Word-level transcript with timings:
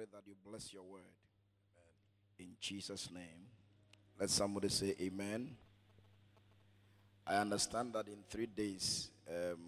pray 0.00 0.06
that 0.12 0.26
you 0.26 0.34
bless 0.48 0.72
your 0.72 0.82
word. 0.82 1.02
In 2.38 2.56
Jesus' 2.58 3.10
name. 3.12 3.48
Let 4.18 4.30
somebody 4.30 4.70
say 4.70 4.94
amen. 4.98 5.50
I 7.26 7.36
understand 7.36 7.92
that 7.92 8.06
in 8.08 8.16
three 8.30 8.46
days, 8.46 9.10
um, 9.28 9.58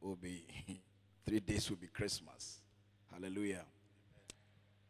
will 0.00 0.16
be 0.16 0.42
three 1.26 1.40
days 1.40 1.68
will 1.68 1.76
be 1.76 1.88
Christmas. 1.88 2.60
Hallelujah. 3.12 3.64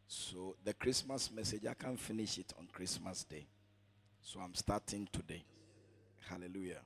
So 0.07 0.55
the 0.63 0.73
Christmas 0.73 1.29
message, 1.29 1.65
I 1.69 1.73
can't 1.73 1.99
finish 1.99 2.37
it 2.37 2.53
on 2.57 2.67
Christmas 2.71 3.25
Day. 3.25 3.45
So 4.21 4.39
I'm 4.39 4.55
starting 4.55 5.09
today. 5.11 5.43
Hallelujah. 6.29 6.79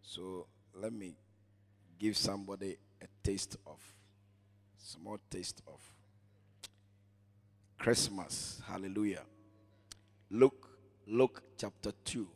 So 0.00 0.46
let 0.80 0.92
me 0.92 1.16
give 1.98 2.16
somebody 2.16 2.76
a 3.02 3.06
taste 3.24 3.56
of, 3.66 3.80
small 4.82 5.18
taste 5.30 5.62
of 5.66 5.80
Christmas. 7.78 8.60
Hallelujah. 8.66 9.22
Luke, 10.30 10.68
Luke 11.06 11.42
chapter 11.56 11.92
2. 12.04 12.28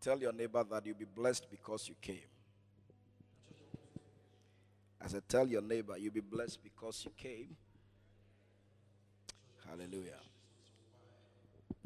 Tell 0.00 0.18
your 0.18 0.32
neighbor 0.32 0.64
that 0.64 0.86
you'll 0.86 0.96
be 0.96 1.04
blessed 1.04 1.50
because 1.50 1.88
you 1.88 1.94
came. 2.00 2.18
As 5.02 5.14
I 5.14 5.20
tell 5.26 5.46
your 5.46 5.62
neighbor, 5.62 5.96
you'll 5.98 6.12
be 6.12 6.20
blessed 6.20 6.62
because 6.62 7.04
you 7.04 7.12
came. 7.16 7.56
Hallelujah. 9.68 10.20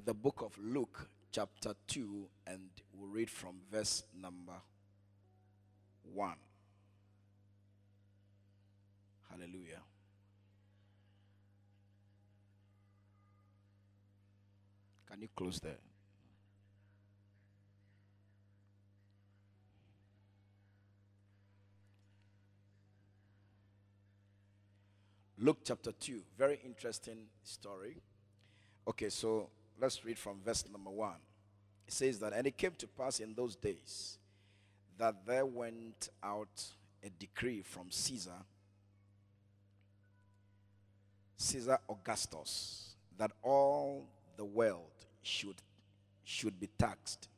The 0.05 0.15
book 0.15 0.43
of 0.43 0.57
Luke, 0.59 1.09
chapter 1.33 1.75
2, 1.89 2.27
and 2.47 2.71
we'll 2.93 3.09
read 3.09 3.31
from 3.31 3.57
verse 3.71 4.05
number 4.21 4.55
1. 6.13 6.35
Hallelujah. 9.35 9.83
Can 15.11 15.23
you 15.23 15.29
close 15.35 15.59
there? 15.59 15.79
Luke 25.39 25.59
chapter 25.65 25.91
2. 25.91 26.23
Very 26.39 26.61
interesting 26.65 27.27
story. 27.43 27.97
Okay, 28.87 29.11
so 29.11 29.49
let's 29.81 30.05
read 30.05 30.17
from 30.17 30.37
verse 30.45 30.65
number 30.71 30.91
1. 30.91 31.11
It 31.87 31.93
says 31.93 32.21
that, 32.21 32.33
and 32.33 32.47
it 32.47 32.57
came 32.57 32.73
to 32.79 32.87
pass 32.87 33.19
in 33.19 33.35
those 33.35 33.57
days 33.57 34.19
that 34.97 35.27
there 35.27 35.45
went 35.45 36.09
out 36.23 36.65
a 37.03 37.11
decree 37.19 37.63
from 37.63 37.91
Caesar, 37.91 38.31
Caesar 41.45 41.79
Augustus, 41.91 42.95
that 43.19 43.31
all 43.43 44.07
the 44.39 44.45
world 44.45 44.91
should, 45.23 45.57
should 46.25 46.59
be 46.59 46.71
taxed. 46.79 47.29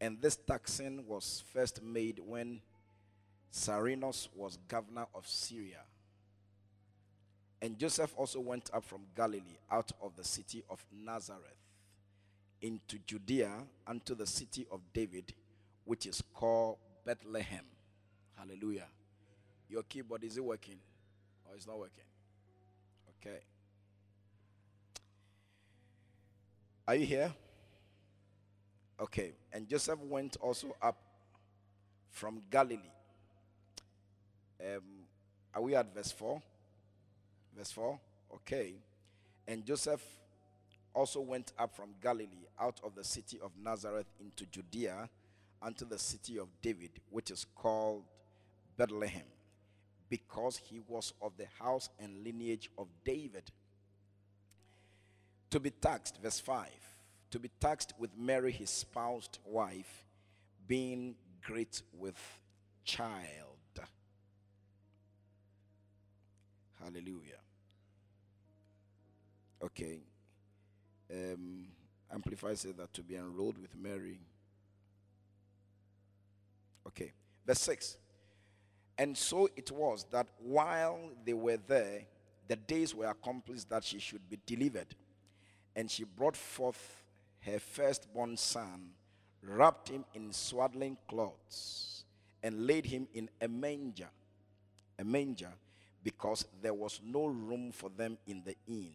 And 0.00 0.22
this 0.22 0.36
taxing 0.36 1.04
was 1.06 1.42
first 1.52 1.82
made 1.82 2.20
when 2.24 2.60
Cyrenius 3.50 4.28
was 4.36 4.56
governor 4.68 5.06
of 5.16 5.26
Syria. 5.26 5.80
And 7.60 7.76
Joseph 7.76 8.14
also 8.16 8.38
went 8.38 8.70
up 8.72 8.84
from 8.84 9.02
Galilee 9.16 9.58
out 9.70 9.90
of 10.00 10.14
the 10.16 10.24
city 10.24 10.62
of 10.70 10.84
Nazareth 10.92 11.42
into 12.60 12.98
Judea 13.04 13.64
unto 13.84 14.14
the 14.14 14.26
city 14.28 14.64
of 14.70 14.80
David, 14.92 15.34
which 15.84 16.06
is 16.06 16.22
called 16.32 16.78
Bethlehem. 17.04 17.64
Hallelujah. 18.38 18.86
Your 19.68 19.82
keyboard, 19.82 20.22
is 20.22 20.36
it 20.36 20.44
working? 20.44 20.78
Or 21.48 21.56
it's 21.56 21.66
not 21.66 21.78
working? 21.78 22.04
Okay. 23.24 23.38
Are 26.88 26.96
you 26.96 27.06
here? 27.06 27.32
Okay. 29.00 29.32
And 29.52 29.68
Joseph 29.68 30.00
went 30.00 30.36
also 30.40 30.74
up 30.82 30.98
from 32.10 32.42
Galilee. 32.50 32.78
Um, 34.60 34.82
are 35.54 35.62
we 35.62 35.76
at 35.76 35.94
verse 35.94 36.10
4? 36.10 36.42
Verse 37.56 37.70
4. 37.70 37.98
Okay. 38.34 38.74
And 39.46 39.64
Joseph 39.64 40.02
also 40.94 41.20
went 41.20 41.52
up 41.58 41.74
from 41.74 41.90
Galilee 42.02 42.46
out 42.60 42.80
of 42.84 42.94
the 42.94 43.04
city 43.04 43.38
of 43.42 43.52
Nazareth 43.62 44.06
into 44.20 44.46
Judea 44.46 45.08
unto 45.62 45.84
the 45.84 45.98
city 45.98 46.38
of 46.38 46.48
David, 46.60 46.90
which 47.10 47.30
is 47.30 47.46
called 47.54 48.02
Bethlehem, 48.76 49.22
because 50.12 50.58
he 50.58 50.78
was 50.88 51.14
of 51.22 51.32
the 51.38 51.46
house 51.58 51.88
and 51.98 52.22
lineage 52.22 52.68
of 52.76 52.86
David. 53.02 53.44
To 55.48 55.58
be 55.58 55.70
taxed, 55.70 56.18
verse 56.22 56.38
5, 56.38 56.68
to 57.30 57.38
be 57.38 57.50
taxed 57.58 57.94
with 57.98 58.10
Mary, 58.14 58.52
his 58.52 58.68
spoused 58.68 59.38
wife, 59.46 60.04
being 60.68 61.14
great 61.42 61.80
with 61.98 62.18
child. 62.84 63.80
Hallelujah. 66.78 67.40
Okay. 69.64 70.00
Um, 71.10 71.68
Amplify 72.12 72.52
says 72.52 72.74
that 72.74 72.92
to 72.92 73.02
be 73.02 73.16
enrolled 73.16 73.56
with 73.56 73.74
Mary. 73.74 74.20
Okay. 76.86 77.12
Verse 77.46 77.60
6. 77.60 77.96
And 78.98 79.16
so 79.16 79.48
it 79.56 79.70
was 79.70 80.04
that 80.10 80.26
while 80.38 80.98
they 81.24 81.32
were 81.32 81.58
there, 81.66 82.02
the 82.48 82.56
days 82.56 82.94
were 82.94 83.06
accomplished 83.06 83.68
that 83.70 83.84
she 83.84 83.98
should 83.98 84.28
be 84.28 84.38
delivered. 84.44 84.94
And 85.74 85.90
she 85.90 86.04
brought 86.04 86.36
forth 86.36 87.02
her 87.40 87.58
firstborn 87.58 88.36
son, 88.36 88.90
wrapped 89.42 89.88
him 89.88 90.04
in 90.14 90.32
swaddling 90.32 90.98
cloths, 91.08 92.04
and 92.42 92.66
laid 92.66 92.84
him 92.84 93.08
in 93.14 93.30
a 93.40 93.48
manger, 93.48 94.10
a 94.98 95.04
manger, 95.04 95.52
because 96.04 96.44
there 96.60 96.74
was 96.74 97.00
no 97.04 97.26
room 97.26 97.72
for 97.72 97.88
them 97.88 98.18
in 98.26 98.42
the 98.44 98.56
inn. 98.66 98.92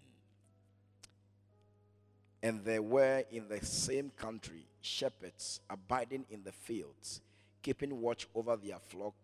And 2.43 2.63
there 2.63 2.81
were 2.81 3.23
in 3.31 3.47
the 3.49 3.65
same 3.65 4.11
country 4.15 4.67
shepherds 4.81 5.59
abiding 5.69 6.25
in 6.29 6.43
the 6.43 6.51
fields, 6.51 7.21
keeping 7.63 7.99
watch 7.99 8.27
over 8.35 8.55
their 8.55 8.77
flock 8.79 9.15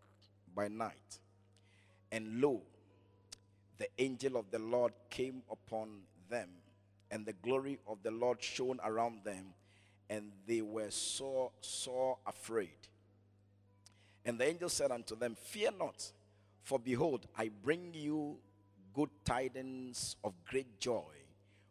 by 0.55 0.67
night. 0.67 1.19
And 2.11 2.41
lo, 2.41 2.61
the 3.77 3.87
angel 3.97 4.37
of 4.37 4.51
the 4.51 4.59
Lord 4.59 4.93
came 5.09 5.41
upon 5.51 5.89
them, 6.29 6.49
and 7.11 7.25
the 7.25 7.33
glory 7.33 7.79
of 7.87 7.97
the 8.03 8.11
Lord 8.11 8.41
shone 8.41 8.79
around 8.83 9.23
them, 9.23 9.53
and 10.09 10.31
they 10.47 10.61
were 10.61 10.91
so 10.91 11.51
sore 11.61 12.17
afraid. 12.25 12.69
And 14.25 14.39
the 14.39 14.47
angel 14.47 14.69
said 14.69 14.91
unto 14.91 15.15
them, 15.15 15.35
Fear 15.35 15.71
not, 15.79 16.11
for 16.61 16.79
behold, 16.79 17.27
I 17.37 17.49
bring 17.63 17.93
you 17.93 18.37
good 18.93 19.09
tidings 19.25 20.15
of 20.23 20.33
great 20.45 20.79
joy, 20.79 21.03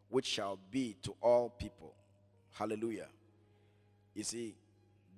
which 0.09 0.25
shall 0.25 0.59
be 0.69 0.95
to 1.03 1.15
all 1.21 1.49
people. 1.49 1.93
Hallelujah. 2.51 3.07
You 4.13 4.23
see, 4.23 4.55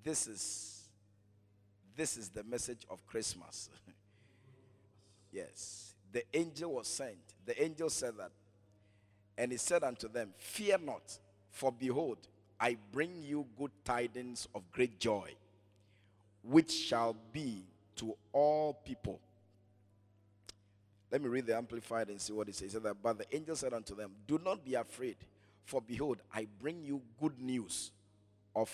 this 0.03 0.27
is 0.27 0.84
this 1.95 2.17
is 2.17 2.29
the 2.29 2.43
message 2.43 2.85
of 2.89 3.05
Christmas. 3.07 3.69
yes. 5.31 5.93
The 6.11 6.23
angel 6.33 6.73
was 6.73 6.87
sent. 6.87 7.17
The 7.45 7.61
angel 7.61 7.89
said 7.89 8.13
that. 8.17 8.31
And 9.37 9.51
he 9.51 9.57
said 9.57 9.83
unto 9.83 10.07
them, 10.07 10.29
Fear 10.37 10.77
not, 10.79 11.17
for 11.51 11.71
behold, 11.71 12.17
I 12.59 12.77
bring 12.91 13.21
you 13.21 13.45
good 13.57 13.71
tidings 13.83 14.47
of 14.55 14.71
great 14.71 14.99
joy, 14.99 15.31
which 16.43 16.71
shall 16.71 17.15
be 17.33 17.65
to 17.97 18.15
all 18.31 18.73
people. 18.73 19.19
Let 21.11 21.21
me 21.21 21.27
read 21.27 21.45
the 21.45 21.55
Amplified 21.55 22.09
and 22.09 22.19
see 22.19 22.33
what 22.33 22.49
it 22.49 22.55
says. 22.55 22.71
Said 22.71 22.83
but 23.01 23.17
the 23.17 23.35
angel 23.35 23.55
said 23.55 23.73
unto 23.73 23.95
them, 23.95 24.11
Do 24.27 24.39
not 24.43 24.63
be 24.63 24.75
afraid, 24.75 25.17
for 25.65 25.81
behold, 25.81 26.19
I 26.33 26.47
bring 26.61 26.83
you 26.83 27.01
good 27.19 27.39
news 27.39 27.91
of 28.55 28.71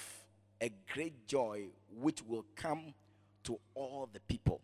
a 0.61 0.71
great 0.93 1.27
joy 1.27 1.65
which 1.99 2.23
will 2.23 2.45
come 2.55 2.93
to 3.43 3.59
all 3.75 4.09
the 4.11 4.19
people. 4.21 4.61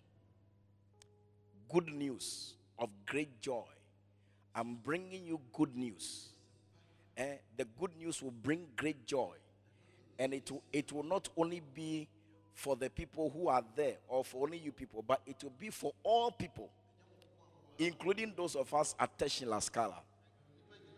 Good 1.69 1.87
news 1.87 2.53
of 2.79 2.89
great 3.05 3.41
joy. 3.41 3.65
I'm 4.55 4.75
bringing 4.75 5.25
you 5.25 5.39
good 5.53 5.75
news. 5.75 6.29
Eh? 7.15 7.35
The 7.57 7.65
good 7.79 7.91
news 7.97 8.21
will 8.21 8.31
bring 8.31 8.67
great 8.75 9.05
joy. 9.05 9.35
And 10.19 10.33
it 10.33 10.49
will, 10.49 10.63
it 10.73 10.91
will 10.91 11.03
not 11.03 11.29
only 11.37 11.61
be 11.75 12.07
for 12.53 12.75
the 12.75 12.89
people 12.89 13.29
who 13.29 13.49
are 13.49 13.63
there 13.75 13.97
or 14.07 14.23
for 14.23 14.43
only 14.43 14.57
you 14.57 14.71
people, 14.71 15.03
but 15.07 15.21
it 15.27 15.35
will 15.43 15.53
be 15.59 15.69
for 15.69 15.93
all 16.01 16.31
people, 16.31 16.69
including 17.77 18.33
those 18.35 18.55
of 18.55 18.73
us 18.73 18.95
at 18.99 19.15
Teshin 19.17 19.47
La 19.47 19.59
Scala. 19.59 20.01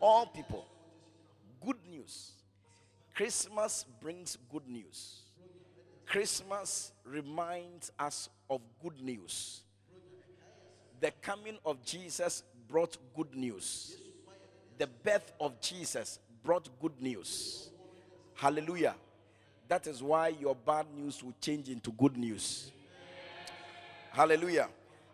All 0.00 0.26
people. 0.26 0.66
Good 1.62 1.76
news. 1.86 2.32
Christmas 3.14 3.84
brings 4.00 4.38
good 4.50 4.66
news. 4.66 5.20
Christmas 6.10 6.90
reminds 7.04 7.92
us 7.96 8.28
of 8.50 8.60
good 8.82 9.00
news. 9.00 9.60
The 11.00 11.12
coming 11.22 11.56
of 11.64 11.84
Jesus 11.84 12.42
brought 12.68 12.96
good 13.14 13.32
news. 13.32 13.96
The 14.76 14.88
birth 15.04 15.32
of 15.40 15.60
Jesus 15.60 16.18
brought 16.42 16.68
good 16.80 17.00
news. 17.00 17.70
Hallelujah. 18.34 18.96
That 19.68 19.86
is 19.86 20.02
why 20.02 20.28
your 20.28 20.56
bad 20.56 20.86
news 20.96 21.22
will 21.22 21.34
change 21.40 21.68
into 21.68 21.92
good 21.92 22.16
news. 22.16 22.72
Hallelujah. 24.10 24.66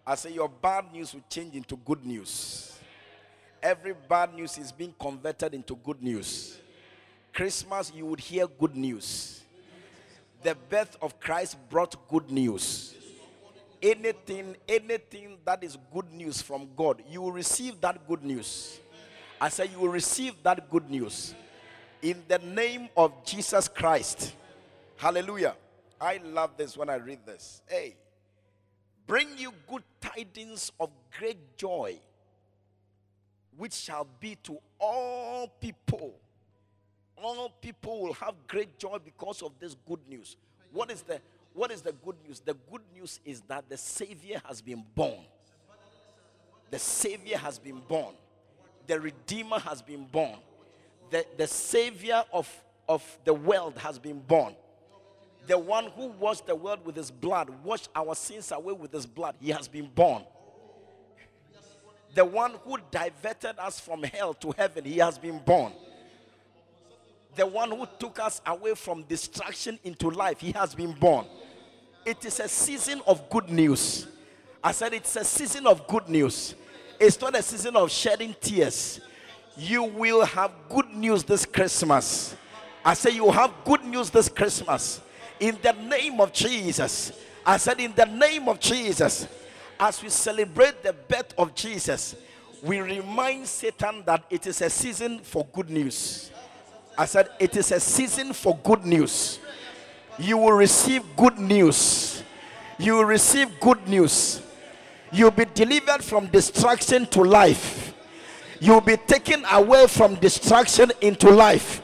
I 0.07 0.15
say 0.15 0.33
your 0.33 0.49
bad 0.49 0.91
news 0.95 1.13
will 1.13 1.25
change 1.29 1.55
into 1.55 1.77
good 1.77 2.07
news. 2.07 2.79
Every 3.63 3.93
bad 4.09 4.33
news 4.33 4.57
is 4.57 4.73
being 4.73 4.95
converted 4.99 5.53
into 5.53 5.77
good 5.77 6.03
news. 6.03 6.59
Christmas, 7.35 7.93
you 7.95 8.07
would 8.07 8.21
hear 8.21 8.47
good 8.47 8.75
news. 8.75 9.43
The 10.47 10.55
birth 10.55 10.97
of 11.03 11.19
Christ 11.19 11.57
brought 11.69 12.07
good 12.07 12.31
news. 12.31 12.95
Anything, 13.83 14.55
anything 14.69 15.39
that 15.45 15.65
is 15.65 15.77
good 15.93 16.13
news 16.13 16.41
from 16.41 16.69
God, 16.77 17.03
you 17.11 17.21
will 17.21 17.33
receive 17.33 17.81
that 17.81 18.07
good 18.07 18.23
news. 18.23 18.79
I 19.41 19.49
say 19.49 19.67
you 19.67 19.81
will 19.81 19.89
receive 19.89 20.35
that 20.45 20.71
good 20.71 20.89
news 20.89 21.35
in 22.01 22.23
the 22.29 22.39
name 22.39 22.89
of 22.97 23.25
Jesus 23.25 23.67
Christ. 23.67 24.37
Hallelujah. 24.95 25.57
I 26.01 26.21
love 26.25 26.57
this 26.57 26.77
when 26.77 26.91
I 26.91 26.95
read 26.95 27.27
this. 27.27 27.61
Hey, 27.67 27.97
bring 29.05 29.37
you 29.37 29.53
good 29.69 29.83
tidings 30.01 30.71
of 30.79 30.91
great 31.19 31.57
joy, 31.57 31.99
which 33.57 33.75
shall 33.75 34.07
be 34.21 34.37
to 34.45 34.59
all 34.79 35.49
people. 35.61 36.15
All 37.17 37.51
people 37.61 38.03
will 38.03 38.15
have 38.15 38.35
great 38.47 38.79
joy 38.79 38.99
because 39.05 39.43
of 39.43 39.53
this 39.59 39.77
good 39.87 40.01
news. 40.09 40.37
What 40.73 40.91
is 40.91 41.03
the 41.03 41.21
what 41.55 41.71
is 41.71 41.81
the 41.81 41.93
good 41.93 42.17
news? 42.27 42.41
The 42.41 42.55
good 42.71 42.83
news 42.95 43.19
is 43.25 43.41
that 43.49 43.67
the 43.69 43.79
Savior 43.79 44.43
has 44.45 44.61
been 44.61 44.85
born. 44.95 45.25
The 46.71 46.79
Savior 46.79 47.39
has 47.39 47.59
been 47.59 47.81
born. 47.89 48.15
The 48.87 49.01
Redeemer 49.01 49.59
has 49.61 49.81
been 49.81 50.05
born. 50.05 50.37
The, 51.11 51.25
the 51.39 51.47
Savior 51.47 52.25
of, 52.31 52.47
of 52.87 53.19
the 53.25 53.33
world 53.33 53.79
has 53.79 53.99
been 53.99 54.21
born. 54.21 54.55
The 55.47 55.57
one 55.57 55.87
who 55.97 56.09
washed 56.09 56.47
the 56.47 56.55
world 56.55 56.81
with 56.85 56.97
his 56.97 57.11
blood, 57.11 57.49
washed 57.65 57.89
our 57.95 58.15
sins 58.15 58.53
away 58.53 58.75
with 58.75 58.93
his 58.93 59.07
blood, 59.07 59.37
he 59.41 59.51
has 59.51 59.67
been 59.67 59.89
born. 59.95 60.25
The 62.15 62.25
one 62.25 62.55
who 62.65 62.79
diverted 62.91 63.59
us 63.59 63.79
from 63.79 64.03
hell 64.03 64.35
to 64.35 64.53
heaven, 64.59 64.85
he 64.85 64.99
has 64.99 65.19
been 65.19 65.39
born. 65.39 65.73
The 67.37 67.47
one 67.47 67.71
who 67.71 67.87
took 67.99 68.19
us 68.19 68.41
away 68.47 68.75
from 68.75 69.03
destruction 69.03 69.79
into 69.85 70.11
life, 70.11 70.41
he 70.41 70.53
has 70.53 70.75
been 70.75 70.93
born. 70.93 71.27
It 72.05 72.25
is 72.25 72.41
a 72.41 72.49
season 72.49 73.03
of 73.07 73.29
good 73.29 73.51
news. 73.51 74.07
I 74.65 74.73
said 74.73 74.95
it's 74.95 75.15
a 75.17 75.25
season 75.25 75.67
of 75.67 75.87
good 75.87 76.09
news. 76.09 76.55
It's 76.99 77.21
not 77.21 77.37
a 77.37 77.43
season 77.43 77.77
of 77.77 77.91
shedding 77.91 78.35
tears. 78.41 79.01
You 79.57 79.85
will 79.85 80.25
have 80.25 80.51
good 80.69 80.91
news 80.91 81.25
this 81.25 81.45
Christmas. 81.45 82.35
I 82.85 82.95
say 82.95 83.11
you 83.11 83.31
have 83.31 83.53
good 83.65 83.85
news 83.85 84.11
this 84.11 84.29
Christmas. 84.29 85.01
In 85.39 85.59
the 85.63 85.73
name 85.73 86.21
of 86.21 86.33
Jesus. 86.33 87.13
I 87.45 87.59
said, 87.59 87.81
in 87.81 87.93
the 87.95 88.07
name 88.07 88.49
of 88.49 88.59
Jesus. 88.59 89.29
As 89.79 90.03
we 90.03 90.09
celebrate 90.09 90.83
the 90.83 90.95
birth 90.95 91.35
of 91.37 91.55
Jesus, 91.55 92.17
we 92.63 92.81
remind 92.81 93.47
Satan 93.47 94.03
that 94.07 94.25
it 94.31 94.47
is 94.47 94.63
a 94.63 94.71
season 94.71 95.19
for 95.19 95.47
good 95.53 95.69
news. 95.69 96.31
I 96.99 97.05
said, 97.05 97.29
it 97.39 97.57
is 97.57 97.73
a 97.73 97.81
season 97.81 98.33
for 98.33 98.57
good 98.65 98.85
news. 98.85 99.39
You 100.19 100.39
will 100.39 100.53
receive 100.53 101.03
good 101.17 101.39
news. 101.39 102.23
You 102.79 102.95
will 102.95 103.05
receive 103.05 103.61
good 103.61 103.87
news. 103.87 104.43
You'll 105.13 105.31
be 105.31 105.45
delivered 105.45 106.03
from 106.03 106.27
destruction 106.29 107.07
to 107.07 107.23
life. 107.23 107.95
You'll 108.61 108.81
be 108.81 108.97
taken 108.97 109.45
away 109.53 109.87
from 109.87 110.15
destruction 110.17 110.91
into 111.01 111.31
life. 111.31 111.83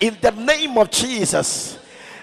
In 0.00 0.16
the 0.20 0.32
name 0.32 0.76
of 0.78 0.90
Jesus. 0.90 1.78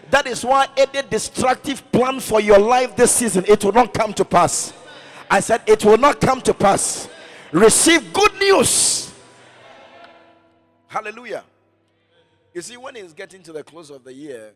That 0.10 0.28
is 0.28 0.44
why 0.44 0.68
any 0.76 1.08
destructive 1.10 1.90
plan 1.92 2.20
for 2.20 2.40
your 2.40 2.60
life 2.60 2.96
this 2.96 3.12
season, 3.12 3.46
it 3.48 3.64
will 3.64 3.74
not 3.74 3.94
come 3.94 4.14
to 4.14 4.26
pass. 4.26 4.74
I 5.30 5.42
said, 5.42 5.62
it 5.66 5.84
will 5.84 5.98
not 5.98 6.22
come 6.22 6.42
to 6.42 6.54
pass. 6.54 7.10
Receive 7.52 8.14
good 8.14 8.34
news. 8.40 9.14
Hallelujah. 10.88 11.44
You 12.58 12.64
see, 12.64 12.76
when 12.76 12.96
it's 12.96 13.14
getting 13.14 13.44
to 13.44 13.52
the 13.52 13.62
close 13.62 13.92
of 13.92 14.04
the 14.04 14.12
year, 14.12 14.52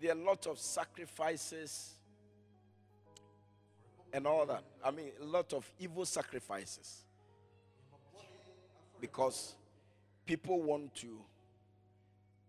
there 0.00 0.10
are 0.10 0.18
a 0.18 0.24
lot 0.24 0.44
of 0.48 0.58
sacrifices 0.58 1.94
and 4.12 4.26
all 4.26 4.44
that. 4.44 4.64
I 4.84 4.90
mean, 4.90 5.12
a 5.20 5.24
lot 5.24 5.52
of 5.52 5.64
evil 5.78 6.04
sacrifices. 6.04 7.04
Because 9.00 9.54
people 10.26 10.60
want 10.60 10.96
to 10.96 11.20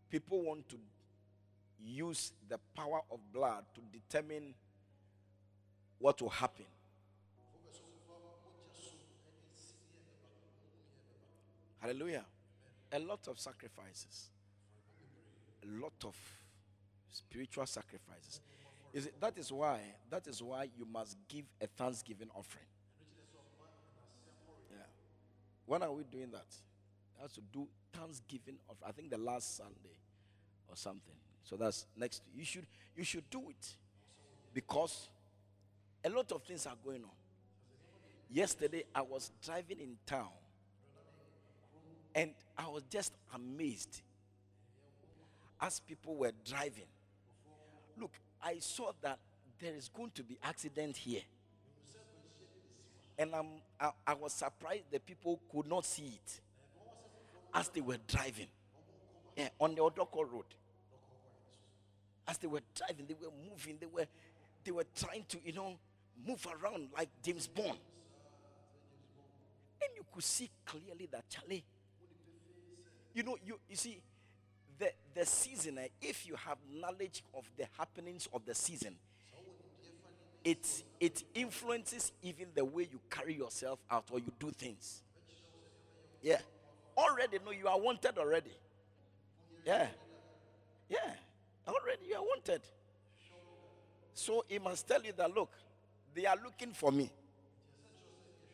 people 0.10 0.42
want 0.42 0.68
to 0.70 0.78
use 1.86 2.32
the 2.50 2.58
power 2.76 3.02
of 3.12 3.20
blood 3.32 3.64
to 3.76 3.82
determine 3.96 4.56
what 6.00 6.20
will 6.20 6.30
happen. 6.30 6.66
Hallelujah. 11.80 12.26
A 12.94 13.00
lot 13.00 13.28
of 13.28 13.40
sacrifices. 13.40 14.30
A 15.64 15.82
lot 15.82 15.94
of 16.06 16.16
spiritual 17.12 17.66
sacrifices. 17.66 18.42
Is 18.94 19.08
it, 19.08 19.20
that 19.20 19.38
is 19.38 19.52
why 19.52 19.80
that 20.12 20.28
is 20.28 20.42
why 20.42 20.70
you 20.78 20.86
must 20.86 21.18
give 21.28 21.46
a 21.60 21.66
thanksgiving 21.66 22.30
offering. 22.36 22.66
Yeah. 24.70 24.86
When 25.66 25.82
are 25.82 25.92
we 25.92 26.04
doing 26.04 26.30
that? 26.32 26.46
Has 27.20 27.34
to 27.34 27.42
do 27.52 27.68
thanksgiving 27.92 28.58
of 28.70 28.76
I 28.86 28.92
think 28.92 29.10
the 29.10 29.18
last 29.18 29.58
Sunday 29.58 29.98
or 30.68 30.76
something. 30.76 31.16
So 31.44 31.56
that's 31.56 31.88
next. 31.98 32.22
You 32.36 32.46
should 32.46 32.68
you 32.96 33.04
should 33.04 33.28
do 33.32 33.50
it 33.50 33.76
because 34.54 35.10
a 36.06 36.10
lot 36.10 36.32
of 36.32 36.44
things 36.44 36.68
are 36.68 36.78
going 36.86 37.04
on. 37.04 37.10
Yesterday 38.30 38.84
I 38.94 39.02
was 39.02 39.32
driving 39.44 39.80
in 39.80 39.98
town 40.06 40.30
and 42.16 42.32
I 42.58 42.68
was 42.68 42.84
just 42.90 43.14
amazed 43.34 44.02
as 45.62 45.80
people 45.80 46.16
were 46.16 46.32
driving. 46.46 46.86
Look, 48.00 48.12
I 48.42 48.58
saw 48.60 48.92
that 49.02 49.20
there 49.60 49.74
is 49.76 49.90
going 49.90 50.12
to 50.12 50.24
be 50.24 50.38
accident 50.44 50.98
here. 50.98 51.22
And 53.18 53.34
I'm, 53.34 53.48
I, 53.80 53.92
I 54.06 54.14
was 54.16 54.34
surprised 54.34 54.84
the 54.92 55.00
people 55.00 55.40
could 55.52 55.68
not 55.68 55.86
see 55.86 56.20
it 56.24 56.42
as 57.54 57.70
they 57.70 57.82
were 57.82 57.98
driving 58.08 58.48
yeah, 59.36 59.50
on 59.60 59.76
the 59.76 59.82
Odorkor 59.82 60.30
road. 60.32 60.46
As 62.28 62.38
they 62.38 62.48
were 62.48 62.62
driving, 62.76 63.06
they 63.08 63.14
were 63.14 63.32
moving, 63.50 63.78
they 63.80 63.88
were 63.88 64.06
they 64.64 64.72
were 64.72 64.86
trying 64.96 65.26
to, 65.28 65.38
you 65.44 65.52
know, 65.52 65.76
move 66.26 66.46
around 66.48 66.88
like 66.96 67.10
James 67.22 67.48
Bond. 67.48 67.78
And 69.82 69.92
you 69.96 70.06
could 70.14 70.24
see 70.24 70.50
clearly 70.66 71.10
that 71.12 71.30
Charlie. 71.30 71.66
You 73.14 73.24
know, 73.24 73.38
you, 73.46 73.60
you 73.70 73.76
see, 73.76 74.00
the, 74.80 74.92
the 75.14 75.26
season, 75.26 75.78
eh, 75.78 75.88
if 76.02 76.26
you 76.28 76.36
have 76.36 76.58
knowledge 76.74 77.24
of 77.34 77.46
the 77.58 77.66
happenings 77.78 78.28
of 78.34 78.46
the 78.46 78.56
season, 78.56 78.96
it, 80.44 80.84
it 81.00 81.24
influences 81.34 82.12
even 82.22 82.48
the 82.54 82.66
way 82.66 82.88
you 82.92 83.00
carry 83.10 83.34
yourself 83.36 83.80
out 83.90 84.06
or 84.12 84.20
you 84.20 84.32
do 84.40 84.52
things. 84.52 85.02
Yeah. 86.22 86.40
Already, 86.98 87.38
no, 87.46 87.52
you 87.52 87.68
are 87.68 87.80
wanted 87.80 88.18
already. 88.18 88.52
Yeah. 89.66 89.88
Yeah. 90.90 91.14
Already, 91.68 92.08
you 92.10 92.16
are 92.16 92.22
wanted. 92.22 92.62
So 94.14 94.44
he 94.48 94.60
must 94.60 94.88
tell 94.88 95.02
you 95.02 95.14
that, 95.18 95.34
look, 95.34 95.52
they 96.14 96.26
are 96.26 96.38
looking 96.44 96.74
for 96.74 96.92
me. 96.92 97.10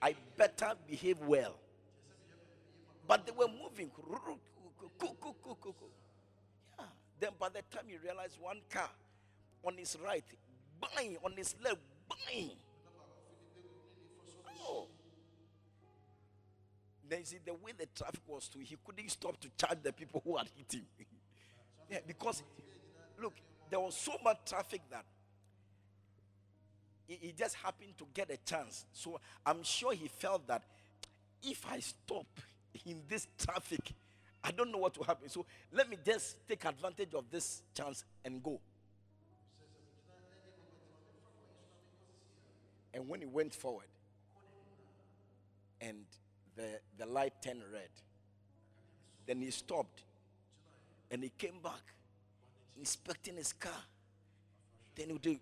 I 0.02 0.16
better 0.38 0.74
behave 0.88 1.20
well. 1.20 1.56
But 3.10 3.26
they 3.26 3.32
were 3.32 3.48
moving. 3.48 3.90
Yeah. 6.78 6.86
Then 7.20 7.32
by 7.40 7.50
the 7.50 7.64
time 7.76 7.86
you 7.88 7.98
realize 8.04 8.38
one 8.40 8.60
car 8.70 8.88
on 9.64 9.74
his 9.78 9.98
right, 10.06 10.24
bang, 10.80 11.18
on 11.26 11.34
his 11.36 11.56
left, 11.64 11.80
bang. 12.08 12.52
Oh. 14.62 14.86
Then 17.10 17.20
you 17.22 17.26
see 17.26 17.40
the 17.44 17.56
way 17.56 17.72
the 17.76 17.88
traffic 17.88 18.22
was 18.28 18.48
too, 18.48 18.60
he 18.60 18.78
couldn't 18.86 19.10
stop 19.10 19.40
to 19.42 19.50
charge 19.58 19.80
the 19.82 19.92
people 19.92 20.22
who 20.24 20.38
had 20.38 20.48
hit 20.56 20.72
him. 20.72 20.86
yeah, 21.90 21.98
because 22.06 22.44
look, 23.20 23.34
there 23.72 23.80
was 23.80 23.98
so 23.98 24.14
much 24.24 24.38
traffic 24.46 24.82
that 24.92 25.06
he, 27.08 27.16
he 27.20 27.32
just 27.32 27.56
happened 27.56 27.98
to 27.98 28.06
get 28.14 28.30
a 28.30 28.38
chance. 28.46 28.86
So 28.94 29.20
I'm 29.44 29.64
sure 29.64 29.94
he 29.94 30.10
felt 30.10 30.46
that 30.46 30.62
if 31.42 31.66
I 31.68 31.80
stop 31.80 32.28
in 32.86 33.02
this 33.08 33.28
traffic, 33.38 33.94
I 34.44 34.52
don't 34.52 34.72
know 34.72 34.78
what 34.78 34.98
will 34.98 35.06
happen. 35.06 35.30
So 35.30 35.46
let 35.72 35.90
me 35.90 35.98
just 36.04 36.48
take 36.48 36.64
advantage 36.66 37.14
of 37.14 37.26
this 37.30 37.62
chance 37.74 38.06
and 38.24 38.42
go. 38.42 38.60
And 42.94 43.08
when 43.08 43.20
he 43.20 43.26
went 43.26 43.54
forward, 43.54 43.86
and 45.82 46.06
the, 46.56 46.80
the 46.98 47.06
light 47.06 47.34
turned 47.42 47.62
red, 47.72 47.90
then 49.26 49.42
he 49.42 49.52
stopped 49.52 50.04
and 51.12 51.24
he 51.24 51.32
came 51.38 51.60
back, 51.64 51.94
inspecting 52.78 53.36
his 53.36 53.54
car. 53.54 53.72
Then 54.96 55.10
he 55.10 55.18
do, 55.18 55.38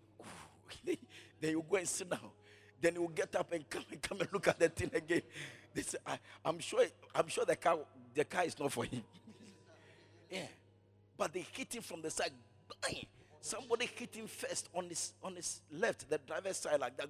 then 1.41 1.51
you 1.51 1.65
go 1.70 1.77
and 1.77 1.88
sit 1.88 2.10
down. 2.10 2.20
Then 2.79 2.94
he 2.94 3.00
will 3.00 3.08
get 3.08 3.36
up 3.36 3.51
and 3.51 3.67
come 3.70 3.86
and 3.91 4.01
come 4.01 4.20
and 4.20 4.32
look 4.32 4.48
at 4.48 4.60
the 4.60 4.70
thing 4.70 4.91
again. 4.94 5.24
I, 6.05 6.19
am 6.46 6.60
sure, 6.60 6.84
I'm 7.13 7.27
sure 7.27 7.46
the 7.46 7.55
car, 7.55 7.77
the 8.13 8.25
car 8.25 8.43
is 8.43 8.57
not 8.60 8.72
for 8.72 8.86
him. 8.86 9.03
yeah, 10.31 10.48
but 11.17 11.34
they 11.34 11.46
hit 11.51 11.75
him 11.75 11.81
from 11.81 12.01
the 12.01 12.10
side. 12.10 12.31
Bang! 12.81 13.05
Somebody 13.39 13.86
hit 13.86 14.15
him 14.15 14.27
first 14.27 14.69
on 14.74 14.89
his 14.89 15.13
on 15.24 15.36
his 15.36 15.62
left, 15.72 16.10
the 16.10 16.17
driver's 16.17 16.57
side, 16.57 16.79
like 16.79 16.98
that. 16.98 17.10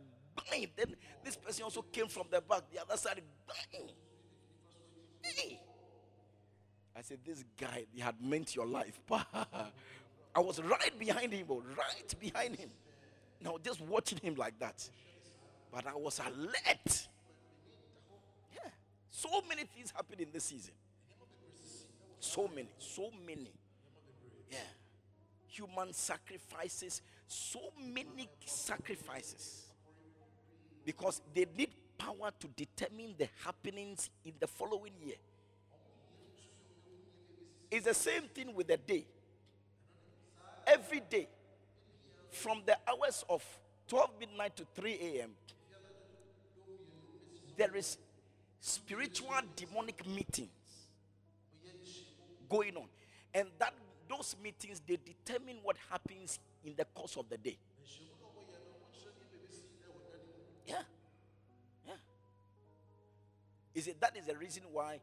Bang! 0.49 0.67
Then 0.75 0.95
this 1.23 1.35
person 1.35 1.63
also 1.63 1.81
came 1.81 2.07
from 2.07 2.27
the 2.29 2.41
back, 2.41 2.63
the 2.71 2.81
other 2.81 2.97
side. 2.97 3.21
Bang! 3.47 3.89
I 6.97 7.01
said, 7.01 7.19
This 7.23 7.43
guy, 7.59 7.85
he 7.93 8.01
had 8.01 8.15
meant 8.21 8.55
your 8.55 8.65
life. 8.65 8.99
I 9.11 10.39
was 10.39 10.61
right 10.61 10.97
behind 10.97 11.31
him, 11.31 11.45
oh, 11.49 11.63
right 11.77 12.19
behind 12.19 12.55
him. 12.55 12.69
Now, 13.39 13.57
just 13.63 13.81
watching 13.81 14.17
him 14.19 14.35
like 14.35 14.57
that. 14.59 14.89
But 15.71 15.85
I 15.85 15.95
was 15.95 16.19
alert. 16.19 17.07
Yeah. 18.51 18.69
So 19.11 19.29
many 19.47 19.65
season. 20.39 20.73
So 22.19 22.49
many, 22.53 22.69
so 22.77 23.09
many. 23.25 23.51
Yeah. 24.51 24.57
Human 25.47 25.93
sacrifices, 25.93 27.01
so 27.27 27.59
many 27.79 28.29
sacrifices. 28.45 29.67
Because 30.85 31.21
they 31.33 31.45
need 31.57 31.69
power 31.97 32.31
to 32.39 32.47
determine 32.55 33.15
the 33.17 33.27
happenings 33.43 34.09
in 34.25 34.33
the 34.39 34.47
following 34.47 34.93
year. 35.03 35.15
It's 37.69 37.85
the 37.85 37.93
same 37.93 38.23
thing 38.33 38.53
with 38.55 38.67
the 38.67 38.77
day. 38.77 39.05
Every 40.65 41.01
day, 41.01 41.27
from 42.29 42.61
the 42.65 42.77
hours 42.87 43.25
of 43.29 43.43
12 43.87 44.09
midnight 44.19 44.55
to 44.57 44.65
3 44.75 44.97
a.m., 45.01 45.31
there 47.57 47.75
is 47.75 47.97
spiritual 48.59 49.35
demonic 49.55 50.05
meetings 50.07 50.49
going 52.49 52.75
on. 52.75 52.87
And 53.33 53.47
that 53.59 53.73
those 54.09 54.35
meetings 54.41 54.81
they 54.87 54.97
determine 54.97 55.57
what 55.63 55.77
happens 55.89 56.39
in 56.63 56.73
the 56.75 56.85
course 56.85 57.17
of 57.17 57.29
the 57.29 57.37
day. 57.37 57.57
Yeah. 60.65 60.75
Yeah. 61.85 61.93
Is 63.75 63.87
it 63.87 64.01
that 64.01 64.17
is 64.17 64.25
the 64.25 64.35
reason 64.35 64.63
why 64.71 64.99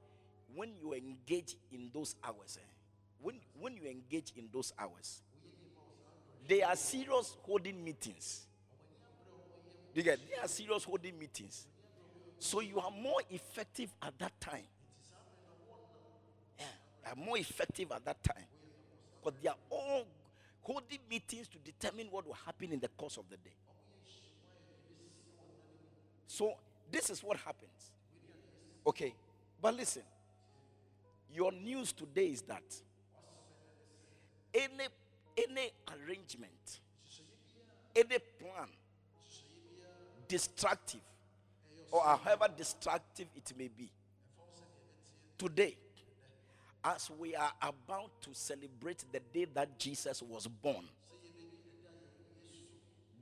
when 0.54 0.70
you 0.80 0.94
engage 0.94 1.56
in 1.72 1.90
those 1.92 2.14
hours, 2.22 2.58
eh, 2.60 2.66
when, 3.20 3.36
when 3.58 3.76
you 3.76 3.86
engage 3.86 4.32
in 4.36 4.48
those 4.52 4.72
hours, 4.78 5.22
they 6.46 6.62
are 6.62 6.76
serious 6.76 7.36
holding 7.42 7.82
meetings. 7.82 8.46
You 9.94 10.02
get, 10.02 10.18
they 10.28 10.36
are 10.42 10.48
serious 10.48 10.84
holding 10.84 11.18
meetings. 11.18 11.66
So 12.44 12.60
you 12.60 12.78
are 12.78 12.90
more 12.90 13.22
effective 13.30 13.88
at 14.02 14.18
that 14.18 14.38
time. 14.38 14.68
Yeah, 16.58 16.66
are 17.10 17.16
more 17.16 17.38
effective 17.38 17.90
at 17.90 18.04
that 18.04 18.22
time. 18.22 18.44
Because 19.18 19.40
they 19.42 19.48
are 19.48 19.56
all 19.70 20.04
holding 20.60 20.98
meetings 21.08 21.48
to 21.48 21.58
determine 21.64 22.08
what 22.10 22.26
will 22.26 22.36
happen 22.44 22.70
in 22.70 22.80
the 22.80 22.88
course 22.88 23.16
of 23.16 23.24
the 23.30 23.36
day. 23.38 23.56
So 26.26 26.52
this 26.92 27.08
is 27.08 27.22
what 27.22 27.38
happens. 27.38 27.92
Okay, 28.86 29.14
but 29.62 29.74
listen. 29.74 30.02
Your 31.32 31.50
news 31.50 31.94
today 31.94 32.26
is 32.26 32.42
that 32.42 32.62
any 34.54 34.84
any 35.38 35.70
arrangement, 35.88 36.80
any 37.96 38.18
plan, 38.38 38.68
destructive, 40.28 41.00
or 41.94 42.02
however 42.24 42.46
destructive 42.56 43.26
it 43.36 43.52
may 43.56 43.68
be, 43.68 43.90
today, 45.38 45.76
as 46.84 47.10
we 47.18 47.34
are 47.34 47.52
about 47.62 48.10
to 48.22 48.30
celebrate 48.32 49.04
the 49.12 49.20
day 49.32 49.46
that 49.54 49.78
Jesus 49.78 50.22
was 50.22 50.46
born, 50.46 50.84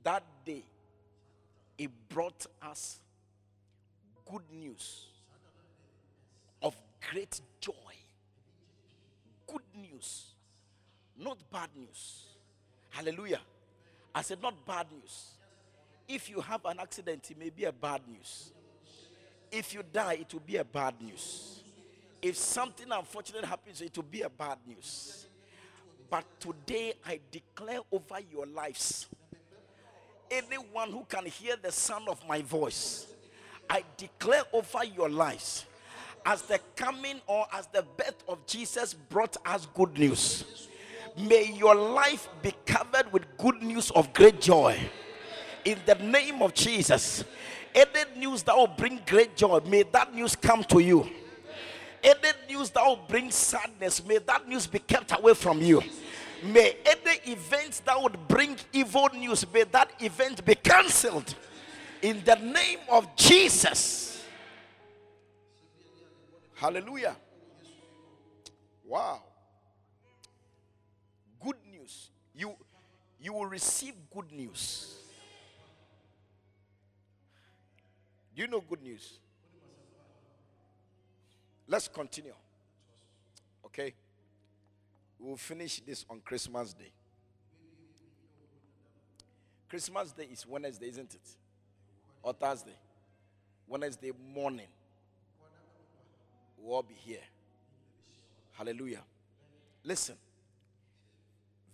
that 0.03 0.23
day, 0.45 0.63
it 1.77 1.89
brought 2.09 2.45
us 2.61 2.99
good 4.29 4.43
news 4.51 5.05
of 6.61 6.75
great 7.11 7.39
joy 7.59 7.71
good 9.53 9.61
news, 9.75 10.25
not 11.17 11.37
bad 11.51 11.69
news. 11.75 12.25
Hallelujah. 12.89 13.41
I 14.13 14.21
said, 14.21 14.41
not 14.41 14.65
bad 14.65 14.87
news. 14.91 15.29
If 16.07 16.29
you 16.29 16.41
have 16.41 16.65
an 16.65 16.79
accident, 16.79 17.29
it 17.29 17.37
may 17.37 17.49
be 17.49 17.65
a 17.65 17.71
bad 17.71 18.01
news. 18.07 18.51
If 19.53 19.71
you 19.75 19.83
die, 19.93 20.13
it 20.21 20.33
will 20.33 20.41
be 20.41 20.57
a 20.57 20.63
bad 20.63 20.95
news. 20.99 21.61
If 22.19 22.35
something 22.37 22.87
unfortunate 22.91 23.45
happens, 23.45 23.81
it 23.81 23.95
will 23.95 24.03
be 24.03 24.21
a 24.21 24.29
bad 24.29 24.57
news. 24.65 25.27
But 26.09 26.25
today, 26.39 26.95
I 27.05 27.19
declare 27.31 27.81
over 27.91 28.17
your 28.31 28.47
lives 28.47 29.07
anyone 30.31 30.91
who 30.91 31.05
can 31.07 31.27
hear 31.27 31.55
the 31.55 31.71
sound 31.71 32.09
of 32.09 32.19
my 32.27 32.41
voice, 32.41 33.05
I 33.69 33.83
declare 33.95 34.41
over 34.51 34.83
your 34.85 35.09
lives 35.09 35.65
as 36.25 36.41
the 36.41 36.59
coming 36.75 37.21
or 37.27 37.45
as 37.53 37.67
the 37.67 37.83
birth 37.95 38.23
of 38.27 38.43
Jesus 38.47 38.95
brought 38.95 39.37
us 39.45 39.67
good 39.75 39.95
news. 39.99 40.67
May 41.15 41.51
your 41.51 41.75
life 41.75 42.27
be 42.41 42.53
covered 42.65 43.11
with 43.13 43.23
good 43.37 43.61
news 43.61 43.91
of 43.91 44.13
great 44.13 44.41
joy. 44.41 44.79
In 45.65 45.77
the 45.85 45.95
name 45.95 46.41
of 46.41 46.53
Jesus. 46.53 47.23
Any 47.73 48.19
news 48.19 48.43
that 48.43 48.55
will 48.55 48.67
bring 48.67 49.01
great 49.05 49.35
joy, 49.35 49.59
may 49.65 49.83
that 49.83 50.13
news 50.13 50.35
come 50.35 50.63
to 50.65 50.79
you. 50.79 51.09
Any 52.03 52.29
news 52.49 52.69
that 52.71 52.83
will 52.85 52.99
bring 53.07 53.31
sadness, 53.31 54.05
may 54.05 54.19
that 54.19 54.47
news 54.47 54.67
be 54.67 54.79
kept 54.79 55.17
away 55.17 55.33
from 55.33 55.61
you. 55.61 55.81
May 56.43 56.75
any 56.85 57.31
event 57.31 57.81
that 57.85 58.01
would 58.01 58.27
bring 58.27 58.57
evil 58.73 59.09
news, 59.13 59.45
may 59.53 59.63
that 59.63 59.89
event 59.99 60.43
be 60.43 60.55
cancelled. 60.55 61.33
In 62.01 62.21
the 62.25 62.35
name 62.35 62.79
of 62.91 63.15
Jesus. 63.15 64.25
Hallelujah. 66.55 67.15
Wow. 68.85 69.21
Good 71.41 71.55
news. 71.71 72.09
You 72.35 72.55
you 73.21 73.33
will 73.33 73.45
receive 73.45 73.93
good 74.13 74.31
news. 74.31 75.02
Do 78.35 78.41
you 78.41 78.47
know 78.47 78.61
good 78.61 78.81
news? 78.81 79.19
Let's 81.67 81.87
continue. 81.87 82.33
Okay? 83.65 83.93
We'll 85.19 85.37
finish 85.37 85.79
this 85.79 86.05
on 86.09 86.19
Christmas 86.19 86.73
Day. 86.73 86.91
Christmas 89.69 90.11
Day 90.11 90.27
is 90.31 90.45
Wednesday, 90.45 90.87
isn't 90.89 91.13
it? 91.13 91.29
Or 92.21 92.33
Thursday? 92.33 92.75
Wednesday 93.67 94.11
morning 94.33 94.67
We'll 96.63 96.75
all 96.75 96.83
be 96.83 96.93
here. 96.93 97.19
Hallelujah. 98.53 99.01
Listen. 99.83 100.15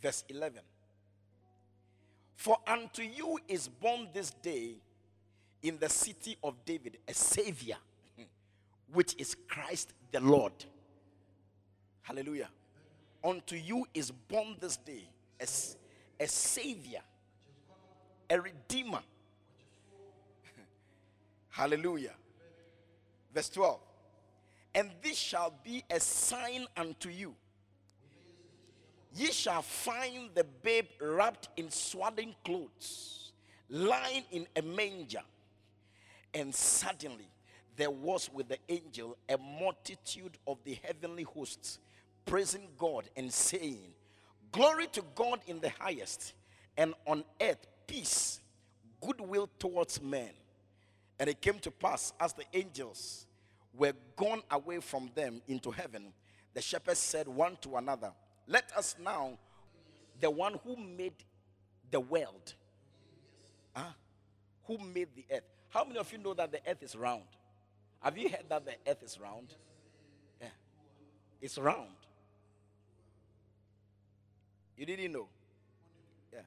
Verse 0.02 0.24
11. 0.28 0.62
For 2.36 2.58
unto 2.66 3.04
you 3.04 3.38
is 3.48 3.68
born 3.68 4.08
this 4.14 4.32
day 4.32 4.78
in 5.62 5.78
the 5.80 5.90
city 5.90 6.38
of 6.44 6.56
David 6.66 6.98
a 7.08 7.14
Savior, 7.14 7.78
hmm, 8.16 8.24
which 8.92 9.16
is 9.18 9.36
Christ 9.48 9.94
the 10.12 10.20
Lord. 10.20 10.54
Hallelujah. 12.02 12.50
Unto 13.24 13.56
you 13.56 13.86
is 13.94 14.12
born 14.12 14.56
this 14.60 14.78
day 14.78 15.04
a, 15.40 15.48
a 16.24 16.28
Savior, 16.28 17.02
a 18.30 18.40
Redeemer. 18.40 19.02
Hallelujah. 21.50 22.14
Verse 23.34 23.50
12. 23.50 23.80
And 24.76 24.92
this 25.02 25.18
shall 25.18 25.54
be 25.64 25.84
a 25.90 26.00
sign 26.00 26.66
unto 26.78 27.10
you. 27.10 27.36
Ye 29.16 29.28
shall 29.32 29.64
find 29.64 30.30
the 30.36 30.44
babe 30.44 30.86
wrapped 31.02 31.50
in 31.58 31.72
swaddling 31.72 32.36
clothes, 32.46 33.32
lying 33.70 34.24
in 34.32 34.48
a 34.56 34.62
manger. 34.62 35.22
And 36.34 36.54
suddenly 36.54 37.30
there 37.76 37.92
was 37.92 38.30
with 38.32 38.50
the 38.50 38.58
angel 38.68 39.18
a 39.28 39.38
multitude 39.38 40.38
of 40.46 40.58
the 40.64 40.78
heavenly 40.84 41.24
hosts, 41.24 41.80
praising 42.26 42.68
God 42.78 43.10
and 43.16 43.32
saying, 43.32 43.94
Glory 44.52 44.88
to 44.88 45.04
God 45.16 45.40
in 45.48 45.60
the 45.60 45.70
highest, 45.70 46.34
and 46.76 46.94
on 47.06 47.24
earth 47.42 47.68
peace, 47.88 48.42
goodwill 49.02 49.50
towards 49.60 50.02
men. 50.02 50.32
And 51.20 51.30
it 51.30 51.42
came 51.42 51.60
to 51.60 51.72
pass 51.72 52.14
as 52.20 52.34
the 52.34 52.46
angels 52.54 53.28
were 53.74 53.94
gone 54.16 54.42
away 54.52 54.80
from 54.80 55.10
them 55.16 55.42
into 55.48 55.72
heaven, 55.72 56.14
the 56.54 56.62
shepherds 56.62 57.00
said 57.00 57.28
one 57.28 57.58
to 57.62 57.78
another, 57.78 58.12
Let 58.48 58.72
us 58.76 58.96
now, 59.04 59.38
the 60.20 60.30
one 60.30 60.60
who 60.64 60.76
made 60.76 61.14
the 61.92 62.00
world, 62.00 62.54
huh? 63.76 63.92
who 64.66 64.78
made 64.78 65.10
the 65.16 65.26
earth. 65.32 65.44
How 65.70 65.84
many 65.84 66.00
of 66.00 66.12
you 66.12 66.18
know 66.18 66.34
that 66.34 66.52
the 66.52 66.60
earth 66.68 66.82
is 66.82 66.96
round? 66.96 67.24
Have 68.02 68.18
you 68.18 68.30
heard 68.30 68.46
that 68.50 68.66
the 68.66 68.76
earth 68.88 69.04
is 69.04 69.20
round? 69.20 69.54
Yeah. 70.42 70.48
It's 71.42 71.58
round. 71.58 71.88
You 74.78 74.86
didn't 74.86 75.12
know? 75.12 75.28
Yeah. 76.34 76.40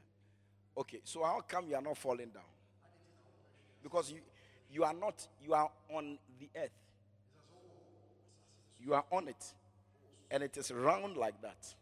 Okay, 0.77 1.01
so 1.05 1.23
how 1.23 1.41
come 1.47 1.69
you 1.69 1.77
are 1.77 1.83
not 1.83 1.99
falling 1.99 2.31
down? 2.31 2.43
Because 3.83 4.11
you 4.11 4.21
you 4.73 4.85
are 4.85 4.95
not 4.95 5.27
you 5.45 5.53
are 5.53 5.71
on 5.95 6.19
the 6.41 6.49
earth. 6.57 6.71
You 8.81 8.95
are 8.95 9.05
on 9.13 9.29
it. 9.29 9.55
And 10.31 10.43
it 10.43 10.57
is 10.57 10.73
round 10.73 11.17
like 11.17 11.41
that. 11.43 11.75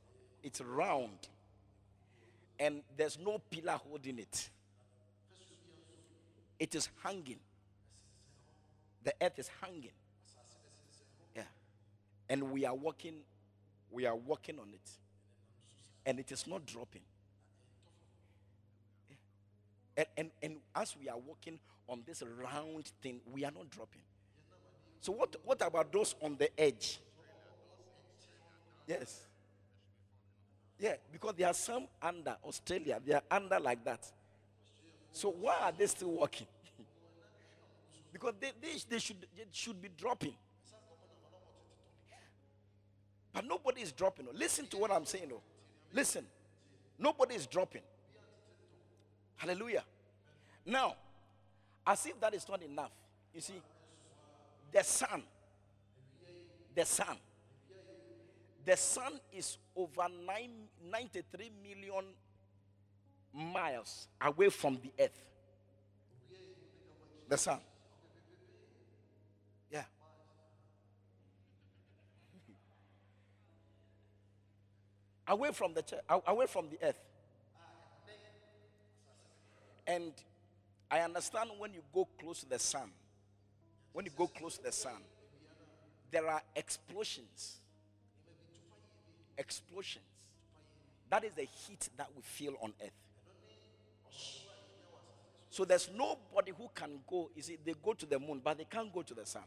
It's 0.42 0.61
round. 0.61 1.28
And 2.59 2.82
there's 2.97 3.18
no 3.18 3.40
pillar 3.50 3.78
holding 3.88 4.18
it. 4.18 4.50
It 6.61 6.75
is 6.75 6.90
hanging. 7.02 7.40
The 9.02 9.14
earth 9.23 9.38
is 9.38 9.50
hanging. 9.62 9.90
Yeah. 11.35 11.43
And 12.29 12.52
we 12.52 12.67
are 12.67 12.75
walking, 12.75 13.14
we 13.90 14.05
are 14.05 14.14
walking 14.14 14.59
on 14.59 14.69
it. 14.75 14.90
And 16.05 16.21
it 16.21 16.31
is 16.31 16.47
not 16.47 16.67
dropping. 16.67 17.00
And, 19.97 20.07
and, 20.17 20.31
and 20.43 20.57
as 20.75 20.95
we 21.00 21.09
are 21.09 21.19
walking 21.19 21.59
on 21.88 22.02
this 22.07 22.23
round 22.23 22.93
thing, 23.02 23.21
we 23.33 23.45
are 23.45 23.50
not 23.50 23.71
dropping. 23.71 24.02
So 25.00 25.12
what, 25.12 25.35
what 25.45 25.67
about 25.67 25.90
those 25.90 26.14
on 26.23 26.37
the 26.37 26.61
edge? 26.61 27.00
Yes. 28.87 29.23
Yeah, 30.79 30.95
because 31.11 31.35
there 31.37 31.47
are 31.47 31.55
some 31.55 31.87
under 32.02 32.37
Australia, 32.45 33.00
they 33.05 33.14
are 33.14 33.23
under 33.31 33.59
like 33.59 33.83
that. 33.85 34.11
So 35.12 35.31
why 35.31 35.57
are 35.62 35.73
they 35.73 35.87
still 35.87 36.11
working? 36.11 36.47
because 38.12 38.35
they, 38.40 38.52
they, 38.61 38.76
they, 38.88 38.99
should, 38.99 39.26
they 39.37 39.45
should 39.52 39.81
be 39.81 39.88
dropping. 39.97 40.35
But 43.33 43.47
nobody 43.47 43.83
is 43.83 43.93
dropping. 43.93 44.26
Oh. 44.29 44.33
Listen 44.35 44.67
to 44.69 44.76
what 44.76 44.90
I'm 44.90 45.05
saying. 45.05 45.26
Though. 45.29 45.43
Listen. 45.93 46.25
Nobody 46.99 47.35
is 47.35 47.47
dropping. 47.47 47.83
Hallelujah. 49.37 49.85
Now, 50.67 50.95
as 51.87 52.05
if 52.07 52.21
that 52.21 52.35
is 52.35 52.47
not 52.49 52.62
enough, 52.62 52.90
you 53.35 53.40
see, 53.40 53.55
the 54.71 54.83
sun, 54.85 55.23
the 56.75 56.85
sun, 56.85 57.17
the 58.64 58.76
sun 58.76 59.14
is 59.33 59.57
over 59.75 60.07
nine, 60.26 60.50
93 60.93 61.50
million 61.62 62.05
miles 63.35 64.09
away 64.21 64.49
from 64.51 64.79
the 64.83 64.93
earth. 65.03 65.25
The 67.29 67.39
sun. 67.39 67.61
Yeah. 69.71 69.85
away 75.29 75.53
from 75.53 75.75
the 75.75 75.85
away 76.27 76.47
from 76.47 76.69
the 76.71 76.79
earth. 76.87 76.99
And 79.87 80.13
I 80.91 81.01
understand 81.01 81.51
when 81.59 81.73
you 81.73 81.83
go 81.93 82.09
close 82.21 82.41
to 82.41 82.49
the 82.49 82.59
sun, 82.59 82.91
when 83.93 84.05
you 84.05 84.11
go 84.17 84.27
close 84.27 84.57
to 84.59 84.65
the 84.65 84.73
sun, 84.73 85.03
there 86.11 86.29
are 86.29 86.43
explosions. 86.55 87.59
Explosions. 89.38 90.05
That 91.09 91.25
is 91.25 91.33
the 91.35 91.43
heat 91.43 91.88
that 91.97 92.09
we 92.14 92.23
feel 92.23 92.55
on 92.62 92.73
earth. 92.83 92.90
So 95.51 95.64
there's 95.64 95.90
nobody 95.94 96.53
who 96.57 96.70
can 96.75 97.01
go. 97.09 97.31
You 97.35 97.42
see, 97.42 97.59
they 97.64 97.75
go 97.83 97.92
to 97.92 98.07
the 98.07 98.18
moon, 98.18 98.40
but 98.42 98.59
they 98.59 98.64
can't 98.64 98.92
go 98.92 99.03
to 99.03 99.14
the 99.14 99.27
sun. 99.27 99.42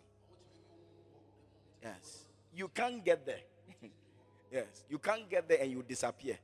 Yes. 1.82 2.26
You 2.56 2.67
can't 2.67 3.04
get 3.04 3.26
there. 3.26 3.39
yes. 4.52 4.84
You 4.89 4.99
can't 4.99 5.30
get 5.30 5.47
there 5.47 5.60
and 5.62 5.71
you 5.71 5.84
disappear. 5.84 6.38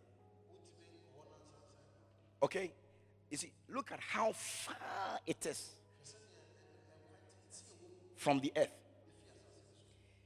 Okay? 2.41 2.71
You 3.29 3.37
see, 3.37 3.51
look 3.69 3.91
at 3.91 3.99
how 3.99 4.31
far 4.31 5.19
it 5.27 5.45
is 5.45 5.75
from 8.15 8.39
the 8.39 8.51
earth. 8.55 8.69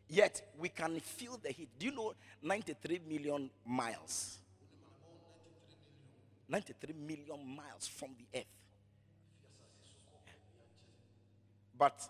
Yet 0.09 0.41
we 0.59 0.69
can 0.69 0.99
feel 0.99 1.39
the 1.41 1.49
heat. 1.49 1.69
Do 1.79 1.87
you 1.87 1.91
know 1.91 2.13
93 2.41 3.01
million 3.07 3.49
miles? 3.65 4.37
93 6.49 6.93
million 6.93 7.55
miles 7.55 7.87
from 7.87 8.09
the 8.17 8.39
earth. 8.39 8.45
But 11.77 12.07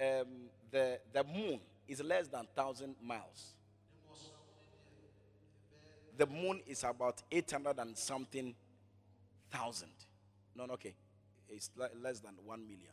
um, 0.00 0.26
the, 0.70 0.98
the 1.12 1.24
moon 1.24 1.60
is 1.86 2.02
less 2.02 2.28
than 2.28 2.46
1,000 2.54 2.96
miles. 3.02 3.54
The 6.16 6.26
moon 6.26 6.60
is 6.66 6.84
about 6.84 7.22
800 7.30 7.78
and 7.78 7.96
something 7.96 8.54
thousand. 9.50 9.92
No, 10.54 10.66
no, 10.66 10.74
okay. 10.74 10.94
It's 11.48 11.70
less 12.00 12.20
than 12.20 12.32
1 12.44 12.60
million. 12.62 12.92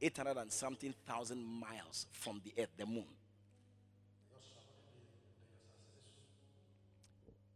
800 0.00 0.36
and 0.36 0.52
something 0.52 0.94
thousand 1.06 1.44
miles 1.44 2.06
from 2.12 2.40
the 2.44 2.52
earth, 2.62 2.70
the 2.76 2.86
moon. 2.86 3.06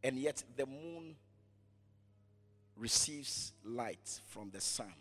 And 0.02 0.16
yet 0.16 0.42
the 0.56 0.66
moon 0.66 1.14
receives 2.76 3.52
light 3.64 4.20
from 4.28 4.50
the 4.50 4.60
sun 4.60 4.92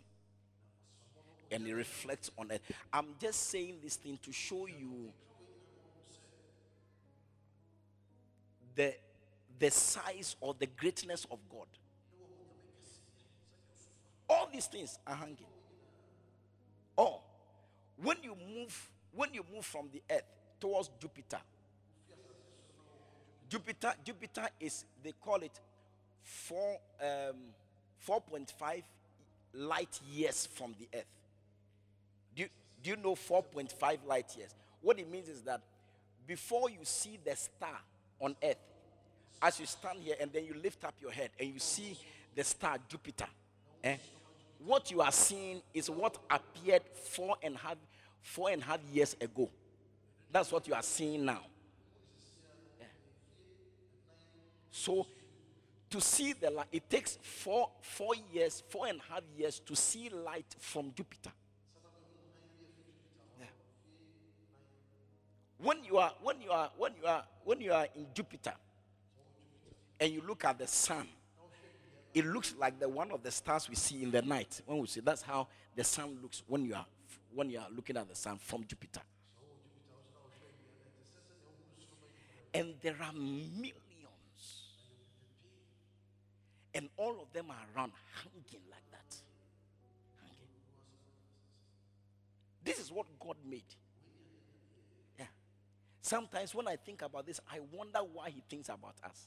and 1.50 1.66
it 1.66 1.74
reflects 1.74 2.30
on 2.38 2.50
it. 2.50 2.62
I'm 2.92 3.06
just 3.20 3.48
saying 3.50 3.78
this 3.82 3.96
thing 3.96 4.18
to 4.22 4.32
show 4.32 4.66
you 4.66 5.12
the, 8.74 8.94
the 9.58 9.70
size 9.70 10.36
or 10.40 10.54
the 10.58 10.66
greatness 10.66 11.26
of 11.30 11.38
God. 11.50 11.66
All 14.28 14.48
these 14.52 14.66
things 14.66 14.98
are 15.06 15.16
hanging. 15.16 15.36
Oh, 16.96 17.20
when 17.96 18.16
you 18.22 18.36
move, 18.54 18.90
when 19.12 19.34
you 19.34 19.44
move 19.52 19.64
from 19.64 19.88
the 19.92 20.02
earth 20.10 20.22
towards 20.60 20.88
Jupiter, 21.00 21.40
Jupiter, 23.50 23.92
Jupiter 24.04 24.48
is 24.58 24.84
they 25.02 25.12
call 25.20 25.42
it 25.42 25.60
four 26.22 26.78
um, 27.02 27.36
4.5 28.08 28.82
light 29.54 30.00
years 30.10 30.46
from 30.46 30.74
the 30.78 30.88
earth. 30.96 31.04
Do 32.34 32.42
you, 32.44 32.48
do 32.82 32.90
you 32.90 32.96
know 32.96 33.14
4.5 33.14 33.98
light 34.06 34.34
years? 34.38 34.54
What 34.80 34.98
it 34.98 35.10
means 35.10 35.28
is 35.28 35.42
that 35.42 35.60
before 36.26 36.70
you 36.70 36.78
see 36.84 37.18
the 37.24 37.36
star 37.36 37.78
on 38.20 38.36
earth, 38.42 38.56
as 39.42 39.58
you 39.58 39.66
stand 39.66 39.98
here 40.00 40.14
and 40.20 40.32
then 40.32 40.44
you 40.44 40.54
lift 40.62 40.84
up 40.84 40.94
your 41.00 41.10
head 41.10 41.30
and 41.38 41.52
you 41.52 41.58
see 41.58 41.98
the 42.34 42.44
star 42.44 42.78
Jupiter, 42.88 43.26
eh, 43.82 43.96
what 44.64 44.90
you 44.90 45.00
are 45.00 45.12
seeing 45.12 45.62
is 45.72 45.90
what 45.90 46.18
appeared 46.30 46.82
four 47.10 47.36
and 47.42 47.56
a 47.56 47.58
half, 47.58 47.76
four 48.22 48.50
and 48.50 48.62
a 48.62 48.64
half 48.64 48.80
years 48.92 49.16
ago. 49.20 49.50
That's 50.30 50.52
what 50.52 50.68
you 50.68 50.74
are 50.74 50.82
seeing 50.82 51.24
now. 51.24 51.40
Yeah. 52.78 52.86
So 54.70 55.06
to 55.90 56.00
see 56.00 56.32
the 56.32 56.50
light, 56.50 56.68
it 56.70 56.88
takes 56.88 57.18
four, 57.20 57.70
four 57.80 58.14
years, 58.32 58.62
four 58.68 58.86
and 58.86 59.00
a 59.00 59.12
half 59.12 59.22
years 59.36 59.58
to 59.60 59.74
see 59.74 60.08
light 60.08 60.46
from 60.58 60.92
Jupiter. 60.96 61.30
Yeah. 63.38 63.46
When 65.58 65.82
you 65.84 65.98
are 65.98 66.12
when 66.22 66.40
you 66.40 66.50
are 66.50 66.70
when 66.76 66.92
you 67.00 67.06
are 67.06 67.24
when 67.44 67.60
you 67.60 67.72
are 67.72 67.88
in 67.96 68.06
Jupiter 68.14 68.54
and 69.98 70.12
you 70.12 70.22
look 70.26 70.44
at 70.44 70.58
the 70.58 70.68
sun, 70.68 71.08
it 72.14 72.24
looks 72.24 72.54
like 72.58 72.78
the 72.78 72.88
one 72.88 73.10
of 73.10 73.22
the 73.24 73.30
stars 73.32 73.68
we 73.68 73.74
see 73.74 74.04
in 74.04 74.12
the 74.12 74.22
night. 74.22 74.60
When 74.66 74.78
we 74.78 74.86
see 74.86 75.00
that's 75.00 75.22
how 75.22 75.48
the 75.74 75.82
sun 75.82 76.18
looks 76.22 76.44
when 76.46 76.64
you 76.64 76.74
are 76.74 76.86
when 77.34 77.50
you 77.50 77.58
are 77.58 77.68
looking 77.74 77.96
at 77.96 78.08
the 78.08 78.14
sun 78.14 78.38
from 78.38 78.64
Jupiter. 78.64 79.00
And 82.54 82.74
there 82.80 82.96
are 83.00 83.12
millions 83.12 83.74
and 86.74 86.88
all 86.96 87.20
of 87.20 87.32
them 87.32 87.46
are 87.50 87.66
around 87.76 87.92
hanging 88.14 88.64
like 88.70 88.88
that. 88.92 89.16
Hanging. 90.20 90.48
This 92.64 92.78
is 92.78 92.92
what 92.92 93.06
God 93.18 93.36
made. 93.48 93.64
Yeah. 95.18 95.26
Sometimes 96.00 96.54
when 96.54 96.68
I 96.68 96.76
think 96.76 97.02
about 97.02 97.26
this, 97.26 97.40
I 97.50 97.58
wonder 97.72 98.00
why 98.12 98.30
He 98.30 98.42
thinks 98.48 98.68
about 98.68 98.94
us. 99.04 99.26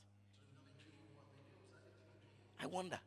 I 2.62 2.66
wonder. 2.68 3.00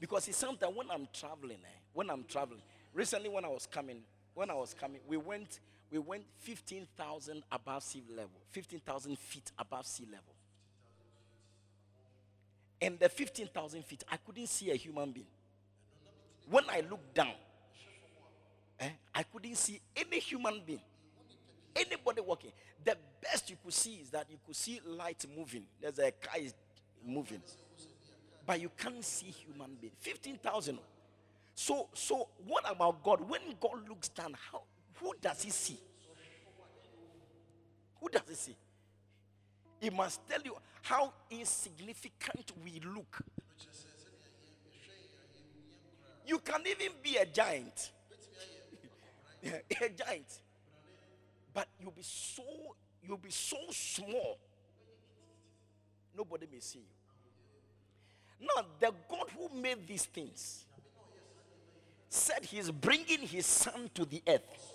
Because 0.00 0.26
it's 0.28 0.38
sometimes 0.38 0.74
when 0.74 0.90
I'm 0.90 1.06
traveling, 1.12 1.58
eh, 1.62 1.78
when 1.92 2.10
I'm 2.10 2.24
traveling, 2.24 2.62
recently 2.94 3.28
when 3.28 3.44
I 3.44 3.48
was 3.48 3.66
coming, 3.66 4.02
when 4.34 4.50
I 4.50 4.54
was 4.54 4.74
coming, 4.74 5.00
we 5.06 5.18
went, 5.18 5.60
we 5.90 5.98
went 5.98 6.24
15,000 6.38 7.42
above 7.52 7.82
sea 7.82 8.02
level, 8.08 8.40
15,000 8.50 9.18
feet 9.18 9.52
above 9.58 9.86
sea 9.86 10.06
level. 10.06 10.34
And 12.80 12.98
the 12.98 13.08
15,000 13.08 13.84
feet, 13.84 14.04
I 14.10 14.16
couldn't 14.16 14.48
see 14.48 14.70
a 14.70 14.74
human 14.74 15.10
being. 15.12 15.26
When 16.48 16.64
I 16.68 16.82
looked 16.88 17.14
down, 17.14 17.32
eh, 18.78 18.88
I 19.14 19.22
couldn't 19.24 19.56
see 19.56 19.80
any 19.94 20.18
human 20.18 20.62
being, 20.66 20.80
anybody 21.76 22.22
walking. 22.22 22.52
The 22.82 22.96
best 23.20 23.50
you 23.50 23.56
could 23.62 23.74
see 23.74 23.96
is 23.96 24.10
that 24.10 24.26
you 24.30 24.38
could 24.44 24.56
see 24.56 24.80
light 24.84 25.24
moving. 25.36 25.64
There's 25.80 25.98
a 25.98 26.10
car 26.10 26.40
is 26.40 26.54
moving, 27.06 27.42
but 28.46 28.60
you 28.60 28.70
can't 28.76 29.04
see 29.04 29.26
human 29.26 29.76
being. 29.80 29.92
15,000. 30.00 30.78
So, 31.54 31.88
so 31.92 32.28
what 32.46 32.64
about 32.68 33.02
God? 33.02 33.20
When 33.28 33.42
God 33.60 33.86
looks 33.88 34.08
down, 34.08 34.34
how 34.50 34.62
who 35.00 35.12
does 35.20 35.42
he 35.42 35.50
see? 35.50 35.78
Who 38.00 38.08
does 38.08 38.22
he 38.28 38.34
see? 38.34 38.56
He 39.80 39.90
must 39.90 40.20
tell 40.28 40.40
you 40.42 40.56
how 40.82 41.12
insignificant 41.30 42.52
we 42.62 42.80
look. 42.80 43.22
You 46.26 46.38
can 46.38 46.60
even 46.66 46.92
be 47.02 47.16
a 47.16 47.26
giant. 47.26 47.90
a 49.44 49.88
giant. 49.88 50.40
But 51.52 51.66
you'll 51.80 51.90
be 51.92 52.02
so 52.02 52.42
you'll 53.02 53.16
be 53.16 53.30
so 53.30 53.56
small. 53.70 54.38
Nobody 56.16 56.46
may 56.52 56.60
see 56.60 56.80
you. 56.80 58.46
Now, 58.54 58.64
the 58.78 58.92
God 59.08 59.26
who 59.36 59.60
made 59.60 59.86
these 59.86 60.04
things 60.04 60.64
said 62.08 62.44
he's 62.44 62.70
bringing 62.70 63.20
his 63.20 63.46
son 63.46 63.90
to 63.94 64.04
the 64.04 64.22
earth. 64.26 64.74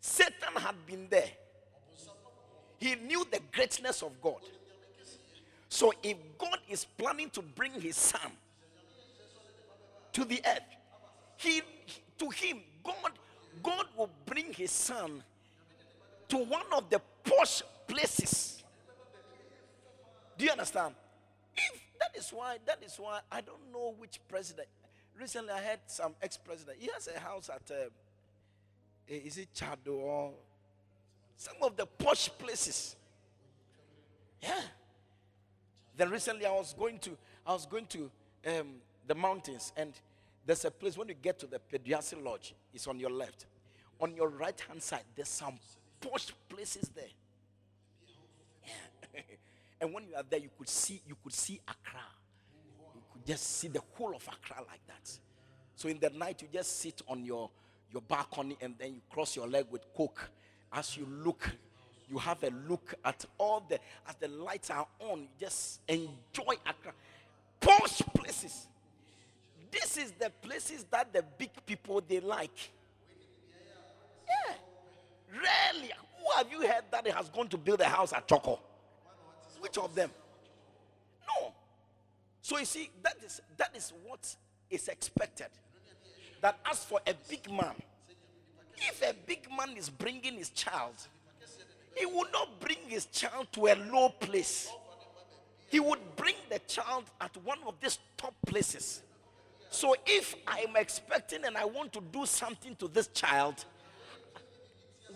Satan 0.00 0.54
had 0.56 0.74
been 0.86 1.08
there. 1.08 1.30
He 2.78 2.94
knew 2.94 3.24
the 3.30 3.40
greatness 3.52 4.02
of 4.02 4.20
God. 4.20 4.40
So 5.68 5.92
if 6.02 6.16
God 6.38 6.58
is 6.68 6.84
planning 6.84 7.30
to 7.30 7.42
bring 7.42 7.80
his 7.80 7.96
son 7.96 8.30
to 10.12 10.24
the 10.24 10.40
earth, 10.46 10.60
he 11.36 11.62
to 12.18 12.30
him, 12.30 12.60
God, 12.82 13.12
God 13.62 13.86
will 13.96 14.10
bring 14.24 14.52
his 14.52 14.70
son 14.70 15.22
to 16.28 16.38
one 16.38 16.64
of 16.72 16.88
the 16.88 17.00
posh 17.24 17.62
places. 17.86 18.62
Do 20.38 20.44
you 20.44 20.50
understand? 20.50 20.94
If 21.56 21.80
that 22.00 22.18
is 22.18 22.30
why, 22.30 22.58
that 22.66 22.82
is 22.84 22.96
why 22.96 23.20
I 23.30 23.40
don't 23.40 23.72
know 23.72 23.94
which 23.98 24.20
president. 24.28 24.68
Recently, 25.18 25.50
I 25.50 25.60
had 25.60 25.80
some 25.86 26.14
ex-president. 26.20 26.76
He 26.78 26.90
has 26.92 27.08
a 27.08 27.18
house 27.18 27.48
at, 27.48 27.70
uh, 27.70 27.88
is 29.08 29.38
it 29.38 29.48
Chado 29.54 29.94
or 29.94 30.32
some 31.36 31.56
of 31.62 31.76
the 31.76 31.86
posh 31.86 32.30
places. 32.38 32.96
Yeah. 34.42 34.60
Then 35.96 36.10
recently, 36.10 36.46
I 36.46 36.52
was 36.52 36.74
going 36.74 36.98
to, 37.00 37.16
I 37.46 37.52
was 37.52 37.66
going 37.66 37.86
to 37.86 38.10
um, 38.46 38.76
the 39.06 39.14
mountains, 39.14 39.72
and 39.76 39.92
there's 40.44 40.64
a 40.64 40.70
place 40.70 40.96
when 40.96 41.08
you 41.08 41.14
get 41.14 41.38
to 41.40 41.46
the 41.46 41.58
Peduase 41.72 42.22
Lodge. 42.22 42.54
It's 42.72 42.86
on 42.86 43.00
your 43.00 43.10
left. 43.10 43.46
On 44.00 44.14
your 44.14 44.28
right 44.28 44.58
hand 44.68 44.82
side, 44.82 45.04
there's 45.14 45.28
some 45.28 45.58
posh 46.00 46.32
places 46.48 46.90
there. 46.94 47.04
Yeah. 48.64 49.20
and 49.80 49.92
when 49.92 50.06
you 50.08 50.14
are 50.14 50.24
there, 50.28 50.40
you 50.40 50.50
could 50.56 50.68
see 50.68 51.00
you 51.06 51.16
could 51.22 51.32
see 51.32 51.60
Accra. 51.66 52.00
You 52.94 53.00
could 53.12 53.26
just 53.26 53.58
see 53.58 53.68
the 53.68 53.80
whole 53.94 54.14
of 54.14 54.22
Accra 54.28 54.62
like 54.68 54.86
that. 54.86 55.18
So 55.74 55.88
in 55.88 55.98
the 55.98 56.10
night, 56.10 56.42
you 56.42 56.48
just 56.52 56.78
sit 56.80 57.00
on 57.08 57.24
your 57.24 57.50
your 57.90 58.02
balcony 58.02 58.58
and 58.60 58.74
then 58.78 58.94
you 58.94 59.00
cross 59.10 59.34
your 59.36 59.46
leg 59.48 59.66
with 59.70 59.82
coke. 59.96 60.30
As 60.76 60.94
you 60.94 61.08
look, 61.24 61.50
you 62.08 62.18
have 62.18 62.42
a 62.44 62.50
look 62.68 62.94
at 63.02 63.24
all 63.38 63.64
the 63.66 63.80
as 64.06 64.14
the 64.16 64.28
lights 64.28 64.70
are 64.70 64.86
on. 65.00 65.26
Just 65.40 65.80
enjoy 65.88 66.54
Accra. 66.66 66.92
Posh 67.58 68.02
places. 68.14 68.68
This 69.70 69.96
is 69.96 70.12
the 70.12 70.30
places 70.42 70.84
that 70.90 71.12
the 71.14 71.24
big 71.38 71.50
people 71.64 72.02
they 72.06 72.20
like. 72.20 72.70
Yeah. 74.28 74.54
Rarely. 75.32 75.90
Who 76.18 76.36
have 76.36 76.50
you 76.50 76.60
heard 76.60 76.84
that 76.90 77.06
has 77.08 77.30
gone 77.30 77.48
to 77.48 77.56
build 77.56 77.80
a 77.80 77.84
house 77.88 78.12
at 78.12 78.28
Choco? 78.28 78.60
Which 79.60 79.78
of 79.78 79.94
them? 79.94 80.10
No. 81.26 81.52
So 82.42 82.58
you 82.58 82.66
see, 82.66 82.90
that 83.02 83.16
is 83.24 83.40
that 83.56 83.70
is 83.74 83.94
what 84.04 84.36
is 84.70 84.88
expected. 84.88 85.48
That 86.42 86.58
as 86.70 86.84
for 86.84 87.00
a 87.06 87.14
big 87.28 87.50
man, 87.50 87.74
if 88.76 89.02
a 89.02 89.14
big 89.26 89.48
man 89.56 89.76
is 89.76 89.88
bringing 89.88 90.34
his 90.34 90.50
child, 90.50 90.94
he 91.94 92.06
would 92.06 92.30
not 92.32 92.60
bring 92.60 92.78
his 92.88 93.06
child 93.06 93.48
to 93.52 93.66
a 93.66 93.74
low 93.90 94.10
place. 94.10 94.70
He 95.68 95.80
would 95.80 96.00
bring 96.14 96.36
the 96.50 96.58
child 96.60 97.04
at 97.20 97.36
one 97.44 97.58
of 97.66 97.74
these 97.80 97.98
top 98.16 98.34
places. 98.46 99.02
So 99.70 99.94
if 100.06 100.34
I'm 100.46 100.76
expecting 100.76 101.44
and 101.44 101.56
I 101.56 101.64
want 101.64 101.92
to 101.94 102.00
do 102.12 102.24
something 102.26 102.76
to 102.76 102.88
this 102.88 103.08
child, 103.08 103.64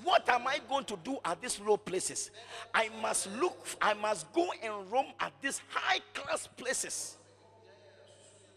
what 0.02 0.28
am 0.28 0.46
I 0.46 0.58
going 0.68 0.84
to 0.84 0.98
do 1.04 1.18
at 1.24 1.40
these 1.40 1.60
low 1.60 1.76
places? 1.76 2.30
I 2.74 2.88
must 3.00 3.30
look, 3.38 3.66
I 3.80 3.94
must 3.94 4.32
go 4.32 4.50
and 4.62 4.90
roam 4.90 5.06
at 5.20 5.32
these 5.40 5.60
high 5.68 6.00
class 6.14 6.46
places. 6.46 7.16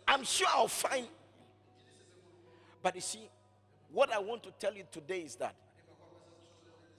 I'm 0.08 0.24
sure 0.24 0.48
I'll 0.54 0.68
find. 0.68 1.08
But 2.82 2.96
you 2.96 3.02
see, 3.02 3.30
what 3.94 4.12
I 4.12 4.20
want 4.20 4.44
to 4.44 4.52
tell 4.60 4.74
you 4.74 4.84
today 4.92 5.20
is 5.20 5.36
that 5.36 5.56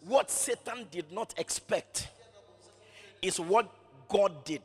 what 0.06 0.30
Satan 0.30 0.86
did 0.90 1.10
not 1.12 1.34
expect 1.36 2.08
is 3.20 3.40
what 3.40 3.68
God 4.08 4.44
did. 4.44 4.62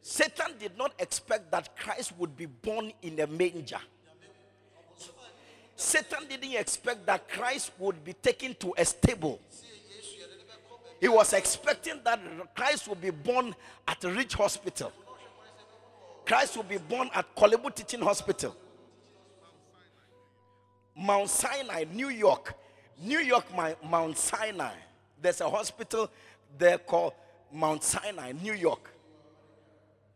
Satan 0.00 0.54
did 0.58 0.78
not 0.78 0.94
expect 0.98 1.50
that 1.50 1.76
Christ 1.76 2.12
would 2.18 2.36
be 2.36 2.46
born 2.46 2.92
in 3.02 3.20
a 3.20 3.26
manger. 3.26 3.80
Satan 5.76 6.26
didn't 6.28 6.54
expect 6.54 7.04
that 7.06 7.28
Christ 7.28 7.72
would 7.78 8.02
be 8.04 8.12
taken 8.14 8.54
to 8.56 8.74
a 8.76 8.84
stable. 8.84 9.38
He 11.00 11.08
was 11.08 11.32
expecting 11.32 11.94
that 12.04 12.20
Christ 12.54 12.88
would 12.88 13.00
be 13.00 13.10
born 13.10 13.54
at 13.86 14.02
a 14.04 14.10
rich 14.10 14.34
hospital. 14.34 14.92
Christ 16.26 16.56
will 16.56 16.64
be 16.64 16.78
born 16.78 17.10
at 17.14 17.34
Korle 17.34 17.60
Bu 17.62 17.70
Teaching 17.70 18.00
Hospital. 18.00 18.54
Mount 21.00 21.30
Sinai, 21.30 21.84
New 21.92 22.10
York. 22.10 22.54
New 23.02 23.20
York, 23.20 23.46
Mount 23.82 24.18
Sinai. 24.18 24.74
There's 25.20 25.40
a 25.40 25.48
hospital 25.48 26.10
there 26.58 26.78
called 26.78 27.14
Mount 27.52 27.82
Sinai, 27.82 28.32
New 28.32 28.52
York. 28.52 28.90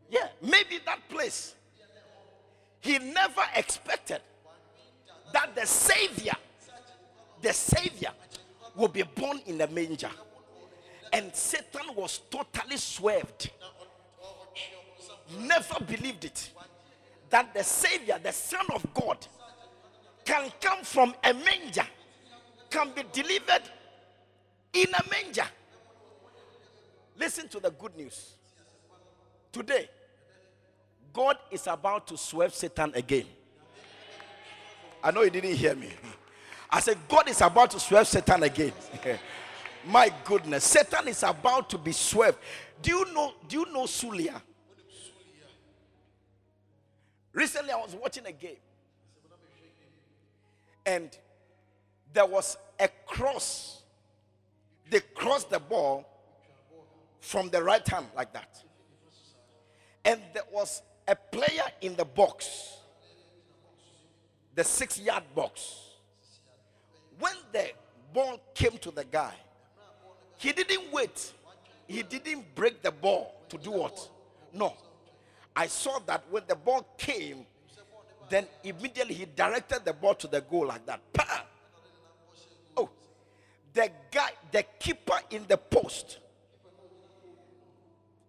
Yeah, 0.09 0.27
maybe 0.41 0.79
that 0.85 0.99
place. 1.09 1.55
He 2.79 2.99
never 2.99 3.41
expected 3.55 4.21
that 5.33 5.55
the 5.55 5.65
Savior, 5.65 6.35
the 7.41 7.51
Savior, 7.51 8.11
will 8.75 8.87
be 8.87 9.01
born 9.01 9.41
in 9.47 9.59
a 9.61 9.67
manger. 9.67 10.11
And 11.11 11.35
Satan 11.35 11.95
was 11.95 12.19
totally 12.29 12.77
swerved. 12.77 13.49
Never 15.39 15.83
believed 15.83 16.25
it. 16.25 16.51
That 17.31 17.53
the 17.55 17.63
Savior, 17.63 18.19
the 18.21 18.31
Son 18.31 18.65
of 18.73 18.85
God, 18.93 19.25
can 20.25 20.51
come 20.59 20.83
from 20.83 21.13
a 21.23 21.33
manger, 21.33 21.87
can 22.69 22.91
be 22.95 23.03
delivered 23.13 23.61
in 24.73 24.87
a 24.93 25.09
manger. 25.09 25.47
Listen 27.17 27.47
to 27.47 27.59
the 27.59 27.69
good 27.71 27.95
news. 27.95 28.33
Today, 29.51 29.87
God 31.13 31.37
is 31.49 31.65
about 31.67 32.07
to 32.07 32.17
swerve 32.17 32.53
Satan 32.53 32.91
again. 32.93 33.25
I 35.01 35.11
know 35.11 35.21
you 35.21 35.29
didn't 35.29 35.55
hear 35.55 35.75
me. 35.75 35.91
I 36.69 36.81
said, 36.81 36.97
God 37.07 37.29
is 37.29 37.39
about 37.39 37.71
to 37.71 37.79
swerve 37.79 38.07
Satan 38.07 38.43
again. 38.43 38.73
My 39.87 40.11
goodness, 40.23 40.63
Satan 40.63 41.07
is 41.07 41.21
about 41.23 41.69
to 41.69 41.77
be 41.77 41.91
swerved. 41.91 42.39
Do 42.81 42.91
you 42.91 43.13
know? 43.13 43.33
Do 43.47 43.59
you 43.59 43.65
know 43.71 43.83
Sulia? 43.83 44.41
Recently, 47.31 47.71
I 47.71 47.75
was 47.75 47.95
watching 47.95 48.25
a 48.25 48.31
game, 48.31 48.55
and 50.85 51.17
there 52.13 52.25
was 52.25 52.57
a 52.79 52.87
cross. 53.05 53.81
They 54.89 55.01
crossed 55.13 55.49
the 55.49 55.59
ball 55.59 56.05
from 57.19 57.49
the 57.49 57.63
right 57.63 57.85
hand 57.87 58.05
like 58.15 58.33
that, 58.33 58.63
and 60.03 60.21
there 60.33 60.43
was 60.51 60.81
a 61.07 61.15
player 61.15 61.63
in 61.81 61.95
the 61.95 62.05
box, 62.05 62.77
the 64.53 64.63
six 64.63 64.99
yard 64.99 65.23
box. 65.35 65.81
When 67.19 67.33
the 67.51 67.71
ball 68.13 68.39
came 68.53 68.77
to 68.79 68.91
the 68.91 69.05
guy, 69.05 69.33
he 70.37 70.51
didn't 70.51 70.91
wait. 70.91 71.33
He 71.87 72.03
didn't 72.03 72.53
break 72.55 72.81
the 72.81 72.91
ball 72.91 73.35
to 73.49 73.57
do 73.57 73.71
what? 73.71 74.09
No. 74.53 74.73
I 75.55 75.67
saw 75.67 75.99
that 76.07 76.23
when 76.29 76.43
the 76.47 76.55
ball 76.55 76.85
came, 76.97 77.45
then 78.29 78.47
immediately 78.63 79.13
he 79.13 79.25
directed 79.25 79.85
the 79.85 79.93
ball 79.93 80.15
to 80.15 80.27
the 80.27 80.41
goal 80.41 80.67
like 80.67 80.85
that. 80.85 81.01
Bam! 81.13 81.27
Oh, 82.77 82.89
the 83.73 83.89
guy, 84.11 84.29
the 84.51 84.63
keeper 84.79 85.19
in 85.31 85.45
the 85.47 85.57
post, 85.57 86.19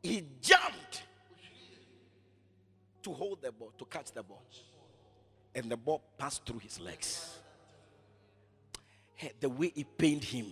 he 0.02 0.24
jumped 0.40 1.02
to 3.02 3.12
hold 3.12 3.40
the 3.42 3.52
ball, 3.52 3.72
to 3.78 3.85
catch 3.85 4.12
the 4.12 4.22
ball. 4.22 4.42
And 5.54 5.70
the 5.70 5.76
ball 5.76 6.02
passed 6.18 6.44
through 6.44 6.59
his 6.59 6.80
legs. 6.80 7.38
Hey, 9.14 9.32
the 9.40 9.48
way 9.48 9.72
it 9.74 9.96
pained 9.96 10.24
him, 10.24 10.46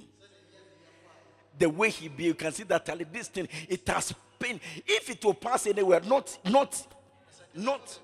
the 1.59 1.69
way 1.69 1.91
he 1.91 2.09
be, 2.09 2.25
you 2.25 2.35
can 2.35 2.53
see 2.53 2.63
that 2.65 2.87
this 3.13 3.29
thing, 3.29 3.49
it 3.69 3.87
has 3.89 4.15
pain. 4.39 4.61
If 4.87 5.11
it 5.11 5.25
will 5.25 5.35
pass 5.35 5.67
anywhere, 5.67 6.01
not, 6.01 6.39
not, 6.45 6.87
not, 7.55 7.99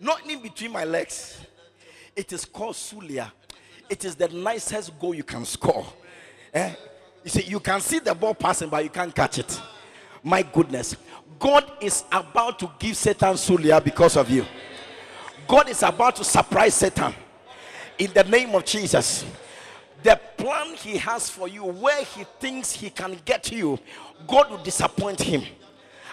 not 0.00 0.28
in 0.28 0.40
between 0.40 0.72
my 0.72 0.84
legs. 0.84 1.40
It 2.16 2.32
is 2.32 2.44
called 2.44 2.74
Sulia. 2.74 3.30
It 3.88 4.04
is 4.04 4.14
the 4.14 4.28
nicest 4.28 4.98
goal 4.98 5.14
you 5.14 5.24
can 5.24 5.44
score. 5.44 5.86
Eh? 6.52 6.72
You 7.24 7.30
see, 7.30 7.42
you 7.42 7.60
can 7.60 7.80
see 7.80 7.98
the 7.98 8.14
ball 8.14 8.34
passing, 8.34 8.68
but 8.68 8.84
you 8.84 8.90
can't 8.90 9.14
catch 9.14 9.38
it. 9.38 9.60
My 10.22 10.42
goodness. 10.42 10.96
God 11.38 11.70
is 11.80 12.04
about 12.12 12.58
to 12.60 12.70
give 12.78 12.96
Satan 12.96 13.34
Sulia 13.34 13.82
because 13.82 14.16
of 14.16 14.30
you. 14.30 14.44
God 15.46 15.68
is 15.68 15.82
about 15.82 16.16
to 16.16 16.24
surprise 16.24 16.74
Satan 16.74 17.12
in 17.98 18.12
the 18.12 18.24
name 18.24 18.54
of 18.54 18.64
Jesus. 18.64 19.24
The 20.02 20.20
plan 20.36 20.74
he 20.76 20.96
has 20.98 21.30
for 21.30 21.48
you, 21.48 21.64
where 21.64 22.04
he 22.04 22.24
thinks 22.38 22.72
he 22.72 22.90
can 22.90 23.18
get 23.24 23.50
you, 23.50 23.78
God 24.26 24.50
will 24.50 24.62
disappoint 24.62 25.20
him. 25.20 25.42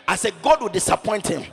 I 0.07 0.15
said, 0.15 0.33
God 0.41 0.61
will 0.61 0.69
disappoint 0.69 1.27
him. 1.27 1.43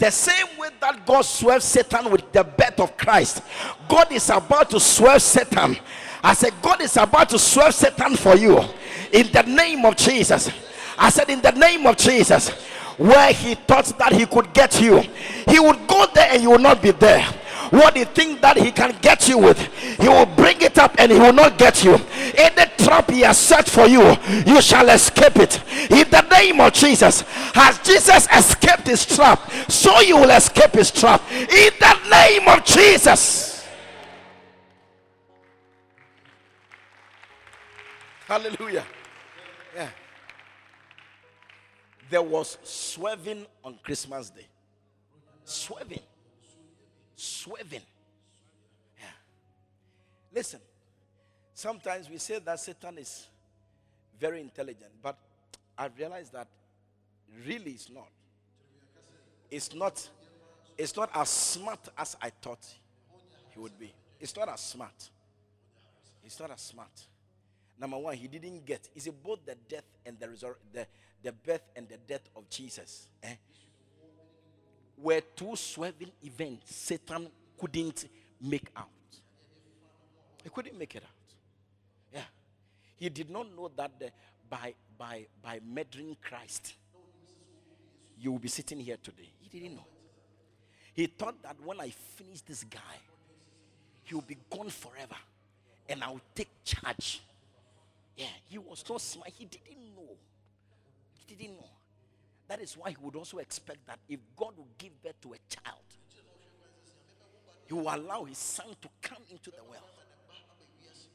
The 0.00 0.10
same 0.10 0.46
way 0.58 0.70
that 0.80 1.04
God 1.04 1.20
swerved 1.20 1.62
Satan 1.62 2.10
with 2.10 2.32
the 2.32 2.42
birth 2.42 2.80
of 2.80 2.96
Christ, 2.96 3.42
God 3.86 4.10
is 4.10 4.30
about 4.30 4.70
to 4.70 4.80
swerve 4.80 5.20
Satan. 5.20 5.76
I 6.24 6.32
said, 6.32 6.54
God 6.62 6.80
is 6.80 6.96
about 6.96 7.28
to 7.28 7.38
swerve 7.38 7.74
Satan 7.74 8.16
for 8.16 8.34
you 8.34 8.58
in 9.12 9.30
the 9.30 9.42
name 9.42 9.84
of 9.84 9.96
Jesus. 9.96 10.50
I 10.96 11.10
said, 11.10 11.28
in 11.28 11.42
the 11.42 11.50
name 11.50 11.86
of 11.86 11.98
Jesus, 11.98 12.48
where 12.96 13.30
he 13.34 13.54
thought 13.54 13.92
that 13.98 14.14
he 14.14 14.24
could 14.24 14.54
get 14.54 14.80
you, 14.80 15.00
he 15.46 15.60
would 15.60 15.86
go 15.86 16.06
there 16.14 16.32
and 16.32 16.42
you 16.42 16.50
will 16.50 16.58
not 16.58 16.80
be 16.80 16.92
there 16.92 17.22
what 17.70 17.96
he 17.96 18.04
think 18.04 18.40
that 18.40 18.56
he 18.56 18.72
can 18.72 18.92
get 19.00 19.28
you 19.28 19.38
with 19.38 19.60
he 20.00 20.08
will 20.08 20.26
bring 20.26 20.60
it 20.60 20.76
up 20.76 20.92
and 20.98 21.12
he 21.12 21.18
will 21.18 21.32
not 21.32 21.56
get 21.56 21.84
you 21.84 21.96
trap 22.84 23.10
he 23.10 23.20
has 23.20 23.38
set 23.38 23.68
for 23.68 23.86
you 23.86 24.16
you 24.46 24.60
shall 24.60 24.88
escape 24.88 25.36
it. 25.36 25.62
In 25.90 26.08
the 26.10 26.26
name 26.30 26.60
of 26.60 26.72
jesus 26.72 27.22
has 27.54 27.78
jesus 27.80 28.26
escaped 28.32 28.86
his 28.86 29.04
trap 29.06 29.50
so 29.68 30.00
you 30.00 30.16
will 30.16 30.30
escape 30.30 30.72
his 30.72 30.90
trap. 30.90 31.22
In 31.30 31.72
the 31.78 31.98
name 32.10 32.48
of 32.48 32.64
jesus. 32.64 33.66
Hallelujah. 38.26 38.84
Yeah. 39.74 39.88
There 42.08 42.22
was 42.22 42.58
swerving 42.62 43.46
on 43.64 43.78
christmas 43.82 44.30
day. 44.30 44.46
Swerving. 45.44 46.00
Swerving. 47.16 47.82
Yeah. 48.98 49.06
Listen, 50.32 50.60
sometimes 51.60 52.08
we 52.08 52.18
say 52.18 52.38
that 52.38 52.58
Satan 52.58 52.98
is 52.98 53.26
very 54.18 54.40
intelligent, 54.40 54.90
but 55.02 55.16
I 55.76 55.88
realize 55.98 56.30
that 56.30 56.48
really 57.46 57.72
it's 57.72 57.90
not. 57.90 58.08
It's 59.50 59.74
not. 59.74 60.08
It's 60.78 60.96
not 60.96 61.10
as 61.14 61.28
smart 61.28 61.80
as 61.98 62.16
I 62.22 62.30
thought 62.30 62.66
he 63.50 63.60
would 63.60 63.78
be. 63.78 63.92
It's 64.18 64.34
not 64.36 64.48
as 64.48 64.60
smart. 64.60 65.10
It's 66.24 66.38
not 66.40 66.50
as 66.50 66.60
smart. 66.60 67.06
Number 67.78 67.98
one, 67.98 68.14
he 68.14 68.28
didn't 68.28 68.64
get. 68.64 68.88
Is 68.94 69.06
it 69.06 69.22
both 69.22 69.44
the 69.44 69.56
death 69.68 69.84
and 70.06 70.18
the 70.18 70.26
resur- 70.26 70.56
the, 70.72 70.86
the 71.22 71.32
birth 71.32 71.62
and 71.76 71.88
the 71.88 71.96
death 71.96 72.28
of 72.36 72.48
Jesus? 72.48 73.08
Eh? 73.22 73.34
were 75.00 75.20
two 75.34 75.56
swerving 75.56 76.12
events 76.22 76.74
Satan 76.74 77.28
couldn't 77.58 78.06
make 78.40 78.68
out. 78.76 78.88
He 80.42 80.50
couldn't 80.50 80.78
make 80.78 80.94
it 80.94 81.02
out. 81.02 81.19
He 83.00 83.08
did 83.08 83.30
not 83.30 83.46
know 83.56 83.70
that 83.76 83.98
the, 83.98 84.10
by, 84.48 84.74
by, 84.98 85.26
by 85.42 85.58
murdering 85.66 86.16
Christ, 86.22 86.74
you 88.20 88.30
will 88.30 88.38
be 88.38 88.48
sitting 88.48 88.78
here 88.78 88.98
today. 89.02 89.30
He 89.40 89.58
didn't 89.58 89.76
know. 89.76 89.86
He 90.92 91.06
thought 91.06 91.42
that 91.42 91.56
when 91.64 91.80
I 91.80 91.88
finish 91.88 92.42
this 92.42 92.62
guy, 92.62 92.78
he 94.04 94.14
will 94.14 94.22
be 94.22 94.36
gone 94.50 94.68
forever 94.68 95.16
and 95.88 96.04
I 96.04 96.10
will 96.10 96.20
take 96.34 96.50
charge. 96.62 97.22
Yeah, 98.16 98.26
he 98.50 98.58
was 98.58 98.84
so 98.86 98.98
smart. 98.98 99.30
He 99.30 99.46
didn't 99.46 99.96
know. 99.96 100.10
He 101.26 101.34
didn't 101.34 101.56
know. 101.56 101.70
That 102.48 102.60
is 102.60 102.76
why 102.76 102.90
he 102.90 102.96
would 103.00 103.16
also 103.16 103.38
expect 103.38 103.86
that 103.86 103.98
if 104.10 104.20
God 104.36 104.52
would 104.58 104.76
give 104.76 105.02
birth 105.02 105.18
to 105.22 105.32
a 105.32 105.38
child, 105.48 105.80
he 107.66 107.72
will 107.72 107.88
allow 107.94 108.24
his 108.24 108.36
son 108.36 108.66
to 108.82 108.88
come 109.00 109.22
into 109.30 109.50
the 109.50 109.64
world. 109.64 109.84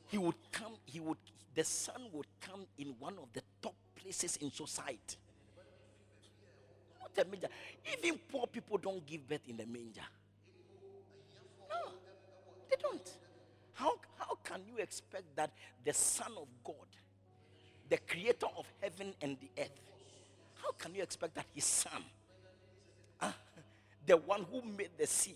He 0.07 0.17
would 0.17 0.35
come, 0.51 0.73
he 0.85 0.99
would, 0.99 1.17
the 1.55 1.63
son 1.63 2.01
would 2.11 2.27
come 2.41 2.65
in 2.77 2.93
one 2.99 3.13
of 3.13 3.31
the 3.33 3.41
top 3.61 3.73
places 3.95 4.37
in 4.37 4.51
society. 4.51 5.17
Not 6.99 7.25
a 7.25 7.29
manger. 7.29 7.47
Even 7.97 8.19
poor 8.29 8.45
people 8.45 8.77
don't 8.77 9.05
give 9.05 9.27
birth 9.27 9.47
in 9.47 9.57
the 9.57 9.65
manger. 9.65 10.01
No, 11.69 11.91
they 12.69 12.75
don't. 12.81 13.09
How, 13.73 13.95
how 14.17 14.37
can 14.43 14.61
you 14.67 14.81
expect 14.81 15.23
that 15.35 15.51
the 15.83 15.93
Son 15.93 16.31
of 16.37 16.47
God, 16.63 16.75
the 17.89 17.97
creator 17.97 18.47
of 18.57 18.65
heaven 18.81 19.13
and 19.21 19.37
the 19.39 19.61
earth, 19.61 19.81
how 20.61 20.71
can 20.71 20.95
you 20.95 21.03
expect 21.03 21.35
that 21.35 21.45
his 21.53 21.65
son, 21.65 22.03
uh, 23.21 23.31
the 24.05 24.17
one 24.17 24.45
who 24.51 24.61
made 24.61 24.89
the 24.97 25.05
sea, 25.05 25.35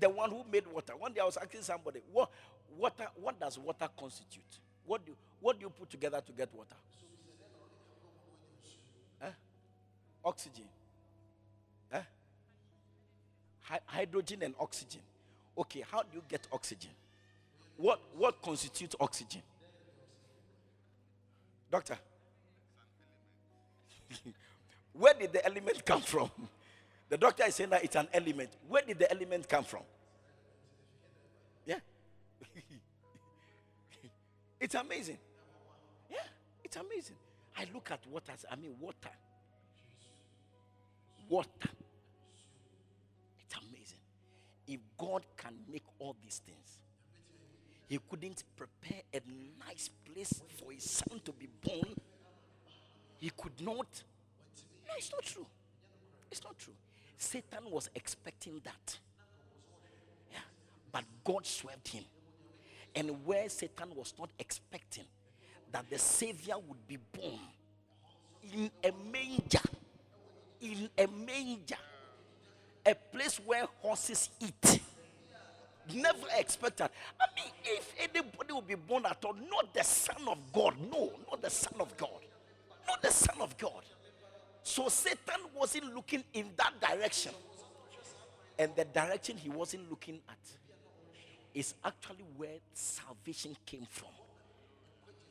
the 0.00 0.08
one 0.08 0.30
who 0.30 0.44
made 0.50 0.66
water? 0.66 0.94
One 0.96 1.12
day 1.12 1.20
I 1.20 1.24
was 1.24 1.36
asking 1.36 1.62
somebody, 1.62 2.00
what 2.12 2.30
water? 2.78 3.06
What 3.20 3.38
does 3.40 3.58
water 3.58 3.88
constitute? 3.98 4.58
What 4.86 5.04
do 5.04 5.12
what 5.40 5.58
do 5.58 5.64
you 5.64 5.70
put 5.70 5.90
together 5.90 6.20
to 6.24 6.32
get 6.32 6.48
water? 6.54 6.76
Huh? 9.20 9.30
Oxygen. 10.24 10.64
Eh? 11.92 12.00
Hi- 13.62 13.80
hydrogen 13.86 14.42
and 14.42 14.54
oxygen. 14.58 15.00
Okay, 15.56 15.84
how 15.90 16.02
do 16.02 16.08
you 16.14 16.22
get 16.28 16.46
oxygen? 16.52 16.90
What 17.76 18.00
what 18.16 18.40
constitutes 18.42 18.96
oxygen? 19.00 19.42
Doctor. 21.70 21.98
Where 24.92 25.14
did 25.14 25.32
the 25.32 25.44
element 25.44 25.84
come 25.84 26.02
from? 26.02 26.30
The 27.10 27.18
doctor 27.18 27.44
is 27.44 27.54
saying 27.54 27.70
that 27.70 27.84
it's 27.84 27.96
an 27.96 28.08
element. 28.12 28.48
Where 28.66 28.82
did 28.82 28.98
the 28.98 29.08
element 29.10 29.46
come 29.48 29.62
from? 29.62 29.82
It's 34.64 34.74
amazing. 34.74 35.18
Yeah, 36.10 36.18
it's 36.64 36.76
amazing. 36.76 37.16
I 37.56 37.66
look 37.72 37.90
at 37.90 38.00
water, 38.10 38.32
I 38.50 38.56
mean, 38.56 38.74
water. 38.80 39.14
Water. 41.28 41.70
It's 43.44 43.54
amazing. 43.56 43.98
If 44.66 44.80
God 44.98 45.24
can 45.36 45.54
make 45.70 45.84
all 45.98 46.16
these 46.22 46.40
things, 46.44 46.78
He 47.88 47.98
couldn't 48.10 48.42
prepare 48.56 49.02
a 49.12 49.20
nice 49.66 49.88
place 50.12 50.42
for 50.58 50.72
His 50.72 50.90
son 50.90 51.20
to 51.24 51.32
be 51.32 51.48
born 51.62 51.94
he 53.24 53.30
could 53.30 53.58
not. 53.62 53.86
No, 54.86 54.92
it's 54.98 55.10
not 55.10 55.22
true. 55.22 55.46
It's 56.30 56.44
not 56.44 56.58
true. 56.58 56.74
Satan 57.16 57.70
was 57.70 57.88
expecting 57.94 58.60
that. 58.64 58.98
Yeah. 60.30 60.40
But 60.92 61.04
God 61.24 61.46
swerved 61.46 61.88
him. 61.88 62.04
And 62.94 63.24
where 63.24 63.48
Satan 63.48 63.94
was 63.94 64.14
not 64.18 64.30
expecting 64.38 65.04
that 65.72 65.88
the 65.90 65.98
Savior 65.98 66.54
would 66.56 66.86
be 66.86 66.98
born 67.12 67.40
in 68.52 68.70
a 68.84 68.92
manger, 69.10 69.58
in 70.60 70.88
a 70.96 71.06
manger, 71.06 71.76
a 72.86 72.94
place 72.94 73.40
where 73.44 73.66
horses 73.80 74.30
eat. 74.40 74.80
Never 75.92 76.26
expected. 76.38 76.88
I 77.20 77.24
mean, 77.36 77.52
if 77.64 77.92
anybody 77.98 78.52
will 78.52 78.62
be 78.62 78.74
born 78.74 79.04
at 79.06 79.22
all, 79.24 79.34
not 79.34 79.74
the 79.74 79.82
Son 79.82 80.28
of 80.28 80.38
God. 80.52 80.74
No, 80.90 81.12
not 81.30 81.42
the 81.42 81.50
Son 81.50 81.74
of 81.80 81.94
God 81.96 82.20
not 82.86 83.02
the 83.02 83.10
Son 83.10 83.36
of 83.40 83.56
God. 83.58 83.82
So 84.62 84.88
Satan 84.88 85.40
wasn't 85.54 85.94
looking 85.94 86.24
in 86.32 86.50
that 86.56 86.72
direction. 86.80 87.32
And 88.58 88.74
the 88.76 88.84
direction 88.84 89.36
he 89.36 89.48
wasn't 89.48 89.90
looking 89.90 90.20
at 90.28 90.38
is 91.54 91.74
actually 91.84 92.24
where 92.36 92.58
salvation 92.72 93.56
came 93.64 93.86
from. 93.88 94.08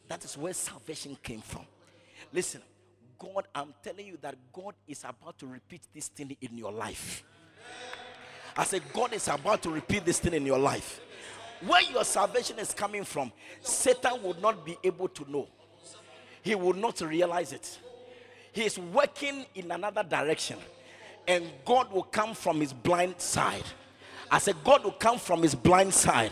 That 0.08 0.24
is 0.24 0.38
where 0.38 0.54
salvation 0.54 1.18
came 1.22 1.42
from. 1.42 1.66
Listen, 2.32 2.62
God, 3.20 3.46
I'm 3.54 3.74
telling 3.84 4.08
you 4.08 4.18
that 4.22 4.36
God 4.52 4.74
is 4.88 5.04
about 5.04 5.38
to 5.40 5.48
repeat 5.48 5.82
this 5.94 6.08
thing 6.08 6.36
in 6.42 6.58
your 6.58 6.72
life. 6.72 7.24
I 8.56 8.64
said, 8.64 8.82
God 8.94 9.14
is 9.14 9.28
about 9.28 9.62
to 9.64 9.70
repeat 9.70 10.06
this 10.06 10.20
thing 10.20 10.34
in 10.34 10.46
your 10.46 10.60
life. 10.60 11.00
Where 11.66 11.82
your 11.82 12.04
salvation 12.04 12.60
is 12.60 12.74
coming 12.74 13.04
from, 13.04 13.32
Satan 13.62 14.22
would 14.24 14.42
not 14.42 14.66
be 14.66 14.78
able 14.84 15.08
to 15.10 15.32
know. 15.32 15.48
He 16.42 16.56
will 16.56 16.74
not 16.74 17.00
realize 17.02 17.54
it. 17.54 17.80
He 18.52 18.66
is 18.66 18.78
working 18.78 19.46
in 19.56 19.72
another 19.72 20.04
direction, 20.04 20.60
and 21.28 21.46
God 21.66 21.92
will 21.92 22.04
come 22.04 22.34
from 22.34 22.60
his 22.60 22.74
blind 22.74 23.20
side. 23.20 23.64
I 24.34 24.40
said, 24.40 24.56
God 24.64 24.84
will 24.84 24.94
come 24.94 25.20
from 25.20 25.44
his 25.44 25.54
blind 25.54 25.94
side 25.94 26.32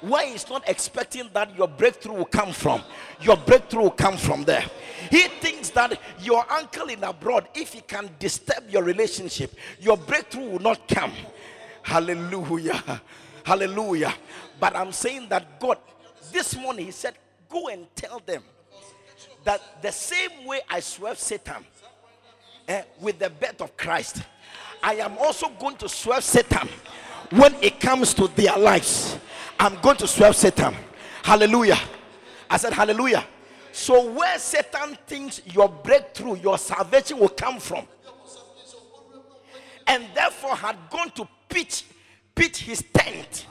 where 0.00 0.24
he's 0.24 0.48
not 0.48 0.68
expecting 0.68 1.28
that 1.32 1.56
your 1.58 1.66
breakthrough 1.66 2.14
will 2.14 2.24
come 2.24 2.52
from. 2.52 2.82
Your 3.20 3.36
breakthrough 3.36 3.82
will 3.82 3.90
come 3.90 4.16
from 4.16 4.44
there. 4.44 4.64
He 5.10 5.22
thinks 5.22 5.70
that 5.70 5.98
your 6.20 6.44
uncle 6.52 6.86
in 6.86 7.02
abroad, 7.02 7.48
if 7.52 7.72
he 7.72 7.80
can 7.80 8.08
disturb 8.20 8.70
your 8.70 8.84
relationship, 8.84 9.56
your 9.80 9.96
breakthrough 9.96 10.50
will 10.50 10.60
not 10.60 10.86
come. 10.86 11.12
Hallelujah. 11.82 13.02
Hallelujah. 13.42 14.14
But 14.60 14.76
I'm 14.76 14.92
saying 14.92 15.28
that 15.30 15.58
God, 15.58 15.78
this 16.30 16.56
morning, 16.56 16.86
He 16.86 16.92
said, 16.92 17.14
Go 17.48 17.66
and 17.68 17.88
tell 17.96 18.22
them 18.24 18.44
that 19.42 19.82
the 19.82 19.90
same 19.90 20.46
way 20.46 20.60
I 20.70 20.78
swerve 20.78 21.18
Satan 21.18 21.66
eh, 22.68 22.82
with 23.00 23.18
the 23.18 23.30
birth 23.30 23.60
of 23.60 23.76
Christ, 23.76 24.22
I 24.80 24.94
am 24.94 25.18
also 25.18 25.48
going 25.48 25.76
to 25.78 25.88
swerve 25.88 26.22
Satan 26.22 26.68
when 27.32 27.54
it 27.60 27.80
comes 27.80 28.14
to 28.14 28.28
their 28.28 28.56
lives. 28.56 29.18
I'm 29.58 29.76
going 29.80 29.96
to 29.98 30.08
swerve 30.08 30.36
Satan. 30.36 30.74
Hallelujah. 31.22 31.78
I 32.50 32.56
said, 32.56 32.72
Hallelujah. 32.72 33.24
So, 33.72 34.10
where 34.10 34.38
Satan 34.38 34.98
thinks 35.06 35.40
your 35.46 35.68
breakthrough, 35.68 36.36
your 36.36 36.58
salvation 36.58 37.18
will 37.18 37.30
come 37.30 37.58
from, 37.58 37.86
and 39.86 40.04
therefore 40.14 40.56
had 40.56 40.76
gone 40.90 41.10
to 41.12 41.26
pitch, 41.48 41.84
pitch 42.34 42.58
his 42.62 42.84
tent, 42.92 43.46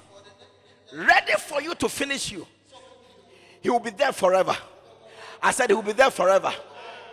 ready 0.94 1.34
for 1.34 1.62
you 1.62 1.74
to 1.76 1.90
finish 1.90 2.32
you, 2.32 2.46
he 3.62 3.70
will 3.70 3.80
be 3.80 3.92
there 3.92 4.12
forever. 4.12 4.56
I 5.42 5.52
said, 5.52 5.70
He 5.70 5.74
will 5.74 5.82
be 5.82 5.94
there 5.94 6.12
forever. 6.12 6.54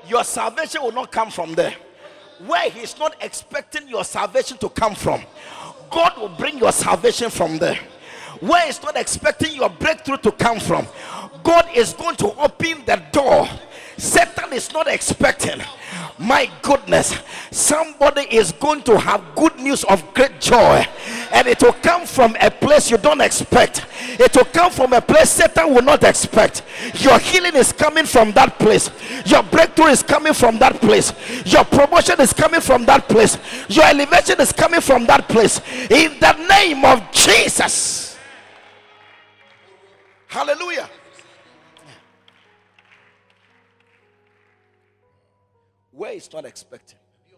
Your 0.07 0.25
salvation 0.25 0.83
will 0.83 0.93
not 0.93 1.11
come 1.11 1.31
from 1.31 1.55
there. 1.55 1.75
Where 2.47 2.71
He's 2.71 2.99
not 2.99 3.17
expecting 3.21 3.89
your 3.89 4.05
salvation 4.05 4.59
to 4.59 4.69
come 4.69 4.95
from, 4.95 5.23
God 5.91 6.19
will 6.19 6.29
bring 6.29 6.59
your 6.59 6.73
salvation 6.73 7.31
from 7.31 7.59
there 7.59 7.79
Where 8.41 8.69
is 8.69 8.83
not 8.83 8.97
expecting 8.97 9.55
your 9.55 9.69
breakthrough 9.69 10.19
to 10.19 10.33
come 10.33 10.61
from, 10.61 10.87
God 11.43 11.69
is 11.75 11.93
going 11.93 12.17
to 12.17 12.35
open 12.41 12.85
the 12.87 13.03
door. 13.11 13.49
Satan 13.97 14.53
is 14.53 14.73
not 14.73 14.87
expecting. 14.87 15.61
My 16.19 16.51
goodness, 16.63 17.17
somebody 17.53 18.23
is 18.23 18.51
going 18.51 18.83
to 18.83 18.99
have 18.99 19.23
good 19.37 19.57
news 19.57 19.85
of 19.85 20.03
great 20.15 20.41
joy, 20.41 20.85
and 21.33 21.47
it 21.47 21.63
will 21.63 21.75
come 21.75 22.07
from 22.07 22.37
a 22.41 22.51
place 22.51 22.91
you 22.91 22.99
don't 22.99 23.21
expect. 23.21 23.87
It 24.19 24.35
will 24.35 24.45
come 24.47 24.73
from 24.73 24.93
a 24.95 25.01
place 25.01 25.31
Satan 25.31 25.73
will 25.73 25.83
not 25.83 26.03
expect. 26.03 26.63
Your 26.95 27.21
healing 27.21 27.55
is 27.55 27.73
coming 27.73 28.05
from 28.05 28.33
that 28.33 28.59
place, 28.59 28.91
your 29.27 29.45
breakthrough 29.45 29.87
is 29.87 30.03
coming 30.03 30.33
from 30.33 30.59
that 30.59 30.81
place, 30.81 31.13
your 31.47 31.65
promotion 31.65 32.21
is 32.21 32.33
coming 32.33 32.61
from 32.61 32.85
that 32.87 33.09
place, 33.09 33.39
your 33.69 33.85
elevation 33.85 34.41
is 34.41 34.53
coming 34.53 34.81
from 34.81 35.07
that 35.07 35.29
place. 35.29 35.61
In 35.89 36.19
the 36.19 36.33
name 36.49 36.85
of 36.85 37.13
Jesus. 37.13 38.19
Hallelujah. 40.27 40.91
Where 45.99 46.13
it's 46.13 46.33
not 46.33 46.45
expecting, 46.45 46.97
it 47.29 47.35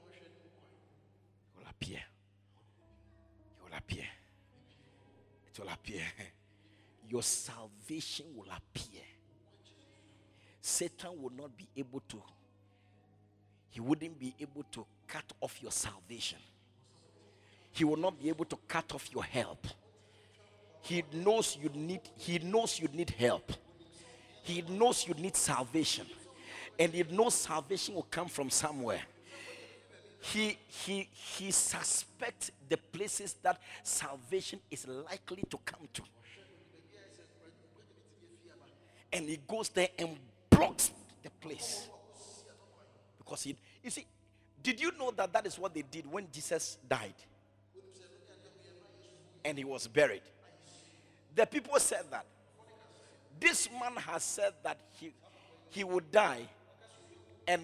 will 1.56 1.66
appear. 1.70 1.96
It 1.96 3.64
will 3.64 3.78
appear. 3.78 4.04
It 5.48 5.58
will 5.58 5.68
appear. 5.70 6.02
Your 7.08 7.22
salvation 7.22 8.26
will 8.36 8.50
appear. 8.54 9.00
Satan 10.60 11.22
will 11.22 11.32
not 11.34 11.56
be 11.56 11.68
able 11.74 12.00
to, 12.10 12.22
he 13.70 13.80
wouldn't 13.80 14.20
be 14.20 14.34
able 14.38 14.64
to 14.72 14.84
cut 15.08 15.24
off 15.40 15.62
your 15.62 15.72
salvation. 15.72 16.38
He 17.72 17.84
will 17.84 17.96
not 17.96 18.20
be 18.20 18.28
able 18.28 18.44
to 18.44 18.58
cut 18.68 18.92
off 18.94 19.10
your 19.10 19.24
help. 19.24 19.66
He 20.82 21.02
knows 21.14 21.56
you 21.62 21.70
need 21.74 22.02
he 22.14 22.38
knows 22.40 22.78
you 22.78 22.88
need 22.92 23.08
help. 23.08 23.52
He 24.42 24.60
knows 24.68 25.06
you 25.08 25.14
need 25.14 25.34
salvation. 25.34 26.04
And 26.80 26.94
he 26.94 27.02
knows 27.02 27.34
salvation 27.34 27.94
will 27.94 28.06
come 28.10 28.26
from 28.26 28.48
somewhere. 28.48 29.02
He 30.22 30.56
he 30.66 31.06
he 31.12 31.50
suspects 31.50 32.50
the 32.68 32.78
places 32.78 33.36
that 33.42 33.60
salvation 33.82 34.60
is 34.70 34.86
likely 34.88 35.44
to 35.50 35.58
come 35.62 35.86
to. 35.92 36.02
And 39.12 39.28
he 39.28 39.38
goes 39.46 39.68
there 39.68 39.88
and 39.98 40.16
blocks 40.48 40.90
the 41.22 41.28
place. 41.28 41.88
Because 43.18 43.42
he 43.42 43.56
you 43.84 43.90
see, 43.90 44.06
did 44.62 44.80
you 44.80 44.90
know 44.98 45.10
that 45.10 45.34
that 45.34 45.46
is 45.46 45.58
what 45.58 45.74
they 45.74 45.82
did 45.82 46.10
when 46.10 46.28
Jesus 46.32 46.78
died? 46.88 47.14
And 49.44 49.58
he 49.58 49.64
was 49.64 49.86
buried. 49.86 50.22
The 51.34 51.44
people 51.44 51.78
said 51.78 52.04
that. 52.10 52.24
This 53.38 53.68
man 53.70 53.96
has 53.96 54.22
said 54.22 54.52
that 54.62 54.78
he, 54.98 55.12
he 55.70 55.82
would 55.82 56.10
die, 56.10 56.42
and 57.46 57.62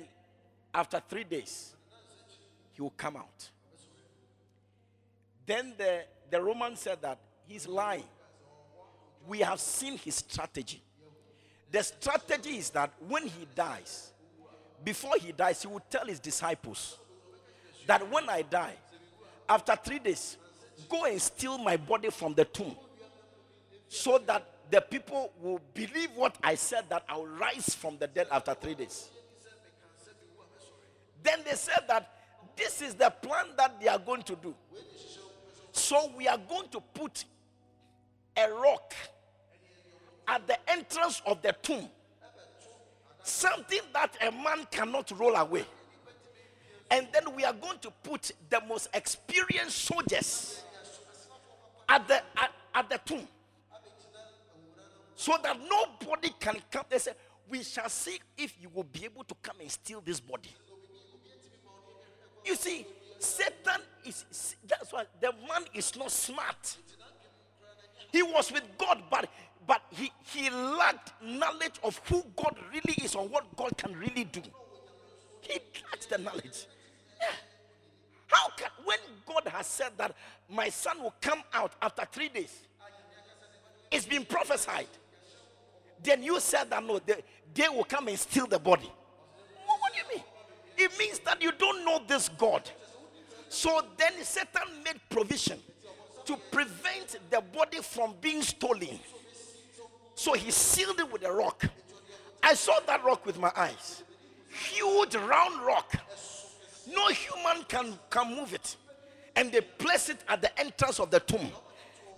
after 0.74 1.00
three 1.08 1.24
days, 1.24 1.74
he 2.72 2.82
will 2.82 2.94
come 2.96 3.16
out. 3.16 3.50
Then 5.46 5.74
the, 5.78 6.02
the 6.30 6.42
Roman 6.42 6.76
said 6.76 7.00
that 7.02 7.18
he's 7.46 7.66
lying. 7.66 8.04
We 9.26 9.38
have 9.38 9.60
seen 9.60 9.96
his 9.96 10.16
strategy. 10.16 10.82
The 11.70 11.82
strategy 11.82 12.58
is 12.58 12.70
that 12.70 12.92
when 13.08 13.24
he 13.24 13.46
dies, 13.54 14.12
before 14.84 15.14
he 15.20 15.32
dies, 15.32 15.62
he 15.62 15.68
will 15.68 15.82
tell 15.90 16.06
his 16.06 16.20
disciples 16.20 16.98
that 17.86 18.08
when 18.10 18.28
I 18.28 18.42
die, 18.42 18.74
after 19.48 19.76
three 19.76 19.98
days, 19.98 20.36
go 20.88 21.04
and 21.04 21.20
steal 21.20 21.58
my 21.58 21.76
body 21.76 22.10
from 22.10 22.34
the 22.34 22.44
tomb 22.44 22.76
so 23.88 24.18
that 24.26 24.46
the 24.70 24.80
people 24.80 25.32
will 25.40 25.60
believe 25.74 26.10
what 26.14 26.36
I 26.42 26.56
said 26.56 26.84
that 26.88 27.04
I'll 27.08 27.26
rise 27.26 27.74
from 27.74 27.96
the 27.98 28.08
dead 28.08 28.26
after 28.30 28.54
three 28.54 28.74
days. 28.74 29.10
Then 31.26 31.40
they 31.44 31.56
said 31.56 31.80
that 31.88 32.08
this 32.54 32.80
is 32.80 32.94
the 32.94 33.10
plan 33.10 33.46
that 33.56 33.80
they 33.80 33.88
are 33.88 33.98
going 33.98 34.22
to 34.22 34.36
do. 34.36 34.54
So 35.72 36.12
we 36.16 36.28
are 36.28 36.38
going 36.38 36.68
to 36.68 36.80
put 36.94 37.24
a 38.36 38.48
rock 38.52 38.94
at 40.28 40.46
the 40.46 40.56
entrance 40.70 41.20
of 41.26 41.42
the 41.42 41.54
tomb. 41.62 41.88
Something 43.24 43.80
that 43.92 44.16
a 44.24 44.30
man 44.30 44.66
cannot 44.70 45.10
roll 45.18 45.34
away. 45.34 45.64
And 46.92 47.08
then 47.12 47.34
we 47.34 47.44
are 47.44 47.52
going 47.52 47.80
to 47.80 47.90
put 48.04 48.30
the 48.48 48.60
most 48.68 48.88
experienced 48.94 49.78
soldiers 49.78 50.62
at 51.88 52.06
the 52.06 52.22
at, 52.36 52.52
at 52.72 52.88
the 52.88 53.00
tomb 53.04 53.26
so 55.16 55.34
that 55.42 55.58
nobody 55.58 56.30
can 56.38 56.56
come. 56.70 56.84
They 56.88 56.98
say, 56.98 57.12
We 57.48 57.64
shall 57.64 57.88
see 57.88 58.20
if 58.38 58.54
you 58.62 58.68
will 58.72 58.84
be 58.84 59.04
able 59.04 59.24
to 59.24 59.34
come 59.42 59.56
and 59.60 59.70
steal 59.70 60.00
this 60.00 60.20
body. 60.20 60.50
You 62.46 62.54
see, 62.54 62.86
Satan 63.18 63.82
is 64.04 64.56
that's 64.66 64.92
why 64.92 65.04
the 65.20 65.32
man 65.32 65.64
is 65.74 65.96
not 65.96 66.12
smart. 66.12 66.76
He 68.12 68.22
was 68.22 68.52
with 68.52 68.62
God, 68.78 69.02
but 69.10 69.28
but 69.66 69.82
he, 69.90 70.12
he 70.32 70.48
lacked 70.48 71.12
knowledge 71.20 71.80
of 71.82 72.00
who 72.08 72.24
God 72.36 72.56
really 72.72 72.94
is 73.02 73.16
or 73.16 73.26
what 73.26 73.56
God 73.56 73.76
can 73.76 73.96
really 73.96 74.24
do. 74.24 74.42
He 75.40 75.58
lacked 75.90 76.08
the 76.08 76.18
knowledge. 76.18 76.66
Yeah. 77.20 77.26
How 78.28 78.48
can 78.56 78.70
when 78.84 78.98
God 79.26 79.48
has 79.52 79.66
said 79.66 79.90
that 79.96 80.14
my 80.48 80.68
son 80.68 81.02
will 81.02 81.14
come 81.20 81.42
out 81.52 81.72
after 81.82 82.04
three 82.12 82.28
days? 82.28 82.62
It's 83.90 84.06
been 84.06 84.24
prophesied. 84.24 84.86
Then 86.02 86.22
you 86.22 86.38
said 86.40 86.70
that 86.70 86.84
no, 86.84 87.00
they, 87.00 87.24
they 87.54 87.68
will 87.68 87.84
come 87.84 88.08
and 88.08 88.18
steal 88.18 88.46
the 88.46 88.58
body. 88.58 88.90
What, 89.64 89.80
what 89.80 89.92
do 89.92 89.98
you 89.98 90.16
mean? 90.16 90.24
It 90.76 90.98
means 90.98 91.18
that 91.20 91.40
you 91.42 91.52
don't 91.52 91.84
know 91.84 92.00
this 92.06 92.28
God. 92.28 92.68
So 93.48 93.80
then 93.96 94.12
Satan 94.22 94.82
made 94.84 95.00
provision 95.08 95.58
to 96.26 96.36
prevent 96.50 97.18
the 97.30 97.40
body 97.40 97.78
from 97.78 98.14
being 98.20 98.42
stolen. 98.42 98.98
So 100.14 100.32
he 100.32 100.50
sealed 100.50 100.98
it 100.98 101.10
with 101.12 101.24
a 101.24 101.32
rock. 101.32 101.64
I 102.42 102.54
saw 102.54 102.78
that 102.86 103.04
rock 103.04 103.24
with 103.24 103.38
my 103.38 103.52
eyes. 103.56 104.02
Huge 104.72 105.14
round 105.14 105.64
rock. 105.64 105.94
No 106.92 107.08
human 107.08 107.64
can, 107.68 107.98
can 108.10 108.36
move 108.36 108.54
it. 108.54 108.76
And 109.34 109.52
they 109.52 109.60
place 109.60 110.08
it 110.08 110.18
at 110.28 110.40
the 110.40 110.58
entrance 110.58 110.98
of 110.98 111.10
the 111.10 111.20
tomb. 111.20 111.50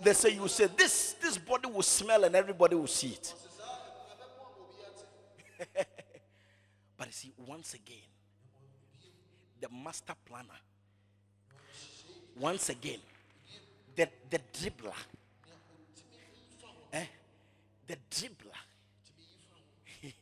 They 0.01 0.13
say, 0.13 0.31
You 0.31 0.47
say, 0.49 0.69
this, 0.77 1.17
this 1.21 1.37
body 1.39 1.69
will 1.71 1.83
smell 1.83 2.25
and 2.25 2.35
everybody 2.37 2.77
will 2.77 2.87
see 2.87 3.09
it. 3.09 3.35
but 6.97 7.07
you 7.07 7.13
see, 7.13 7.33
once 7.47 7.75
again, 7.75 7.97
the 9.61 9.69
master 9.85 10.15
planner. 10.25 10.61
Once 12.39 12.69
again, 12.69 13.01
the, 13.97 14.09
the 14.31 14.39
dribbler. 14.53 14.95
Eh? 16.93 17.05
The 17.87 17.97
dribbler. 18.11 18.59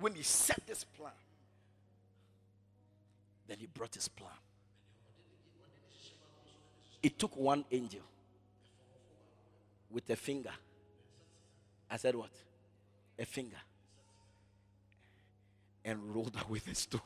when 0.00 0.14
he 0.14 0.22
set 0.22 0.60
this 0.66 0.84
plan, 0.84 1.12
then 3.48 3.58
he 3.58 3.66
brought 3.66 3.94
his 3.94 4.08
plan. 4.08 4.30
It 7.02 7.18
took 7.18 7.36
one 7.36 7.64
angel 7.70 8.02
with 9.90 10.08
a 10.10 10.16
finger. 10.16 10.50
I 11.90 11.96
said, 11.96 12.14
What? 12.14 12.30
A 13.18 13.24
finger. 13.24 13.56
And 15.84 16.14
rolled 16.14 16.36
away 16.48 16.60
the 16.66 16.74
stone. 16.74 17.00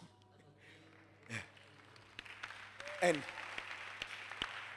And 3.02 3.18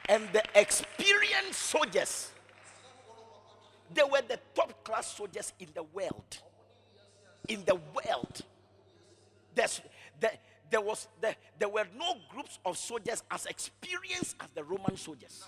and 0.08 0.28
the 0.32 0.42
experienced 0.54 1.60
soldiers. 1.60 2.30
They 3.92 4.02
were 4.02 4.22
the 4.26 4.38
top 4.54 4.84
class 4.84 5.16
soldiers 5.16 5.52
in 5.58 5.68
the 5.74 5.82
world. 5.82 6.38
In 7.48 7.64
the 7.64 7.74
world. 7.74 8.42
There's, 9.54 9.80
there, 10.20 10.32
there 10.70 10.80
was 10.80 11.06
there, 11.20 11.36
there 11.58 11.68
were 11.68 11.86
no 11.96 12.16
groups 12.28 12.58
of 12.64 12.76
soldiers 12.76 13.22
as 13.30 13.46
experienced 13.46 14.36
as 14.40 14.48
the 14.54 14.64
roman 14.64 14.96
soldiers. 14.96 15.44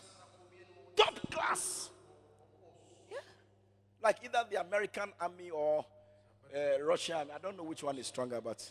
Top 0.94 1.18
class. 1.30 1.90
Yeah. 3.10 3.18
Like 4.02 4.18
either 4.24 4.44
the 4.50 4.60
american 4.60 5.12
army 5.20 5.50
or 5.50 5.84
uh, 6.54 6.80
russia 6.82 7.26
i 7.34 7.38
don't 7.38 7.56
know 7.56 7.64
which 7.64 7.82
one 7.82 7.98
is 7.98 8.06
stronger 8.06 8.40
but 8.40 8.70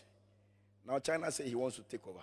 now 0.87 0.97
china 0.99 1.29
say 1.31 1.47
he 1.47 1.55
wants 1.55 1.75
to 1.75 1.83
take 1.83 2.07
over 2.07 2.21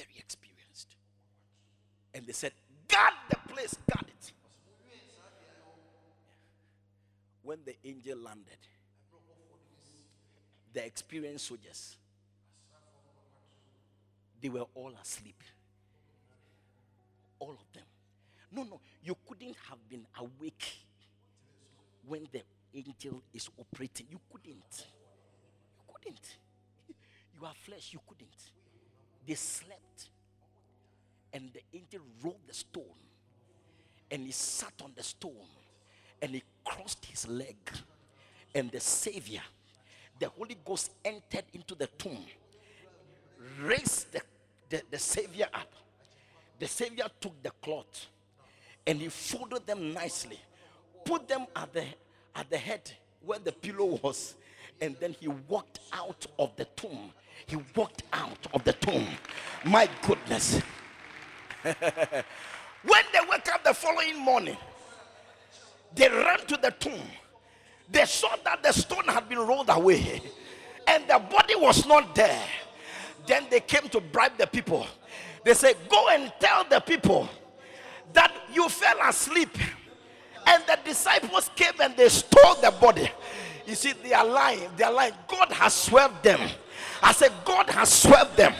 very 0.00 0.18
experienced. 0.18 0.96
And 2.14 2.26
they 2.26 2.32
said 2.32 2.52
guard 2.88 3.14
the 3.28 3.36
place 3.52 3.76
guard 3.88 4.06
it. 4.08 4.32
When 7.42 7.58
the 7.64 7.74
angel 7.84 8.18
landed 8.18 8.58
the 10.72 10.86
experienced 10.86 11.48
soldiers 11.48 11.96
they 14.40 14.48
were 14.48 14.64
all 14.74 14.92
asleep. 15.02 15.42
All 17.40 17.50
of 17.50 17.72
them. 17.74 17.84
No 18.52 18.62
no 18.62 18.80
you 19.02 19.14
couldn't 19.28 19.56
have 19.68 19.78
been 19.88 20.06
awake 20.18 20.78
when 22.06 22.26
the 22.32 22.42
angel 22.74 23.22
is 23.34 23.48
operating. 23.58 24.06
You 24.10 24.20
couldn't. 24.32 24.86
You 25.76 25.92
couldn't. 25.92 26.36
You 27.38 27.46
are 27.46 27.54
flesh 27.54 27.90
you 27.92 28.00
couldn't 28.06 28.59
they 29.26 29.34
slept. 29.34 30.08
And 31.32 31.50
the 31.52 31.60
angel 31.72 32.00
rolled 32.22 32.40
the 32.46 32.54
stone. 32.54 32.84
And 34.10 34.26
he 34.26 34.32
sat 34.32 34.72
on 34.82 34.92
the 34.96 35.02
stone. 35.02 35.32
And 36.20 36.32
he 36.32 36.42
crossed 36.64 37.04
his 37.04 37.28
leg. 37.28 37.56
And 38.54 38.70
the 38.70 38.80
savior 38.80 39.42
the 40.20 40.28
holy 40.28 40.56
ghost 40.64 40.92
entered 41.04 41.44
into 41.54 41.74
the 41.74 41.86
tomb 41.98 42.24
raised 43.58 44.12
the, 44.12 44.20
the, 44.68 44.82
the 44.90 44.98
savior 44.98 45.46
up. 45.52 45.72
The 46.58 46.68
savior 46.68 47.06
took 47.20 47.42
the 47.42 47.50
cloth. 47.62 48.06
And 48.86 49.00
he 49.00 49.08
folded 49.08 49.66
them 49.66 49.94
nicely. 49.94 50.38
Put 51.04 51.26
them 51.26 51.46
at 51.56 51.72
the 51.72 51.84
at 52.36 52.48
the 52.50 52.58
head 52.58 52.92
where 53.24 53.38
the 53.38 53.52
pillow 53.52 53.98
was. 54.02 54.34
And 54.80 54.94
then 55.00 55.16
he 55.18 55.28
walked 55.28 55.80
out 55.92 56.26
of 56.38 56.54
the 56.56 56.66
tomb 56.76 57.12
he 57.46 57.56
walked 57.74 58.02
out 58.12 58.46
of 58.54 58.64
the 58.64 58.72
tomb 58.74 59.06
my 59.64 59.88
goodness 60.06 60.60
when 61.62 63.02
they 63.12 63.20
wake 63.30 63.52
up 63.52 63.62
the 63.64 63.74
following 63.74 64.18
morning, 64.18 64.56
they 65.94 66.08
ran 66.08 66.38
to 66.46 66.56
the 66.56 66.70
tomb. 66.78 67.00
They 67.90 68.04
saw 68.06 68.34
that 68.44 68.62
the 68.62 68.72
stone 68.72 69.04
had 69.06 69.28
been 69.28 69.38
rolled 69.38 69.68
away 69.68 70.22
and 70.86 71.04
the 71.06 71.18
body 71.18 71.56
was 71.56 71.86
not 71.86 72.14
there. 72.14 72.42
Then 73.26 73.46
they 73.50 73.60
came 73.60 73.88
to 73.90 74.00
bribe 74.00 74.38
the 74.38 74.46
people. 74.46 74.86
They 75.44 75.54
said, 75.54 75.76
Go 75.88 76.08
and 76.08 76.32
tell 76.40 76.64
the 76.64 76.80
people 76.80 77.28
that 78.12 78.32
you 78.52 78.68
fell 78.68 78.96
asleep. 79.08 79.56
And 80.46 80.62
the 80.66 80.78
disciples 80.84 81.50
came 81.54 81.74
and 81.82 81.96
they 81.96 82.08
stole 82.08 82.54
the 82.56 82.70
body. 82.80 83.10
You 83.70 83.76
see, 83.76 83.92
they 84.02 84.12
are 84.12 84.26
lying. 84.26 84.68
They 84.76 84.82
are 84.82 84.92
lying. 84.92 85.12
God 85.28 85.52
has 85.52 85.72
swerved 85.72 86.24
them. 86.24 86.40
I 87.00 87.12
said, 87.12 87.30
God 87.44 87.70
has 87.70 87.88
swerved 87.92 88.36
them. 88.36 88.52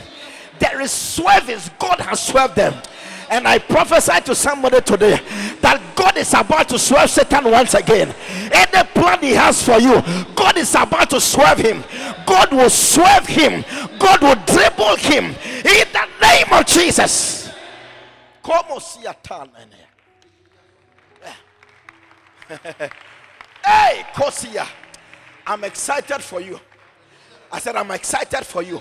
There 0.61 0.81
is 0.81 0.93
swervings. 0.93 1.77
God 1.81 1.99
has 1.99 2.25
swerved 2.25 2.55
them. 2.55 2.81
And 3.29 3.49
I 3.49 3.59
prophesy 3.59 4.21
to 4.27 4.37
somebody 4.37 4.81
today 4.83 5.21
that 5.63 5.83
God 5.97 6.17
is 6.17 6.33
about 6.33 6.69
to 6.69 6.79
swerve 6.79 7.11
Satan 7.11 7.51
once 7.51 7.75
again. 7.75 8.15
Any 8.53 8.89
plan 8.91 9.19
he 9.21 9.33
has 9.33 9.61
for 9.61 9.81
you, 9.81 10.01
God 10.37 10.57
is 10.57 10.73
about 10.77 11.11
to 11.11 11.21
swerve 11.21 11.59
him. 11.59 11.83
God 12.25 12.53
will 12.53 12.71
swerve 12.71 13.27
him. 13.27 13.65
God 13.99 14.23
will 14.23 14.37
dribble 14.47 14.95
him 14.95 15.25
in 15.25 15.87
the 15.93 16.09
name 16.23 16.53
of 16.53 16.67
Jesus. 16.67 17.51
Hey, 23.65 24.05
Kosia, 24.15 24.67
I'm 25.51 25.65
excited 25.65 26.23
for 26.23 26.41
you. 26.41 26.61
I 27.51 27.59
said, 27.59 27.75
I'm 27.75 27.91
excited 27.91 28.47
for 28.47 28.63
you. 28.63 28.81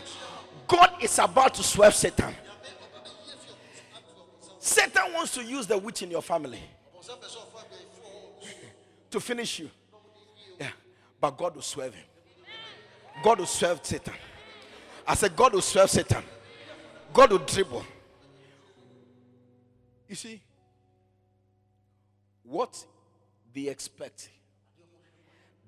God 0.67 0.91
is 1.01 1.17
about 1.17 1.55
to 1.55 1.63
swerve 1.63 1.95
Satan. 1.95 2.32
Satan 4.59 5.11
wants 5.11 5.34
to 5.34 5.43
use 5.43 5.65
the 5.65 5.76
witch 5.76 6.03
in 6.03 6.11
your 6.11 6.22
family 6.22 6.59
to 9.09 9.20
finish 9.20 9.57
you. 9.57 9.72
Yeah. 10.59 10.70
But 11.20 11.32
God 11.39 11.55
will 11.55 11.63
swerve 11.63 11.95
him. 11.95 12.05
God 13.24 13.39
will 13.39 13.47
swerve 13.47 13.80
Satan. 13.82 14.13
I 15.07 15.15
said, 15.15 15.36
God 15.36 15.53
will 15.53 15.61
swerve 15.61 15.89
Satan. 15.89 16.22
God 17.11 17.32
will 17.32 17.39
dribble. 17.39 17.84
You 20.07 20.13
see, 20.13 20.39
what 22.43 22.86
they 23.55 23.70
expect 23.70 24.30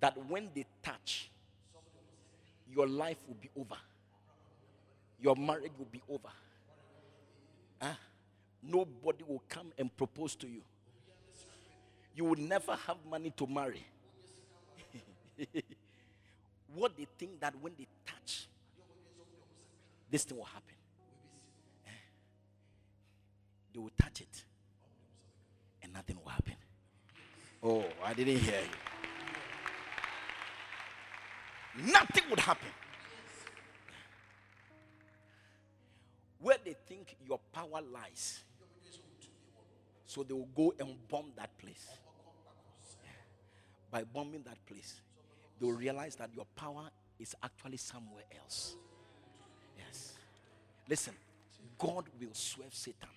that 0.02 0.18
when 0.28 0.50
they 0.54 0.66
touch, 0.84 1.32
your 2.70 2.88
life 2.88 3.18
will 3.28 3.38
be 3.42 3.50
over, 3.58 3.78
your 5.22 5.36
marriage 5.36 5.72
will 5.78 5.88
be 5.92 6.02
over. 6.10 6.30
Huh? 7.82 7.94
nobody 8.64 9.24
will 9.28 9.42
come 9.50 9.72
and 9.78 9.96
propose 9.96 10.36
to 10.36 10.48
you. 10.48 10.62
You 12.16 12.26
will 12.26 12.40
never 12.40 12.76
have 12.88 12.98
money 13.10 13.32
to 13.38 13.48
marry. 13.48 13.86
what 16.76 16.96
they 16.98 17.08
think 17.18 17.40
that 17.40 17.54
when 17.62 17.74
they 17.78 17.88
touch, 18.06 18.48
this 20.10 20.24
thing 20.26 20.38
will 20.38 20.46
happen. 20.46 20.76
Eh? 21.88 21.90
They 23.74 23.80
will 23.80 23.92
touch 24.00 24.22
it, 24.22 24.44
and 25.82 25.94
nothing 25.94 26.18
will 26.24 26.32
happen. 26.32 26.54
Oh, 27.64 27.86
I 28.04 28.14
didn't 28.14 28.38
hear 28.38 28.60
you. 28.60 28.91
Nothing 31.78 32.24
would 32.30 32.40
happen. 32.40 32.68
Where 36.40 36.58
they 36.64 36.76
think 36.88 37.16
your 37.26 37.40
power 37.54 37.82
lies 37.94 38.44
so 40.06 40.24
they 40.24 40.34
will 40.34 40.50
go 40.56 40.74
and 40.80 40.96
bomb 41.08 41.32
that 41.38 41.58
place. 41.58 41.88
By 43.90 44.04
bombing 44.04 44.44
that 44.44 44.66
place, 44.66 45.02
they 45.60 45.66
will 45.66 45.74
realize 45.74 46.16
that 46.16 46.30
your 46.34 46.46
power 46.56 46.90
is 47.20 47.36
actually 47.44 47.78
somewhere 47.78 48.24
else. 48.42 48.76
Yes. 49.78 50.14
Listen, 50.90 51.14
God 51.78 52.06
will 52.20 52.34
swerve 52.34 52.74
Satan. 52.74 53.10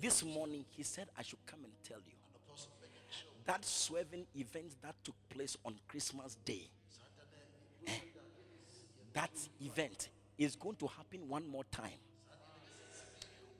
This 0.00 0.24
morning, 0.24 0.64
he 0.70 0.82
said, 0.82 1.08
I 1.16 1.22
should 1.22 1.44
come 1.46 1.60
and 1.64 1.72
tell 1.84 1.98
you 1.98 2.12
that 3.48 3.64
swerving 3.64 4.26
event 4.36 4.74
that 4.82 4.94
took 5.02 5.14
place 5.30 5.56
on 5.64 5.74
Christmas 5.88 6.36
Day, 6.44 6.68
that 9.14 9.30
event 9.60 10.08
is 10.38 10.54
going 10.54 10.76
to 10.76 10.86
happen 10.86 11.28
one 11.28 11.48
more 11.48 11.64
time 11.72 11.90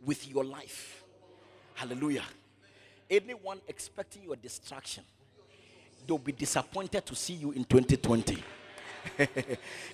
with 0.05 0.29
your 0.29 0.45
life. 0.45 1.03
Hallelujah. 1.75 2.25
Anyone 3.11 3.61
expecting 3.67 4.25
your 4.25 4.37
distraction, 4.37 5.03
they'll 6.07 6.19
be 6.19 6.33
disappointed 6.33 7.05
to 7.07 7.15
see 7.15 7.35
you 7.35 7.53
in 7.53 7.65
2020. 7.65 8.43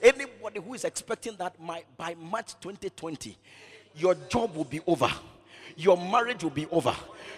Anybody 0.03 0.61
who 0.61 0.75
is 0.75 0.85
expecting 0.85 1.37
that 1.37 1.61
my, 1.61 1.85
by 1.97 2.15
March 2.15 2.55
2020, 2.61 3.37
your 3.97 4.15
job 4.29 4.55
will 4.57 4.65
be 4.65 4.81
over, 4.87 5.11
your 5.77 5.97
marriage 5.97 6.43
will 6.43 6.51
be 6.51 6.67
over, 6.71 6.95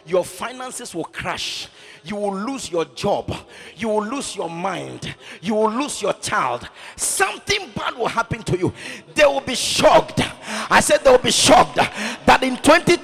your 0.07 0.25
finances 0.25 0.95
will 0.95 1.05
crash, 1.05 1.69
you 2.05 2.17
will 2.17 2.35
lose 2.35 2.71
your 2.71 2.85
job, 2.85 3.35
you 3.77 3.89
will 3.89 4.05
lose 4.05 4.37
your 4.37 4.49
mind, 4.49 5.15
you 5.43 5.55
will 5.55 5.71
lose 5.71 6.01
your 6.01 6.13
child, 6.15 6.69
something 6.95 7.71
bad 7.75 7.97
will 7.97 8.09
happen 8.09 8.43
to 8.45 8.57
you. 8.57 8.73
they 9.15 9.25
will 9.25 9.41
be 9.41 9.55
shocked. 9.55 10.21
I 10.71 10.81
said 10.81 10.99
they 11.03 11.11
will 11.11 11.19
be 11.19 11.31
shocked 11.31 11.77
that 11.77 12.43
in 12.43 12.57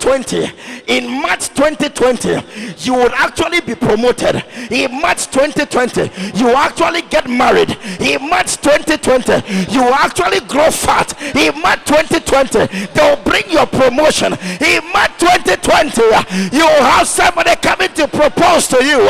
2020, 0.03 0.51
in 0.89 1.23
March 1.23 1.49
2020, 1.55 2.83
you 2.85 2.95
would 2.95 3.13
actually 3.13 3.61
be 3.61 3.75
promoted. 3.77 4.43
In 4.69 5.01
March 5.01 5.27
2020, 5.31 6.11
you 6.37 6.49
actually 6.49 7.03
get 7.03 7.31
married. 7.31 7.71
In 8.01 8.29
March 8.29 8.57
2020, 8.57 9.71
you 9.73 9.83
actually 9.95 10.41
grow 10.49 10.73
fat. 10.73 11.15
In 11.37 11.55
March 11.63 11.85
2020, 11.87 12.67
they 12.93 13.01
will 13.01 13.23
bring 13.23 13.49
your 13.49 13.67
promotion. 13.67 14.33
In 14.59 14.83
March 14.93 15.15
2020, 15.23 16.03
you 16.51 16.67
will 16.67 16.83
have 16.83 17.07
somebody 17.07 17.55
coming 17.63 17.95
to 17.95 18.09
propose 18.09 18.67
to 18.69 18.83
you. 18.83 19.07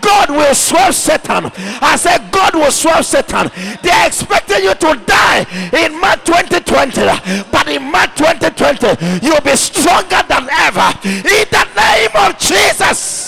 God 0.00 0.30
will 0.30 0.54
swerve 0.54 0.96
Satan. 0.96 1.46
I 1.80 1.94
said, 1.96 2.32
God 2.32 2.54
will 2.56 2.72
swerve 2.72 3.06
Satan. 3.06 3.50
They 3.82 3.90
are 3.90 4.06
expecting 4.08 4.64
you 4.64 4.74
to 4.74 5.00
die 5.06 5.46
in 5.72 6.00
March 6.00 6.24
2020, 6.24 7.46
but 7.52 7.68
in 7.68 7.82
March 7.90 8.16
2020, 8.16 9.24
you'll 9.24 9.40
be 9.40 9.54
stronger 9.54 10.23
than 10.28 10.48
ever 10.50 10.98
in 11.04 11.46
the 11.50 11.66
name 11.76 12.10
of 12.14 12.38
Jesus. 12.38 13.24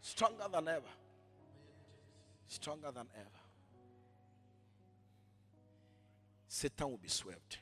Stronger 0.00 0.44
than 0.52 0.68
ever. 0.68 0.82
Stronger 2.46 2.92
than 2.94 3.06
ever. 3.16 3.28
Satan 6.46 6.88
will 6.88 6.98
be 6.98 7.08
swept. 7.08 7.58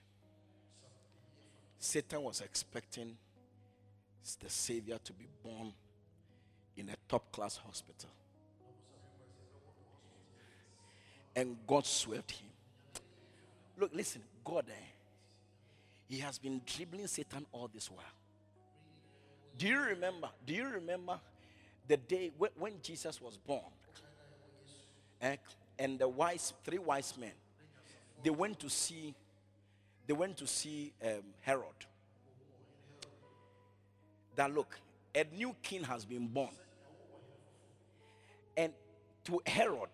Satan 1.79 2.23
was 2.23 2.43
expecting 2.43 3.17
the 4.41 4.51
Savior 4.51 4.99
to 5.03 5.13
be 5.15 5.27
born 5.43 5.73
in 6.77 6.91
a 6.91 6.95
top 7.09 7.33
class 7.33 7.57
hospital. 7.57 8.11
And 11.35 11.57
God 11.67 11.87
swept 11.87 12.33
him. 12.33 12.49
Look, 13.79 13.91
listen, 13.95 14.23
God, 14.45 14.67
eh, 14.69 14.85
He 16.09 16.19
has 16.19 16.39
been 16.39 16.61
dribbling 16.67 17.07
Satan 17.07 17.47
all 17.53 17.71
this 17.73 17.91
while. 17.91 18.05
Do 19.57 19.67
you 19.67 19.81
remember? 19.81 20.29
Do 20.47 20.55
you 20.55 20.67
remember 20.67 21.19
the 21.89 21.97
day 21.97 22.31
when, 22.37 22.51
when 22.59 22.73
Jesus 22.83 23.21
was 23.21 23.37
born? 23.37 23.63
Eh, 25.21 25.37
and 25.79 25.99
the 25.99 26.09
wise, 26.09 26.53
three 26.65 26.79
wise 26.79 27.15
men, 27.19 27.33
they 28.23 28.31
went 28.31 28.59
to 28.61 28.69
see, 28.69 29.15
they 30.07 30.13
went 30.13 30.37
to 30.37 30.47
see 30.47 30.93
um, 31.05 31.23
Herod. 31.41 31.65
That 34.37 34.55
look, 34.55 34.79
a 35.15 35.25
new 35.35 35.55
king 35.63 35.85
has 35.85 36.05
been 36.05 36.27
born. 36.27 36.55
And 38.57 38.73
to 39.25 39.41
Herod, 39.47 39.91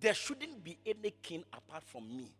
there 0.00 0.14
shouldn't 0.14 0.62
be 0.62 0.76
any 0.86 1.12
king 1.22 1.44
apart 1.52 1.82
from 1.84 2.16
me. 2.16 2.30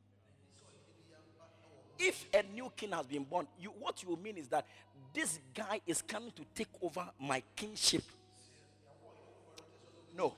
If 1.99 2.27
a 2.33 2.43
new 2.55 2.71
king 2.77 2.93
has 2.93 3.07
been 3.07 3.25
born, 3.25 3.49
you, 3.59 3.71
what 3.71 4.03
you 4.03 4.17
mean 4.23 4.37
is 4.37 4.47
that 4.49 4.67
this 5.13 5.41
guy 5.53 5.81
is 5.87 6.01
coming 6.01 6.31
to 6.37 6.43
take 6.55 6.69
over 6.81 7.05
my 7.19 7.43
kingship. 7.57 8.05
No. 10.17 10.35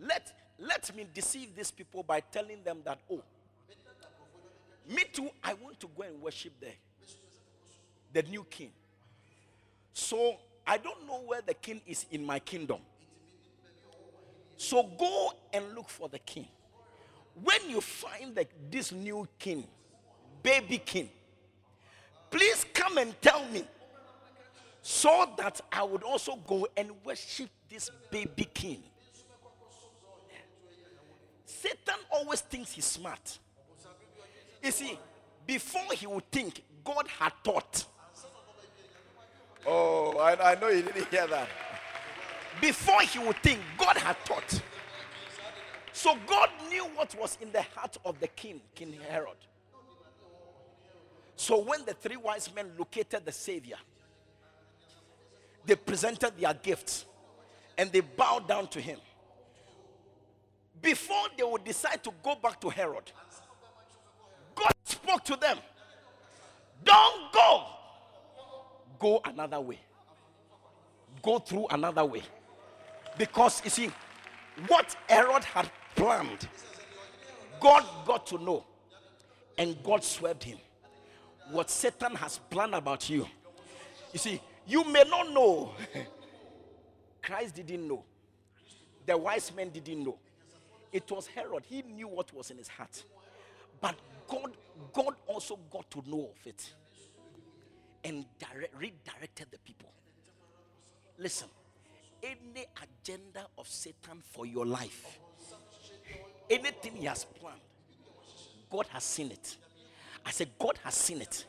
Let, 0.00 0.32
let 0.58 0.94
me 0.96 1.06
deceive 1.14 1.54
these 1.54 1.70
people 1.70 2.02
by 2.02 2.20
telling 2.20 2.62
them 2.64 2.78
that, 2.84 2.98
oh, 3.10 3.22
me 4.88 5.04
too, 5.12 5.28
I 5.44 5.54
want 5.54 5.78
to 5.80 5.88
go 5.96 6.02
and 6.02 6.20
worship 6.20 6.52
there. 6.60 6.74
The 8.12 8.22
new 8.22 8.44
king. 8.50 8.70
So 9.92 10.36
I 10.66 10.78
don't 10.78 11.06
know 11.06 11.20
where 11.24 11.40
the 11.40 11.54
king 11.54 11.80
is 11.86 12.06
in 12.10 12.24
my 12.24 12.40
kingdom. 12.40 12.78
So 14.62 14.84
go 14.96 15.32
and 15.52 15.74
look 15.74 15.88
for 15.88 16.08
the 16.08 16.20
king. 16.20 16.46
When 17.42 17.68
you 17.68 17.80
find 17.80 18.38
this 18.70 18.92
new 18.92 19.26
king, 19.36 19.66
baby 20.40 20.78
king, 20.78 21.10
please 22.30 22.64
come 22.72 22.96
and 22.98 23.20
tell 23.20 23.44
me 23.48 23.64
so 24.80 25.28
that 25.36 25.60
I 25.72 25.82
would 25.82 26.04
also 26.04 26.36
go 26.46 26.68
and 26.76 26.92
worship 27.04 27.50
this 27.68 27.90
baby 28.08 28.46
king. 28.54 28.84
Satan 31.44 31.98
always 32.08 32.42
thinks 32.42 32.70
he's 32.70 32.84
smart. 32.84 33.40
You 34.62 34.70
see, 34.70 34.96
before 35.44 35.92
he 35.92 36.06
would 36.06 36.30
think, 36.30 36.62
God 36.84 37.08
had 37.08 37.32
taught. 37.42 37.84
Oh, 39.66 40.16
I, 40.18 40.52
I 40.52 40.60
know 40.60 40.68
you 40.68 40.82
didn't 40.82 41.08
hear 41.08 41.26
that. 41.26 41.48
Before 42.60 43.00
he 43.02 43.18
would 43.18 43.36
think, 43.42 43.60
God 43.78 43.96
had 43.96 44.16
taught. 44.24 44.62
So 45.92 46.16
God 46.26 46.48
knew 46.68 46.84
what 46.94 47.14
was 47.18 47.38
in 47.40 47.52
the 47.52 47.62
heart 47.62 47.96
of 48.04 48.18
the 48.20 48.28
king, 48.28 48.60
King 48.74 48.98
Herod. 49.08 49.36
So 51.36 51.58
when 51.58 51.84
the 51.84 51.94
three 51.94 52.16
wise 52.16 52.52
men 52.54 52.70
located 52.78 53.24
the 53.24 53.32
Savior, 53.32 53.76
they 55.64 55.76
presented 55.76 56.38
their 56.38 56.54
gifts 56.54 57.04
and 57.76 57.90
they 57.92 58.00
bowed 58.00 58.48
down 58.48 58.68
to 58.68 58.80
him. 58.80 58.98
Before 60.80 61.26
they 61.36 61.44
would 61.44 61.64
decide 61.64 62.02
to 62.04 62.12
go 62.22 62.34
back 62.34 62.60
to 62.60 62.68
Herod, 62.68 63.10
God 64.54 64.72
spoke 64.84 65.24
to 65.24 65.36
them. 65.36 65.58
Don't 66.84 67.32
go 67.32 67.66
go 69.02 69.20
another 69.24 69.60
way. 69.60 69.78
Go 71.22 71.40
through 71.40 71.66
another 71.70 72.04
way. 72.04 72.22
Because 73.18 73.62
you 73.64 73.70
see, 73.70 73.90
what 74.68 74.96
Herod 75.08 75.44
had 75.44 75.70
planned, 75.94 76.48
God 77.60 77.84
got 78.06 78.26
to 78.28 78.38
know, 78.38 78.64
and 79.58 79.76
God 79.82 80.02
swept 80.02 80.44
him. 80.44 80.58
What 81.50 81.70
Satan 81.70 82.14
has 82.16 82.38
planned 82.50 82.74
about 82.74 83.08
you, 83.10 83.26
you 84.12 84.18
see, 84.18 84.40
you 84.66 84.84
may 84.84 85.04
not 85.04 85.32
know. 85.32 85.72
Christ 87.22 87.54
didn't 87.54 87.86
know. 87.86 88.04
The 89.06 89.16
wise 89.16 89.52
men 89.54 89.70
didn't 89.70 90.04
know. 90.04 90.18
It 90.92 91.10
was 91.10 91.26
Herod. 91.26 91.64
He 91.66 91.82
knew 91.82 92.08
what 92.08 92.32
was 92.34 92.50
in 92.50 92.58
his 92.58 92.68
heart. 92.68 93.02
But 93.80 93.96
God, 94.28 94.52
God 94.92 95.14
also 95.26 95.58
got 95.70 95.90
to 95.90 96.02
know 96.06 96.30
of 96.30 96.46
it 96.46 96.72
and 98.04 98.24
direct, 98.38 98.74
redirected 98.78 99.46
the 99.50 99.58
people. 99.58 99.90
Listen, 101.18 101.48
any 102.22 102.66
agenda 102.82 103.46
of 103.58 103.68
Satan 103.68 104.22
for 104.30 104.46
your 104.46 104.66
life, 104.66 105.18
anything 106.48 106.96
he 106.96 107.06
has 107.06 107.24
planned, 107.24 107.60
God 108.70 108.86
has 108.90 109.04
seen 109.04 109.30
it. 109.30 109.56
I 110.24 110.30
said, 110.30 110.48
God 110.58 110.78
has 110.84 110.94
seen 110.94 111.20
it, 111.20 111.44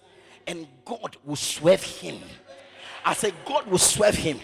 and 0.47 0.67
God 0.86 1.17
will 1.24 1.36
swerve 1.36 1.84
him. 1.84 2.17
I 3.05 3.13
said, 3.13 3.34
God 3.45 3.67
will 3.67 3.78
swerve 3.78 4.15
him. 4.15 4.39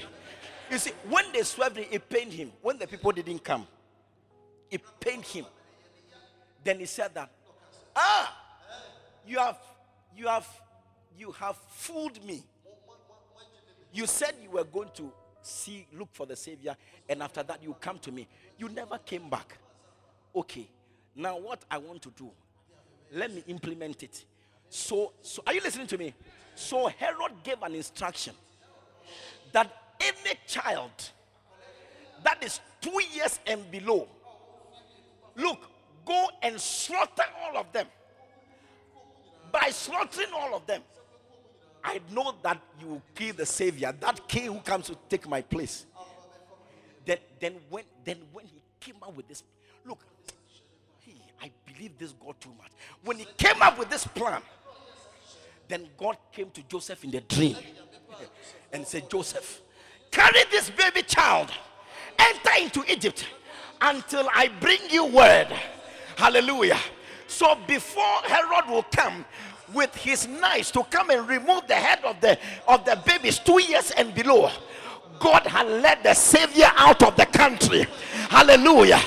You 0.69 0.77
see, 0.77 0.91
when 1.09 1.31
they 1.33 1.41
swerved 1.41 1.77
him, 1.77 1.85
it 1.89 2.09
pained 2.09 2.33
him. 2.33 2.51
When 2.61 2.77
the 2.77 2.87
people 2.87 3.11
didn't 3.11 3.43
come, 3.43 3.65
it 4.69 4.81
pained 4.99 5.25
him. 5.25 5.45
Then 6.63 6.79
he 6.79 6.85
said 6.85 7.13
that, 7.15 7.31
ah, 7.95 8.37
you 9.25 9.39
have, 9.39 9.57
you 10.15 10.27
have 10.27 10.47
you 11.19 11.31
have 11.33 11.57
fooled 11.71 12.23
me. 12.23 12.43
You 13.91 14.07
said 14.07 14.35
you 14.41 14.51
were 14.51 14.63
going 14.63 14.89
to 14.95 15.11
see, 15.49 15.85
look 15.97 16.09
for 16.11 16.25
the 16.25 16.35
Savior, 16.35 16.75
and 17.07 17.21
after 17.23 17.43
that 17.43 17.61
you 17.63 17.75
come 17.79 17.99
to 17.99 18.11
me. 18.11 18.27
You 18.57 18.69
never 18.69 18.97
came 18.99 19.29
back. 19.29 19.57
Okay, 20.35 20.67
now 21.15 21.37
what 21.37 21.63
I 21.69 21.77
want 21.77 22.01
to 22.03 22.11
do, 22.11 22.29
let 23.13 23.33
me 23.33 23.43
implement 23.47 24.03
it. 24.03 24.25
So, 24.69 25.13
so 25.21 25.41
are 25.47 25.53
you 25.53 25.61
listening 25.61 25.87
to 25.87 25.97
me? 25.97 26.13
So 26.55 26.87
Herod 26.87 27.31
gave 27.43 27.61
an 27.63 27.73
instruction 27.73 28.33
that 29.51 29.71
any 29.99 30.37
child 30.47 30.91
that 32.23 32.43
is 32.43 32.59
two 32.81 33.01
years 33.13 33.39
and 33.47 33.69
below, 33.71 34.07
look, 35.35 35.59
go 36.05 36.27
and 36.41 36.59
slaughter 36.59 37.23
all 37.43 37.57
of 37.57 37.71
them. 37.71 37.87
By 39.51 39.69
slaughtering 39.71 40.27
all 40.33 40.55
of 40.55 40.67
them, 40.67 40.81
I 41.83 41.99
know 42.11 42.35
that 42.43 42.61
you 42.79 42.87
will 42.87 43.01
kill 43.15 43.33
the 43.33 43.45
Savior, 43.45 43.93
that 43.99 44.27
king 44.27 44.45
who 44.45 44.59
comes 44.59 44.87
to 44.87 44.97
take 45.07 45.27
my 45.27 45.41
place. 45.41 45.85
Then, 47.05 47.17
then 47.39 47.55
when 47.69 47.83
then 48.03 48.17
when 48.31 48.45
he 48.45 48.61
came 48.79 48.95
up 49.01 49.15
with 49.15 49.27
this, 49.27 49.43
look, 49.85 49.99
he, 50.99 51.15
I 51.41 51.49
believe 51.65 51.97
this 51.97 52.13
God 52.13 52.35
too 52.39 52.51
much. 52.57 52.71
When 53.03 53.17
he 53.17 53.27
came 53.37 53.61
up 53.61 53.79
with 53.79 53.89
this 53.89 54.05
plan, 54.05 54.41
then 55.67 55.87
God 55.97 56.17
came 56.31 56.49
to 56.51 56.61
Joseph 56.63 57.03
in 57.03 57.11
the 57.11 57.21
dream 57.21 57.55
and 58.73 58.85
said, 58.85 59.09
Joseph, 59.09 59.61
carry 60.11 60.43
this 60.51 60.69
baby 60.69 61.03
child, 61.03 61.49
enter 62.17 62.51
into 62.59 62.83
Egypt 62.91 63.25
until 63.81 64.27
I 64.33 64.49
bring 64.59 64.79
you 64.89 65.05
word. 65.05 65.47
Hallelujah. 66.17 66.79
So 67.27 67.55
before 67.67 68.03
Herod 68.23 68.69
will 68.69 68.83
come, 68.83 69.23
with 69.73 69.93
his 69.95 70.27
knives 70.27 70.71
to 70.71 70.83
come 70.83 71.09
and 71.09 71.27
remove 71.27 71.67
the 71.67 71.75
head 71.75 71.99
of 72.03 72.19
the 72.21 72.37
of 72.67 72.85
the 72.85 72.99
babies 73.05 73.39
two 73.39 73.61
years 73.61 73.91
and 73.91 74.13
below. 74.13 74.49
God 75.19 75.45
had 75.45 75.67
led 75.67 76.03
the 76.03 76.13
savior 76.13 76.71
out 76.75 77.03
of 77.03 77.15
the 77.15 77.25
country. 77.25 77.85
Hallelujah. 78.29 79.01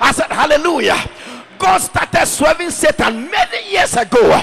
I 0.00 0.12
said, 0.12 0.30
Hallelujah. 0.30 0.98
God 1.58 1.78
started 1.78 2.26
swerving 2.26 2.70
Satan 2.70 3.30
many 3.30 3.72
years 3.72 3.96
ago. 3.96 4.42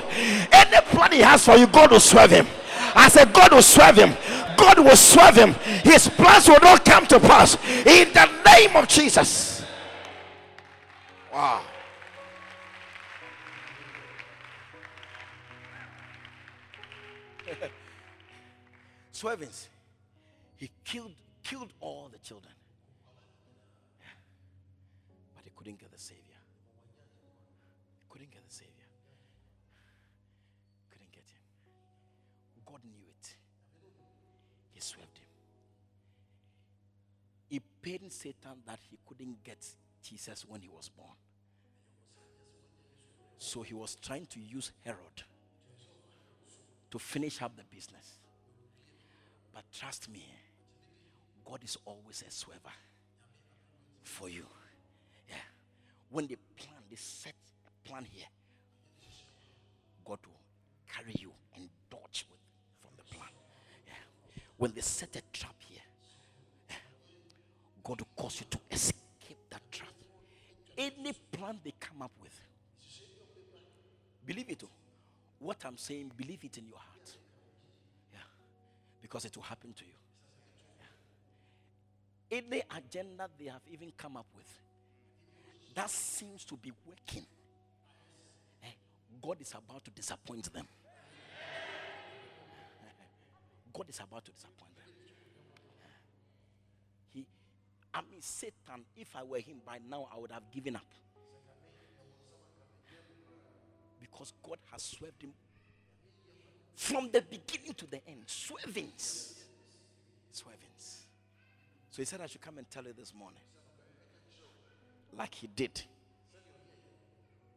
Any 0.51 0.81
plan 0.87 1.11
he 1.13 1.19
has 1.19 1.45
for 1.45 1.55
you, 1.55 1.67
God 1.67 1.91
will 1.91 1.99
swerve 1.99 2.31
him. 2.31 2.45
I 2.93 3.09
said, 3.09 3.33
God 3.33 3.53
will 3.53 3.61
swerve 3.61 3.95
him. 3.95 4.15
God 4.57 4.79
will 4.79 4.95
swerve 4.95 5.35
him. 5.35 5.53
His 5.83 6.07
plans 6.09 6.47
will 6.47 6.59
not 6.61 6.83
come 6.85 7.05
to 7.07 7.19
pass. 7.19 7.57
In 7.85 8.11
the 8.13 8.29
name 8.45 8.75
of 8.75 8.87
Jesus. 8.87 9.65
Wow. 11.33 11.61
Swervings. 19.11 19.67
He 20.57 20.71
killed 20.83 21.13
killed 21.43 21.73
all 21.79 22.09
the 22.11 22.17
children. 22.19 22.53
But 25.35 25.43
he 25.43 25.51
couldn't 25.55 25.79
get 25.79 25.91
the 25.91 25.99
Savior. 25.99 26.21
Couldn't 28.09 28.31
get 28.31 28.43
the 28.47 28.53
Savior. 28.53 28.71
Couldn't 30.89 31.11
get 31.11 31.23
him. 31.23 31.41
God 32.65 32.79
knew 32.83 33.05
it. 33.09 33.35
He 34.73 34.81
swept 34.81 35.17
him. 35.17 35.25
He 37.47 37.61
paid 37.81 38.11
Satan 38.11 38.63
that 38.65 38.79
he 38.89 38.97
couldn't 39.07 39.43
get 39.43 39.63
Jesus 40.01 40.45
when 40.47 40.61
he 40.61 40.69
was 40.69 40.89
born. 40.89 41.15
So 43.37 43.61
he 43.61 43.73
was 43.75 43.95
trying 43.95 44.25
to 44.27 44.39
use 44.39 44.71
Herod 44.83 45.23
to 46.91 46.99
finish 46.99 47.41
up 47.41 47.55
the 47.55 47.63
business. 47.63 48.19
But 49.53 49.63
trust 49.71 50.09
me, 50.09 50.25
God 51.45 51.63
is 51.63 51.77
always 51.85 52.23
a 52.27 52.31
swerver 52.31 52.73
for 54.03 54.29
you. 54.29 54.45
Yeah. 55.29 55.35
When 56.09 56.27
they 56.27 56.35
plan, 56.57 56.81
they 56.89 56.95
set 56.95 57.33
a 57.67 57.87
plan 57.87 58.05
here. 58.11 58.25
God 60.03 60.19
will 60.25 60.39
carry 60.93 61.13
you 61.19 61.31
and 61.55 61.67
dodge 61.89 62.25
with 62.29 62.39
from 62.79 62.91
the 62.97 63.03
plan. 63.15 63.29
Yeah. 63.87 63.93
When 64.57 64.71
they 64.73 64.81
set 64.81 65.15
a 65.15 65.21
trap 65.33 65.55
here, 65.67 65.79
yeah, 66.69 66.75
God 67.83 68.01
will 68.01 68.23
cause 68.23 68.41
you 68.41 68.45
to 68.51 68.59
escape 68.71 69.37
that 69.49 69.61
trap. 69.71 69.89
Any 70.77 71.13
plan 71.31 71.59
they 71.63 71.73
come 71.79 72.01
up 72.01 72.11
with, 72.21 72.39
believe 74.25 74.49
it. 74.49 74.63
Oh. 74.63 74.69
What 75.45 75.63
I'm 75.65 75.77
saying, 75.77 76.11
believe 76.17 76.43
it 76.43 76.57
in 76.57 76.67
your 76.67 76.77
heart. 76.77 77.17
Yeah. 78.11 78.19
Because 79.01 79.25
it 79.25 79.35
will 79.35 79.43
happen 79.43 79.73
to 79.73 79.85
you 79.85 79.91
any 82.31 82.63
agenda 82.75 83.29
they 83.37 83.45
have 83.45 83.61
even 83.71 83.91
come 83.95 84.17
up 84.17 84.25
with 84.35 84.47
that 85.75 85.89
seems 85.89 86.45
to 86.45 86.55
be 86.55 86.71
working, 86.87 87.25
eh, 88.63 88.67
God 89.21 89.41
is 89.41 89.51
about 89.51 89.83
to 89.83 89.91
disappoint 89.91 90.53
them. 90.53 90.65
God 93.73 93.89
is 93.89 93.99
about 93.99 94.23
to 94.23 94.31
disappoint 94.31 94.73
them. 94.77 94.85
He, 97.13 97.25
I 97.93 97.99
mean, 98.09 98.21
Satan, 98.21 98.85
if 98.95 99.13
I 99.17 99.23
were 99.23 99.39
him 99.39 99.57
by 99.65 99.79
now, 99.89 100.07
I 100.15 100.17
would 100.17 100.31
have 100.31 100.49
given 100.49 100.77
up. 100.77 100.85
Because 104.15 104.31
God 104.47 104.57
has 104.71 104.81
swerved 104.81 105.21
him 105.21 105.33
from 106.73 107.09
the 107.11 107.21
beginning 107.21 107.73
to 107.73 107.85
the 107.85 107.99
end. 108.07 108.25
Swervings. 108.27 109.33
Swervings. 110.33 111.03
So 111.91 111.97
he 111.97 112.05
said, 112.05 112.21
I 112.21 112.27
should 112.27 112.39
come 112.39 112.57
and 112.57 112.69
tell 112.71 112.85
you 112.85 112.93
this 112.97 113.13
morning. 113.13 113.41
Like 115.17 115.35
he 115.35 115.47
did, 115.47 115.81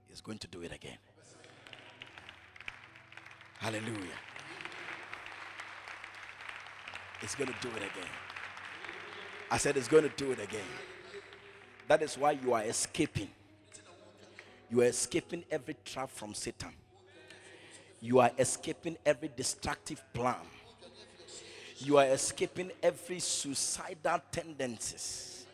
he's 0.09 0.20
going 0.20 0.38
to 0.38 0.48
do 0.48 0.62
it 0.62 0.72
again. 0.72 0.98
Hallelujah. 3.59 4.18
He's 7.20 7.36
going 7.36 7.52
to 7.52 7.56
do 7.61 7.68
it 7.68 7.82
again. 7.82 8.11
I 9.50 9.59
said, 9.59 9.76
He's 9.76 9.88
going 9.88 10.04
to 10.04 10.16
do 10.16 10.32
it 10.32 10.40
again. 10.40 10.61
That 11.86 12.02
is 12.02 12.18
why 12.18 12.32
you 12.32 12.52
are 12.52 12.62
escaping. 12.62 13.30
You 14.70 14.82
are 14.82 14.86
escaping 14.86 15.44
every 15.50 15.76
trap 15.84 16.10
from 16.10 16.34
Satan. 16.34 16.72
You 18.00 18.20
are 18.20 18.30
escaping 18.38 18.96
every 19.04 19.30
destructive 19.34 20.02
plan 20.12 20.36
you 21.80 21.96
are 21.96 22.06
escaping 22.06 22.72
every 22.82 23.20
suicidal 23.20 24.20
tendencies, 24.32 25.46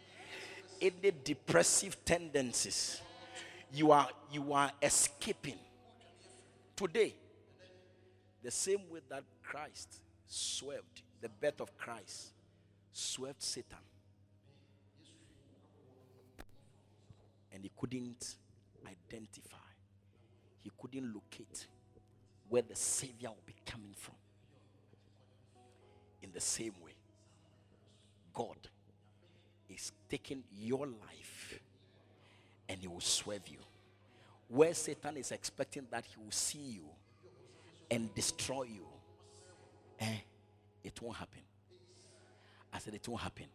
any 0.81 1.13
depressive 1.23 2.03
tendencies. 2.05 3.01
You 3.73 3.93
are 3.93 4.09
you 4.33 4.53
are 4.53 4.71
escaping 4.83 5.59
today. 6.75 7.15
The 8.43 8.51
same 8.51 8.81
way 8.91 9.01
that 9.11 9.23
Christ 9.43 10.01
swerved, 10.27 11.03
the 11.21 11.29
birth 11.29 11.61
of 11.61 11.77
Christ 11.77 12.33
swerved 12.93 13.43
Satan. 13.43 13.79
And 17.53 17.63
he 17.63 17.71
couldn't 17.77 18.37
identify, 18.87 19.57
he 20.63 20.71
couldn't 20.81 21.13
locate 21.15 21.67
where 22.49 22.63
the 22.63 22.77
Savior 22.77 23.29
will 23.29 23.47
be 23.47 23.55
coming 23.65 23.95
from 23.97 24.15
in 26.25 26.33
the 26.33 26.41
same 26.41 26.73
way, 26.83 26.93
God 28.33 28.57
is 29.69 29.93
taking 30.09 30.43
your 30.59 30.87
life 30.87 31.61
and 32.69 32.81
He 32.81 32.89
will 32.89 33.01
swerve 33.01 33.47
you. 33.47 33.59
Where 34.49 34.73
Satan 34.73 35.19
is 35.19 35.33
expecting 35.33 35.87
that 35.91 36.05
He 36.07 36.17
will 36.23 36.33
see 36.33 36.59
you 36.59 36.85
and 37.91 38.13
destroy 38.15 38.63
you, 38.63 38.87
eh, 40.01 40.17
it 40.83 41.01
won't 41.03 41.17
happen. 41.17 41.43
I 42.73 42.79
said, 42.79 42.95
it 42.95 43.07
won't 43.07 43.21
happen. 43.21 43.47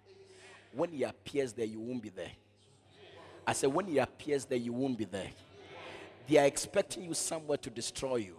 When 0.72 0.92
He 0.92 1.04
appears 1.04 1.54
there, 1.54 1.66
you 1.66 1.80
won't 1.80 2.04
be 2.04 2.10
there. 2.10 2.32
I 3.46 3.54
said, 3.54 3.74
when 3.74 3.88
He 3.88 3.98
appears 3.98 4.46
there, 4.46 4.58
you 4.58 4.74
won't 4.74 4.98
be 4.98 5.06
there. 5.06 5.30
They 6.28 6.38
are 6.38 6.46
expecting 6.46 7.04
you 7.04 7.14
somewhere 7.14 7.58
to 7.58 7.70
destroy 7.70 8.18
you. 8.18 8.36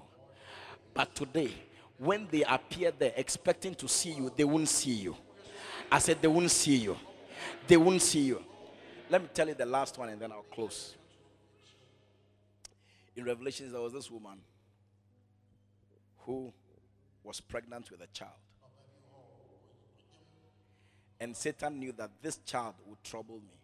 But 0.94 1.14
today, 1.14 1.53
when 1.98 2.28
they 2.30 2.42
appear 2.44 2.92
there 2.96 3.12
expecting 3.16 3.74
to 3.74 3.88
see 3.88 4.12
you, 4.12 4.32
they 4.36 4.44
won't 4.44 4.68
see 4.68 4.92
you. 4.92 5.16
I 5.90 5.98
said, 5.98 6.22
they 6.22 6.28
won't 6.28 6.51
see 6.51 6.76
you. 6.76 6.96
They 7.66 7.76
won't 7.76 8.01
see 8.01 8.20
you. 8.20 8.42
Let 9.09 9.22
me 9.22 9.28
tell 9.34 9.48
you 9.48 9.55
the 9.55 9.66
last 9.66 9.98
one 9.98 10.09
and 10.09 10.20
then 10.20 10.30
I'll 10.30 10.42
close. 10.42 10.94
In 13.16 13.24
Revelations, 13.24 13.72
there 13.72 13.80
was 13.80 13.92
this 13.92 14.11
woman 14.11 14.38
who 16.20 16.53
was 17.24 17.40
pregnant 17.40 17.90
with 17.90 18.01
a 18.01 18.07
child. 18.09 18.30
And 21.18 21.36
Satan 21.36 21.78
knew 21.78 21.92
that 21.98 22.11
this 22.22 22.36
child 22.46 22.74
would 22.86 23.03
trouble 23.05 23.36
me. 23.36 23.59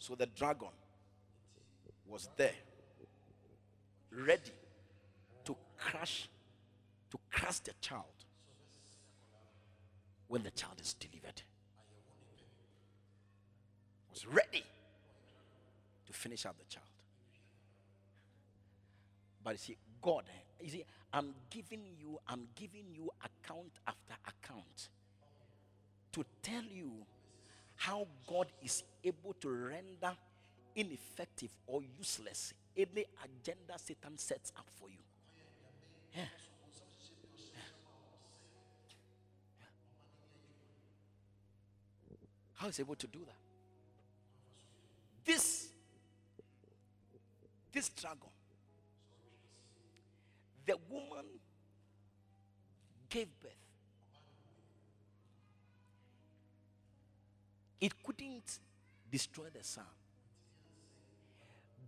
So 0.00 0.14
the 0.14 0.26
dragon 0.26 0.68
was 2.08 2.28
there, 2.36 2.54
ready 4.10 4.50
to 5.44 5.54
crush 5.76 6.28
to 7.10 7.18
crush 7.30 7.58
the 7.60 7.72
child 7.80 8.04
when 10.26 10.42
the 10.42 10.50
child 10.52 10.80
is 10.80 10.94
delivered. 10.94 11.42
Was 14.10 14.26
ready 14.26 14.64
to 16.06 16.12
finish 16.12 16.46
up 16.46 16.56
the 16.58 16.64
child. 16.64 16.86
But 19.44 19.52
you 19.52 19.58
see, 19.58 19.76
God, 20.00 20.24
you 20.60 20.70
see, 20.70 20.84
I'm 21.12 21.34
giving 21.50 21.82
you, 21.98 22.18
I'm 22.26 22.48
giving 22.54 22.86
you 22.94 23.10
account 23.20 23.72
after 23.86 24.14
account 24.26 24.88
to 26.12 26.24
tell 26.42 26.62
you 26.62 26.90
how 27.80 28.06
God 28.26 28.46
is 28.62 28.82
able 29.02 29.32
to 29.40 29.48
render 29.48 30.14
ineffective 30.76 31.48
or 31.66 31.80
useless 31.98 32.52
any 32.76 33.06
agenda 33.24 33.78
Satan 33.78 34.18
sets 34.18 34.52
up 34.58 34.66
for 34.78 34.90
you. 34.90 34.98
Yeah. 36.14 36.24
How 42.56 42.68
is 42.68 42.78
able 42.78 42.96
to 42.96 43.06
do 43.06 43.20
that? 43.20 43.38
This, 45.24 45.68
this 47.72 47.88
dragon, 47.88 48.18
the 50.66 50.76
woman 50.90 51.24
gave 53.08 53.28
birth. 53.40 53.69
It 57.80 58.02
couldn't 58.02 58.58
destroy 59.10 59.46
the 59.56 59.64
son. 59.64 59.84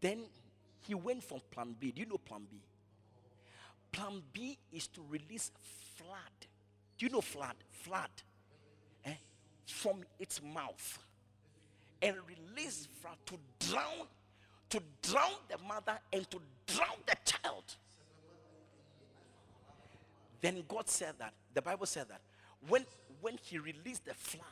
Then 0.00 0.24
he 0.80 0.94
went 0.94 1.22
from 1.22 1.40
plan 1.50 1.76
B. 1.78 1.92
Do 1.92 2.00
you 2.00 2.08
know 2.08 2.18
plan 2.18 2.42
B? 2.50 2.56
Plan 3.92 4.22
B 4.32 4.58
is 4.72 4.86
to 4.88 5.02
release 5.08 5.50
flood. 5.96 6.46
Do 6.98 7.06
you 7.06 7.12
know 7.12 7.20
flood? 7.20 7.54
Flood. 7.70 8.10
Eh? 9.04 9.14
From 9.66 10.02
its 10.18 10.40
mouth. 10.42 10.98
And 12.00 12.16
release 12.26 12.88
flood 13.00 13.16
to 13.26 13.34
drown, 13.68 14.08
to 14.70 14.80
drown 15.02 15.34
the 15.48 15.58
mother 15.58 15.98
and 16.12 16.28
to 16.30 16.40
drown 16.66 16.96
the 17.06 17.16
child. 17.24 17.64
Then 20.40 20.64
God 20.66 20.88
said 20.88 21.14
that, 21.20 21.34
the 21.54 21.62
Bible 21.62 21.86
said 21.86 22.08
that 22.08 22.20
when 22.68 22.84
when 23.20 23.38
he 23.40 23.58
released 23.58 24.04
the 24.04 24.14
flood, 24.14 24.42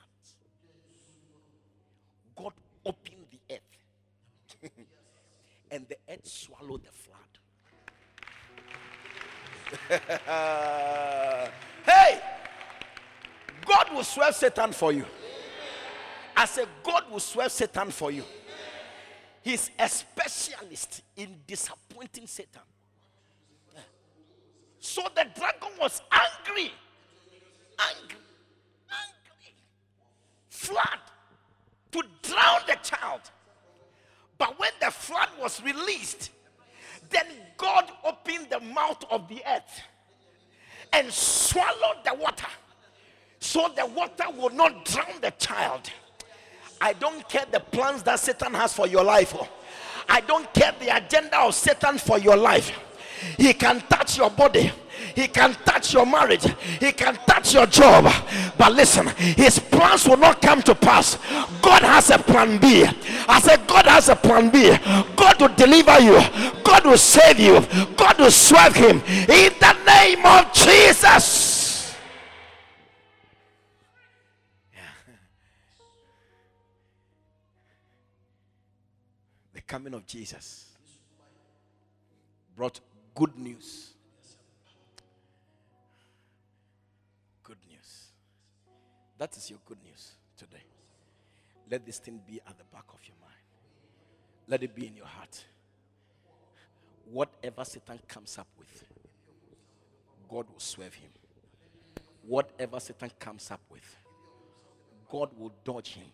God 2.42 2.52
opened 2.86 3.26
the 3.30 3.54
earth. 3.54 3.60
and 5.70 5.86
the 5.88 5.96
earth 6.08 6.26
swallowed 6.26 6.82
the 6.84 6.90
flood. 6.90 7.18
hey! 11.86 12.20
God 13.66 13.92
will 13.94 14.04
swerve 14.04 14.34
Satan 14.34 14.72
for 14.72 14.92
you. 14.92 15.04
I 16.36 16.46
said, 16.46 16.66
God 16.82 17.10
will 17.10 17.20
swerve 17.20 17.52
Satan 17.52 17.90
for 17.90 18.10
you. 18.10 18.24
He's 19.42 19.70
a 19.78 19.88
specialist 19.88 21.02
in 21.16 21.36
disappointing 21.46 22.26
Satan. 22.26 22.62
So 24.80 25.02
the 25.14 25.26
dragon 25.38 25.70
was 25.78 26.00
angry. 26.10 26.72
Angry. 27.78 28.16
Angry. 28.88 29.54
Flood 30.48 31.09
to 31.92 32.02
drown 32.22 32.60
the 32.66 32.76
child. 32.82 33.20
But 34.38 34.58
when 34.58 34.70
the 34.80 34.90
flood 34.90 35.28
was 35.40 35.62
released, 35.62 36.30
then 37.10 37.26
God 37.56 37.90
opened 38.04 38.48
the 38.50 38.60
mouth 38.60 39.04
of 39.10 39.28
the 39.28 39.42
earth 39.46 39.80
and 40.92 41.12
swallowed 41.12 42.04
the 42.04 42.14
water 42.14 42.46
so 43.40 43.72
the 43.74 43.86
water 43.86 44.24
will 44.36 44.50
not 44.50 44.84
drown 44.84 45.20
the 45.20 45.30
child. 45.32 45.90
I 46.80 46.92
don't 46.92 47.26
care 47.28 47.46
the 47.50 47.60
plans 47.60 48.02
that 48.04 48.20
Satan 48.20 48.54
has 48.54 48.72
for 48.72 48.86
your 48.86 49.04
life. 49.04 49.34
Oh. 49.36 49.48
I 50.08 50.20
don't 50.20 50.52
care 50.54 50.74
the 50.78 50.96
agenda 50.96 51.38
of 51.40 51.54
Satan 51.54 51.98
for 51.98 52.18
your 52.18 52.36
life. 52.36 52.72
He 53.36 53.52
can 53.52 53.80
touch 53.88 54.16
your 54.16 54.30
body. 54.30 54.72
He 55.14 55.28
can 55.28 55.54
touch 55.64 55.92
your 55.92 56.06
marriage. 56.06 56.44
He 56.78 56.92
can 56.92 57.16
touch 57.26 57.54
your 57.54 57.66
job. 57.66 58.12
But 58.56 58.72
listen, 58.72 59.06
his 59.08 59.58
plans 59.58 60.06
will 60.06 60.16
not 60.16 60.40
come 60.40 60.62
to 60.62 60.74
pass. 60.74 61.18
God 61.62 61.82
has 61.82 62.10
a 62.10 62.18
plan 62.18 62.58
B. 62.58 62.84
I 63.28 63.40
said, 63.40 63.66
God 63.66 63.86
has 63.86 64.08
a 64.08 64.16
plan 64.16 64.50
B. 64.50 64.76
God 65.16 65.40
will 65.40 65.54
deliver 65.54 65.98
you. 66.00 66.20
God 66.62 66.84
will 66.84 66.98
save 66.98 67.38
you. 67.38 67.60
God 67.96 68.18
will 68.18 68.30
swerve 68.30 68.74
him. 68.74 69.02
In 69.06 69.52
the 69.58 69.76
name 69.86 70.24
of 70.24 70.52
Jesus. 70.52 71.96
The 79.52 79.60
coming 79.62 79.94
of 79.94 80.06
Jesus 80.06 80.66
brought 82.56 82.80
good 83.14 83.36
news. 83.38 83.89
That 89.20 89.36
is 89.36 89.50
your 89.50 89.58
good 89.66 89.76
news 89.84 90.12
today. 90.34 90.62
Let 91.70 91.84
this 91.84 91.98
thing 91.98 92.22
be 92.26 92.40
at 92.48 92.56
the 92.56 92.64
back 92.72 92.84
of 92.88 93.00
your 93.06 93.16
mind. 93.20 93.34
Let 94.48 94.62
it 94.62 94.74
be 94.74 94.86
in 94.86 94.96
your 94.96 95.04
heart. 95.04 95.44
Whatever 97.04 97.62
Satan 97.66 97.98
comes 98.08 98.38
up 98.38 98.46
with, 98.58 98.82
God 100.26 100.46
will 100.50 100.58
swerve 100.58 100.94
him. 100.94 101.10
Whatever 102.26 102.80
Satan 102.80 103.10
comes 103.18 103.50
up 103.50 103.60
with, 103.70 103.94
God 105.10 105.28
will 105.38 105.52
dodge 105.64 105.96
him. 105.96 106.06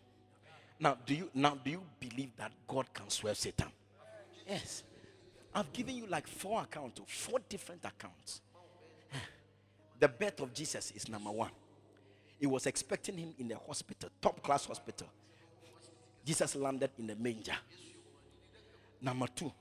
Now, 0.81 0.99
do 1.07 1.15
you 1.15 1.31
now 1.33 1.57
do 1.65 1.71
you 1.71 1.83
believe 2.01 2.37
that 2.39 2.51
God 2.67 2.93
can 2.93 3.09
swerve 3.09 3.37
Satan? 3.37 3.69
Yes. 4.49 4.83
I've 5.55 5.73
given 5.73 5.95
you 5.95 6.07
like 6.09 6.27
four 6.27 6.61
accounts, 6.61 7.01
four 7.07 7.39
different 7.49 7.85
accounts. 7.85 8.41
The 10.01 10.09
birth 10.09 10.41
of 10.41 10.53
Jesus 10.53 10.91
is 10.91 11.09
number 11.09 11.31
one. 11.31 11.53
He 12.39 12.47
was 12.47 12.66
expecting 12.66 13.16
him 13.16 13.34
in 13.39 13.51
a 13.53 13.57
hospital, 13.66 14.11
top 14.20 14.43
class 14.43 14.66
hospital. 14.66 15.09
Jesus 16.24 16.55
landed 16.57 16.91
in 16.99 17.09
a 17.11 17.14
manger. 17.14 17.57
Number 19.01 19.26
two, 19.34 19.53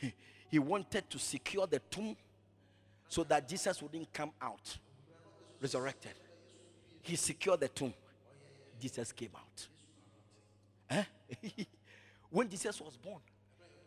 he 0.50 0.58
wanted 0.58 1.08
to 1.10 1.18
secure 1.18 1.66
the 1.66 1.78
tomb 1.90 2.16
so 3.08 3.24
that 3.24 3.48
Jesus 3.48 3.80
wouldn't 3.82 4.12
come 4.12 4.30
out 4.40 4.78
resurrected. 5.60 6.12
He 7.02 7.16
secured 7.16 7.60
the 7.60 7.68
tomb. 7.68 7.94
Jesus 8.80 9.12
came 9.12 9.30
out. 9.36 9.68
Eh? 10.90 11.64
when 12.30 12.48
Jesus 12.48 12.80
was 12.80 12.96
born, 12.96 13.20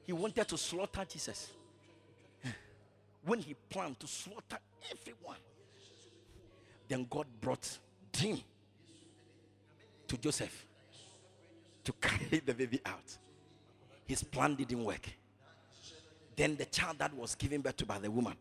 he 0.06 0.14
wanted 0.14 0.48
to 0.48 0.58
slaughter 0.58 1.06
Jesus. 1.08 1.52
When 3.24 3.40
he 3.40 3.56
planned 3.70 4.00
to 4.00 4.08
slaughter 4.08 4.58
everyone, 4.90 5.38
then 6.88 7.06
God 7.10 7.28
brought 7.40 7.78
to 10.08 10.18
Joseph 10.18 10.66
to 11.84 11.94
carry 11.94 12.40
the 12.40 12.54
baby 12.54 12.82
out. 12.86 13.18
His 14.06 14.24
plan 14.24 14.56
didn't 14.56 14.84
work. 14.84 15.08
Then 16.36 16.56
the 16.56 16.66
child 16.66 17.00
that 17.00 17.14
was 17.14 17.36
given 17.36 17.62
birth 17.62 17.78
to 17.78 17.86
by 17.86 18.00
the 18.00 18.10
woman, 18.10 18.36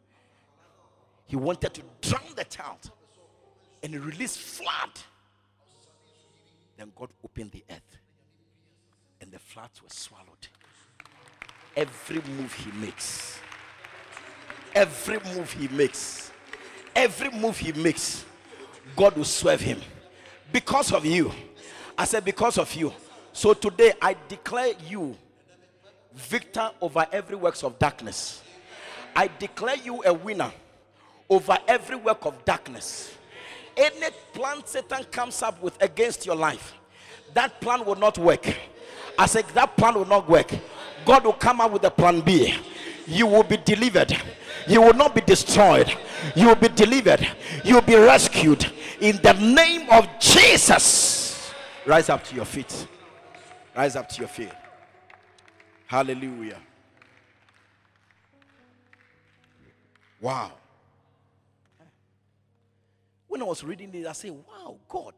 he 1.26 1.36
wanted 1.36 1.74
to 1.74 1.82
drown 2.00 2.34
the 2.36 2.44
child 2.44 2.90
and 3.82 3.94
release 4.04 4.36
flood. 4.36 4.90
Then 6.76 6.92
God 6.96 7.10
opened 7.24 7.50
the 7.52 7.64
earth 7.70 7.98
and 9.20 9.30
the 9.30 9.38
floods 9.38 9.82
were 9.82 9.88
swallowed 9.90 10.48
every 11.78 12.20
move 12.36 12.52
he 12.54 12.72
makes. 12.72 13.38
Every 14.74 15.20
move 15.32 15.52
he 15.52 15.68
makes. 15.68 16.32
Every 16.94 17.30
move 17.30 17.56
he 17.56 17.72
makes, 17.72 18.24
God 18.98 19.16
will 19.16 19.24
swerve 19.24 19.60
him. 19.60 19.80
Because 20.52 20.92
of 20.92 21.06
you. 21.06 21.30
I 21.96 22.04
said, 22.04 22.24
because 22.24 22.58
of 22.58 22.74
you. 22.74 22.92
So 23.32 23.54
today 23.54 23.92
I 24.02 24.16
declare 24.26 24.72
you 24.88 25.16
victor 26.12 26.72
over 26.80 27.06
every 27.12 27.36
works 27.36 27.62
of 27.62 27.78
darkness. 27.78 28.42
I 29.14 29.30
declare 29.38 29.76
you 29.76 30.02
a 30.04 30.12
winner 30.12 30.52
over 31.30 31.56
every 31.68 31.94
work 31.94 32.26
of 32.26 32.44
darkness. 32.44 33.14
Any 33.76 34.08
plan 34.32 34.62
Satan 34.64 35.04
comes 35.04 35.40
up 35.44 35.62
with 35.62 35.80
against 35.80 36.26
your 36.26 36.34
life, 36.34 36.74
that 37.34 37.60
plan 37.60 37.84
will 37.84 37.94
not 37.94 38.18
work. 38.18 38.52
I 39.16 39.26
said 39.26 39.44
that 39.54 39.76
plan 39.76 39.94
will 39.94 40.06
not 40.06 40.28
work. 40.28 40.50
God 41.04 41.24
will 41.24 41.34
come 41.34 41.60
up 41.60 41.70
with 41.70 41.84
a 41.84 41.90
plan 41.90 42.20
B. 42.20 42.52
You 43.06 43.28
will 43.28 43.44
be 43.44 43.58
delivered. 43.58 44.16
You 44.68 44.82
will 44.82 44.94
not 44.94 45.14
be 45.14 45.22
destroyed. 45.22 45.92
You 46.36 46.48
will 46.48 46.54
be 46.54 46.68
delivered. 46.68 47.26
You 47.64 47.76
will 47.76 47.82
be 47.82 47.96
rescued 47.96 48.70
in 49.00 49.16
the 49.22 49.32
name 49.32 49.88
of 49.90 50.06
Jesus. 50.20 51.52
Rise 51.86 52.08
up 52.08 52.22
to 52.24 52.34
your 52.34 52.44
feet. 52.44 52.86
Rise 53.74 53.96
up 53.96 54.08
to 54.10 54.18
your 54.20 54.28
feet. 54.28 54.52
Hallelujah. 55.86 56.58
Wow. 60.20 60.52
When 63.26 63.40
I 63.40 63.44
was 63.44 63.62
reading 63.64 63.90
this, 63.90 64.06
I 64.06 64.12
said, 64.12 64.32
Wow, 64.32 64.76
God. 64.88 65.14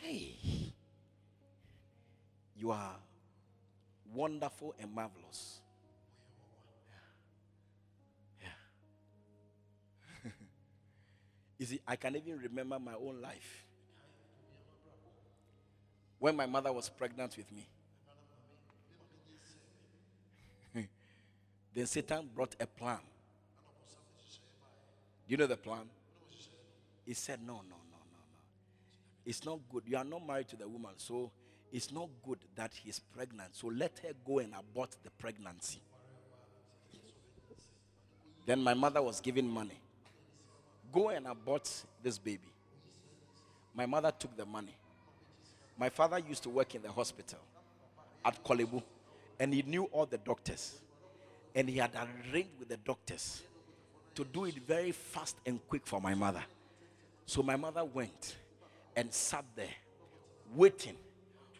Hey, 0.00 0.36
you 2.56 2.70
are 2.70 2.96
wonderful 4.14 4.74
and 4.80 4.92
marvelous. 4.94 5.60
You 11.58 11.66
see, 11.66 11.80
I 11.86 11.96
can 11.96 12.16
even 12.16 12.38
remember 12.38 12.78
my 12.78 12.94
own 12.94 13.20
life. 13.22 13.64
When 16.18 16.36
my 16.36 16.46
mother 16.46 16.72
was 16.72 16.88
pregnant 16.88 17.36
with 17.36 17.50
me, 17.52 17.66
then 21.74 21.86
Satan 21.86 22.28
brought 22.34 22.54
a 22.60 22.66
plan. 22.66 22.98
Do 25.26 25.32
you 25.32 25.36
know 25.36 25.46
the 25.46 25.56
plan? 25.56 25.88
He 27.04 27.14
said, 27.14 27.40
No, 27.40 27.54
no, 27.54 27.60
no, 27.62 27.66
no, 27.68 27.98
no. 28.12 28.18
It's 29.24 29.44
not 29.44 29.58
good. 29.70 29.82
You 29.86 29.96
are 29.96 30.04
not 30.04 30.26
married 30.26 30.48
to 30.48 30.56
the 30.56 30.68
woman, 30.68 30.92
so 30.96 31.30
it's 31.72 31.92
not 31.92 32.08
good 32.24 32.38
that 32.54 32.72
he's 32.74 32.98
pregnant. 32.98 33.54
So 33.54 33.68
let 33.68 33.98
her 34.02 34.12
go 34.24 34.38
and 34.38 34.54
abort 34.58 34.96
the 35.02 35.10
pregnancy. 35.10 35.80
Then 38.46 38.62
my 38.62 38.74
mother 38.74 39.02
was 39.02 39.20
given 39.20 39.48
money. 39.48 39.80
Go 40.96 41.10
and 41.10 41.26
abort 41.26 41.70
this 42.02 42.16
baby. 42.16 42.48
My 43.74 43.84
mother 43.84 44.10
took 44.18 44.34
the 44.34 44.46
money. 44.46 44.74
My 45.78 45.90
father 45.90 46.18
used 46.18 46.42
to 46.44 46.48
work 46.48 46.74
in 46.74 46.80
the 46.80 46.90
hospital 46.90 47.38
at 48.24 48.42
Korle 48.42 48.64
Bu, 48.64 48.80
and 49.38 49.52
he 49.52 49.60
knew 49.60 49.84
all 49.92 50.06
the 50.06 50.16
doctors. 50.16 50.80
And 51.54 51.68
he 51.68 51.76
had 51.76 51.90
arranged 51.94 52.58
with 52.58 52.70
the 52.70 52.78
doctors 52.78 53.42
to 54.14 54.24
do 54.24 54.46
it 54.46 54.54
very 54.66 54.90
fast 54.92 55.36
and 55.44 55.60
quick 55.68 55.86
for 55.86 56.00
my 56.00 56.14
mother. 56.14 56.42
So 57.26 57.42
my 57.42 57.56
mother 57.56 57.84
went 57.84 58.36
and 58.96 59.12
sat 59.12 59.44
there 59.54 59.76
waiting 60.54 60.96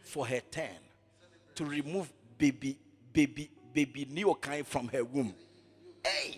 for 0.01 0.27
her 0.27 0.41
turn 0.51 0.81
to 1.57 1.67
remove 1.67 2.11
baby, 2.39 2.79
baby, 3.13 3.51
baby 3.75 4.07
Neokai 4.07 4.65
from 4.65 4.89
her 4.89 5.05
womb. 5.05 5.35
Hey! 6.03 6.36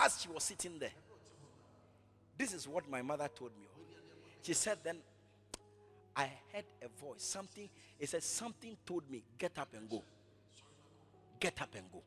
As 0.00 0.20
she 0.20 0.28
was 0.28 0.44
sitting 0.44 0.78
there, 0.78 0.92
this 2.36 2.54
is 2.54 2.68
what 2.68 2.88
my 2.88 3.02
mother 3.02 3.28
told 3.34 3.50
me. 3.60 3.66
She 4.42 4.54
said, 4.54 4.78
Then 4.84 4.98
I 6.14 6.30
heard 6.52 6.64
a 6.82 7.04
voice, 7.04 7.22
something, 7.22 7.68
it 7.98 8.08
said, 8.08 8.22
Something 8.22 8.76
told 8.86 9.10
me, 9.10 9.22
get 9.38 9.58
up 9.58 9.68
and 9.76 9.88
go. 9.88 10.02
Get 11.40 11.60
up 11.60 11.70
and 11.74 11.84
go. 11.92 12.02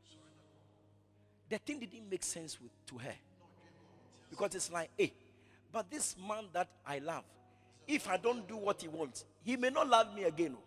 The 1.49 1.57
thing 1.57 1.79
didn't 1.79 2.09
make 2.09 2.23
sense 2.23 2.57
with, 2.61 2.71
to 2.87 2.97
her. 2.97 3.15
Because 4.29 4.55
it's 4.55 4.71
like, 4.71 4.89
hey, 4.97 5.11
but 5.71 5.91
this 5.91 6.15
man 6.17 6.45
that 6.53 6.69
I 6.85 6.99
love, 6.99 7.23
if 7.87 8.07
I 8.09 8.17
don't 8.17 8.47
do 8.47 8.55
what 8.55 8.81
he 8.81 8.87
wants, 8.87 9.25
he 9.43 9.57
may 9.57 9.69
not 9.69 9.87
love 9.89 10.15
me 10.15 10.23
again. 10.23 10.55
oh. 10.57 10.63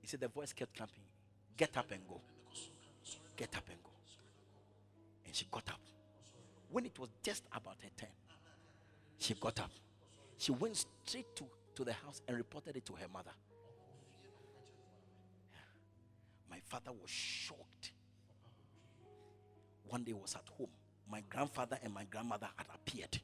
He 0.00 0.06
said 0.06 0.20
the 0.20 0.28
voice 0.28 0.52
kept 0.52 0.76
clapping. 0.76 1.04
Get 1.56 1.76
up 1.76 1.90
and 1.90 2.00
go. 2.06 2.20
Get 3.36 3.56
up 3.56 3.64
and 3.70 3.82
go. 3.82 3.89
And 5.30 5.36
she 5.36 5.46
got 5.48 5.68
up. 5.68 5.78
When 6.72 6.84
it 6.84 6.98
was 6.98 7.08
just 7.22 7.44
about 7.54 7.76
her 7.84 7.88
turn, 7.96 8.08
she 9.16 9.34
got 9.34 9.60
up. 9.60 9.70
She 10.36 10.50
went 10.50 10.84
straight 11.06 11.36
to, 11.36 11.44
to 11.76 11.84
the 11.84 11.92
house 11.92 12.20
and 12.26 12.36
reported 12.36 12.74
it 12.74 12.84
to 12.86 12.94
her 12.94 13.06
mother. 13.12 13.30
My 16.50 16.58
father 16.68 16.90
was 16.90 17.08
shocked. 17.08 17.92
One 19.86 20.02
day 20.02 20.14
was 20.14 20.34
at 20.34 20.48
home. 20.58 20.66
My 21.08 21.22
grandfather 21.30 21.78
and 21.80 21.94
my 21.94 22.06
grandmother 22.10 22.48
had 22.56 22.66
appeared. 22.74 23.20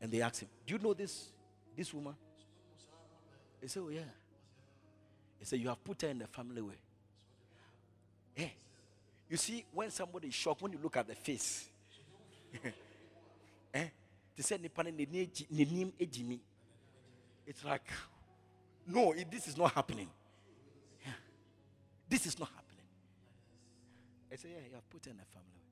And 0.00 0.10
they 0.10 0.20
asked 0.20 0.40
him, 0.40 0.48
Do 0.66 0.74
you 0.74 0.80
know 0.80 0.94
this, 0.94 1.28
this 1.76 1.94
woman? 1.94 2.16
He 3.62 3.68
said, 3.68 3.84
Oh, 3.86 3.88
yeah. 3.88 4.00
He 5.38 5.44
said, 5.44 5.60
You 5.60 5.68
have 5.68 5.84
put 5.84 6.02
her 6.02 6.08
in 6.08 6.18
the 6.18 6.26
family 6.26 6.60
way. 6.60 6.80
Hey, 8.34 8.56
you 9.28 9.36
see, 9.36 9.64
when 9.72 9.90
somebody 9.90 10.28
is 10.28 10.34
shocked, 10.34 10.62
when 10.62 10.72
you 10.72 10.78
look 10.82 10.96
at 10.96 11.06
the 11.08 11.14
face, 11.14 11.68
eh? 13.74 13.88
They 14.36 14.42
said, 14.42 14.60
It's 17.46 17.64
like, 17.64 17.90
no, 18.86 19.14
this 19.30 19.48
is 19.48 19.56
not 19.56 19.72
happening. 19.72 20.08
This 22.08 22.26
is 22.26 22.38
not 22.38 22.48
happening. 22.48 22.86
I 24.32 24.36
said, 24.36 24.50
Yeah, 24.52 24.62
you 24.68 24.74
have 24.74 24.88
put 24.90 25.06
in 25.06 25.16
the 25.16 25.24
family. 25.24 25.62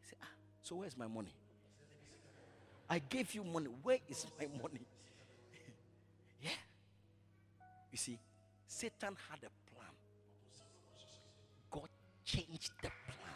He 0.00 0.08
said, 0.08 0.18
Ah, 0.22 0.28
so 0.62 0.76
where's 0.76 0.96
my 0.96 1.06
money? 1.06 1.34
I 2.88 2.98
gave 2.98 3.34
you 3.34 3.44
money. 3.44 3.68
Where 3.82 3.98
is 4.08 4.26
my 4.38 4.46
money? 4.62 4.86
yeah. 6.42 6.50
You 7.90 7.98
see, 7.98 8.18
Satan 8.66 9.16
had 9.30 9.40
a 9.44 9.61
God 12.34 12.44
the 12.82 12.88
plan. 12.88 13.32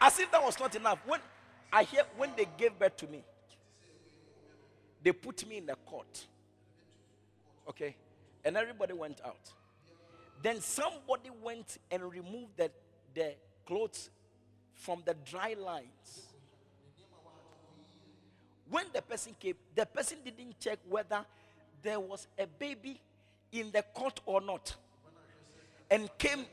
As 0.00 0.18
if 0.18 0.30
that 0.32 0.42
was 0.42 0.58
not 0.58 0.74
enough. 0.74 0.98
When 1.06 1.20
I 1.72 1.84
hear 1.84 2.02
when 2.16 2.30
they 2.36 2.46
gave 2.58 2.78
birth 2.78 2.96
to 2.98 3.06
me, 3.06 3.22
they 5.02 5.12
put 5.12 5.46
me 5.48 5.58
in 5.58 5.66
the 5.66 5.76
court. 5.86 6.26
Okay? 7.68 7.96
And 8.44 8.56
everybody 8.56 8.92
went 8.92 9.20
out. 9.24 9.52
Then 10.42 10.60
somebody 10.60 11.30
went 11.42 11.78
and 11.90 12.02
removed 12.02 12.56
the, 12.56 12.70
the 13.14 13.34
clothes 13.64 14.10
from 14.74 15.02
the 15.06 15.14
dry 15.24 15.54
lines. 15.58 16.26
When 18.68 18.86
the 18.92 19.02
person 19.02 19.36
came, 19.38 19.54
the 19.74 19.86
person 19.86 20.18
didn't 20.24 20.58
check 20.58 20.78
whether 20.88 21.24
there 21.82 22.00
was 22.00 22.26
a 22.38 22.46
baby 22.46 23.00
in 23.50 23.70
the 23.70 23.82
court 23.94 24.20
or 24.26 24.40
not. 24.40 24.74
And 25.90 26.08
came 26.18 26.46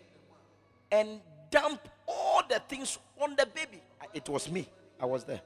and 0.92 1.22
dumped 1.50 1.88
all 2.08 2.42
the 2.50 2.62
things 2.68 2.98
on 3.22 3.36
the 3.36 3.46
baby. 3.46 3.82
It 4.14 4.28
was 4.28 4.52
me. 4.52 4.68
I 5.00 5.06
was 5.06 5.24
there. 5.24 5.42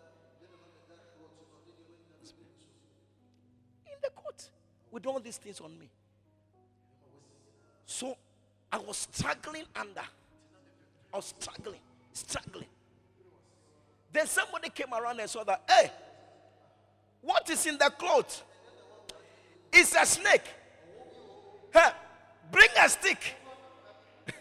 In 3.86 3.98
the 4.02 4.10
court 4.10 4.50
with 4.92 5.06
all 5.06 5.20
these 5.20 5.38
things 5.38 5.60
on 5.60 5.78
me. 5.78 5.90
So 7.86 8.18
I 8.72 8.78
was 8.78 9.08
struggling 9.12 9.66
under. 9.76 10.02
I 11.14 11.18
was 11.18 11.36
struggling, 11.40 11.80
struggling. 12.14 12.66
Then 14.12 14.26
somebody 14.26 14.70
came 14.70 14.94
around 14.94 15.20
and 15.20 15.30
saw 15.30 15.44
that, 15.44 15.62
hey, 15.70 15.92
what 17.22 17.48
is 17.50 17.66
in 17.68 17.78
the 17.78 17.92
cloth? 17.98 18.44
It's 19.74 19.96
a 19.96 20.06
snake. 20.06 20.46
Bring 22.52 22.70
a 22.80 22.88
stick. 22.88 23.36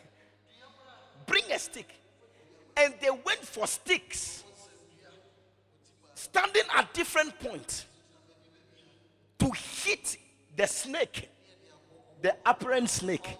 bring 1.26 1.44
a 1.50 1.58
stick. 1.58 1.88
And 2.76 2.94
they 3.00 3.10
went 3.10 3.40
for 3.40 3.66
sticks, 3.66 4.44
standing 6.14 6.62
at 6.74 6.92
different 6.92 7.38
points 7.40 7.86
to 9.38 9.50
hit 9.84 10.16
the 10.56 10.66
snake, 10.66 11.30
the 12.20 12.36
apparent 12.44 12.90
snake. 12.90 13.38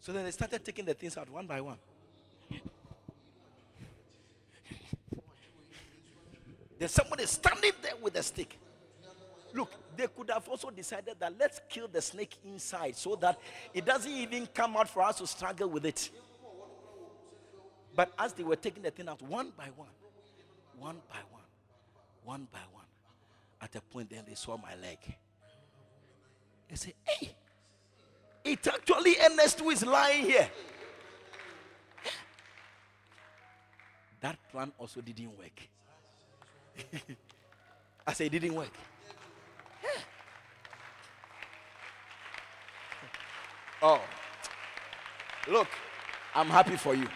So 0.00 0.12
then 0.12 0.24
they 0.24 0.30
started 0.30 0.64
taking 0.64 0.84
the 0.84 0.94
things 0.94 1.16
out 1.16 1.30
one 1.30 1.46
by 1.46 1.60
one. 1.60 1.78
There's 6.82 6.90
somebody 6.90 7.24
standing 7.26 7.70
there 7.80 7.92
with 8.02 8.16
a 8.16 8.24
stick. 8.24 8.58
Look, 9.54 9.70
they 9.96 10.08
could 10.08 10.28
have 10.30 10.48
also 10.48 10.68
decided 10.68 11.14
that 11.20 11.32
let's 11.38 11.60
kill 11.68 11.86
the 11.86 12.02
snake 12.02 12.34
inside 12.44 12.96
so 12.96 13.14
that 13.20 13.38
it 13.72 13.84
doesn't 13.84 14.10
even 14.10 14.48
come 14.48 14.76
out 14.76 14.88
for 14.88 15.04
us 15.04 15.18
to 15.18 15.26
struggle 15.28 15.68
with 15.68 15.86
it. 15.86 16.10
But 17.94 18.12
as 18.18 18.32
they 18.32 18.42
were 18.42 18.56
taking 18.56 18.82
the 18.82 18.90
thing 18.90 19.08
out 19.08 19.22
one 19.22 19.52
by 19.56 19.68
one, 19.76 19.90
one 20.76 20.96
by 21.08 21.18
one, 21.30 21.44
one 22.24 22.48
by 22.50 22.58
one, 22.72 22.86
at 23.60 23.76
a 23.76 23.80
point 23.80 24.10
then 24.10 24.24
they 24.26 24.34
saw 24.34 24.56
my 24.56 24.74
leg. 24.74 24.98
They 26.68 26.74
said, 26.74 26.94
Hey, 27.04 27.30
it's 28.42 28.66
actually 28.66 29.14
Ernest 29.24 29.60
who 29.60 29.70
is 29.70 29.86
lying 29.86 30.24
here. 30.24 30.50
that 34.20 34.36
plan 34.50 34.72
also 34.80 35.00
didn't 35.00 35.38
work. 35.38 35.68
I 38.06 38.12
said 38.12 38.26
it 38.26 38.38
didn't 38.38 38.54
work. 38.54 38.72
Yeah. 39.82 39.90
Oh, 43.84 44.00
look, 45.50 45.66
I'm 46.36 46.46
happy 46.46 46.76
for 46.76 46.94
you. 46.94 47.08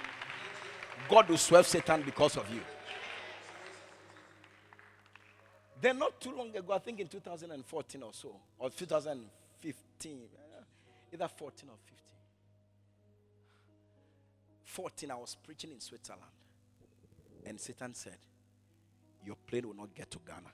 God 1.08 1.28
will 1.28 1.38
swerve 1.38 1.64
Satan 1.64 2.02
because 2.02 2.36
of 2.36 2.52
you. 2.52 2.60
Then, 5.80 5.98
not 5.98 6.20
too 6.20 6.34
long 6.34 6.56
ago, 6.56 6.72
I 6.72 6.78
think 6.78 7.00
in 7.00 7.06
2014 7.06 8.02
or 8.02 8.12
so, 8.12 8.34
or 8.58 8.70
2015, 8.70 10.12
uh, 10.12 10.62
either 11.12 11.28
14 11.28 11.68
or 11.68 11.76
15. 11.84 11.96
14, 14.64 15.10
I 15.10 15.14
was 15.14 15.36
preaching 15.44 15.70
in 15.70 15.80
Switzerland. 15.80 16.24
And 17.44 17.60
Satan 17.60 17.94
said, 17.94 18.16
Your 19.26 19.36
plane 19.48 19.66
will 19.66 19.74
not 19.74 19.92
get 19.92 20.08
to 20.12 20.18
Ghana. 20.24 20.52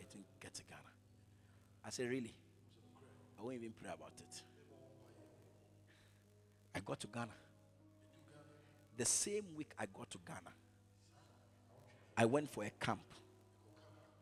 It 0.00 0.10
didn't 0.10 0.26
get 0.40 0.52
to 0.54 0.62
Ghana. 0.64 0.80
I 1.86 1.90
said, 1.90 2.10
Really? 2.10 2.34
I 3.38 3.42
won't 3.42 3.54
even 3.54 3.72
pray 3.80 3.92
about 3.94 4.10
it. 4.18 4.42
I 6.74 6.80
got 6.80 6.98
to 6.98 7.06
Ghana. 7.06 7.32
The 8.96 9.04
same 9.04 9.44
week 9.56 9.68
I 9.78 9.86
got 9.86 10.10
to 10.10 10.18
Ghana, 10.26 10.50
I 12.16 12.24
went 12.24 12.52
for 12.52 12.64
a 12.64 12.70
camp. 12.70 13.00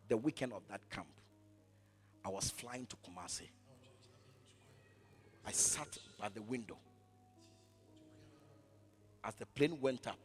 The 0.09 0.19
weekend 0.19 0.53
of 0.53 0.61
that 0.69 0.83
camp, 0.91 1.07
I 2.23 2.29
was 2.29 2.51
flying 2.51 2.87
to 2.87 2.97
Kumasi. 2.97 3.49
I 5.47 5.53
sat 5.53 5.97
by 6.21 6.29
the 6.29 6.43
window. 6.43 6.77
As 9.25 9.35
the 9.37 9.47
plane 9.47 9.79
went 9.81 10.07
up, 10.07 10.19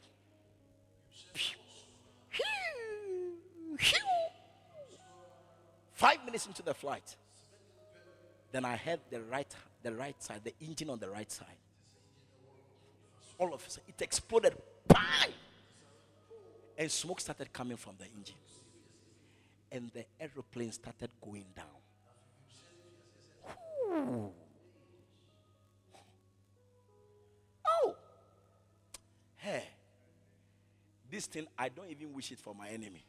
five 6.01 6.25
minutes 6.25 6.47
into 6.47 6.63
the 6.63 6.73
flight, 6.73 7.15
then 8.51 8.65
I 8.65 8.75
heard 8.75 8.99
the 9.11 9.21
right, 9.21 9.55
the 9.83 9.93
right 9.93 10.21
side, 10.21 10.41
the 10.43 10.53
engine 10.59 10.89
on 10.89 10.99
the 10.99 11.09
right 11.09 11.31
side. 11.31 11.59
all 13.37 13.53
of 13.53 13.65
a 13.65 13.69
sudden, 13.69 13.83
it 13.87 14.01
exploded. 14.01 14.53
Bang! 14.87 15.33
And 16.77 16.91
smoke 16.91 17.19
started 17.19 17.53
coming 17.53 17.77
from 17.77 17.93
the 17.99 18.05
engine. 18.17 18.35
And 19.71 19.91
the 19.93 20.05
aeroplane 20.19 20.71
started 20.71 21.11
going 21.23 21.45
down. 21.55 21.65
Ooh. 23.91 24.40
This 31.11 31.27
thing, 31.27 31.45
I 31.57 31.69
don't 31.69 31.89
even 31.89 32.13
wish 32.13 32.31
it 32.31 32.39
for 32.39 32.55
my 32.55 32.69
enemy. 32.69 33.05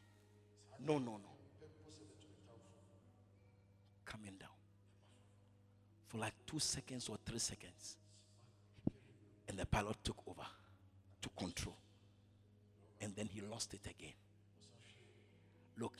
No, 0.85 0.99
no, 0.99 1.13
no. 1.13 1.29
Coming 4.05 4.33
down. 4.39 4.49
For 6.07 6.17
like 6.17 6.33
two 6.45 6.59
seconds 6.59 7.07
or 7.07 7.15
three 7.25 7.39
seconds. 7.39 7.97
And 9.47 9.57
the 9.57 9.65
pilot 9.65 9.97
took 10.03 10.17
over 10.27 10.45
to 11.21 11.29
control. 11.29 11.77
And 12.99 13.15
then 13.15 13.29
he 13.31 13.41
lost 13.41 13.73
it 13.73 13.85
again. 13.89 14.13
Look, 15.79 15.93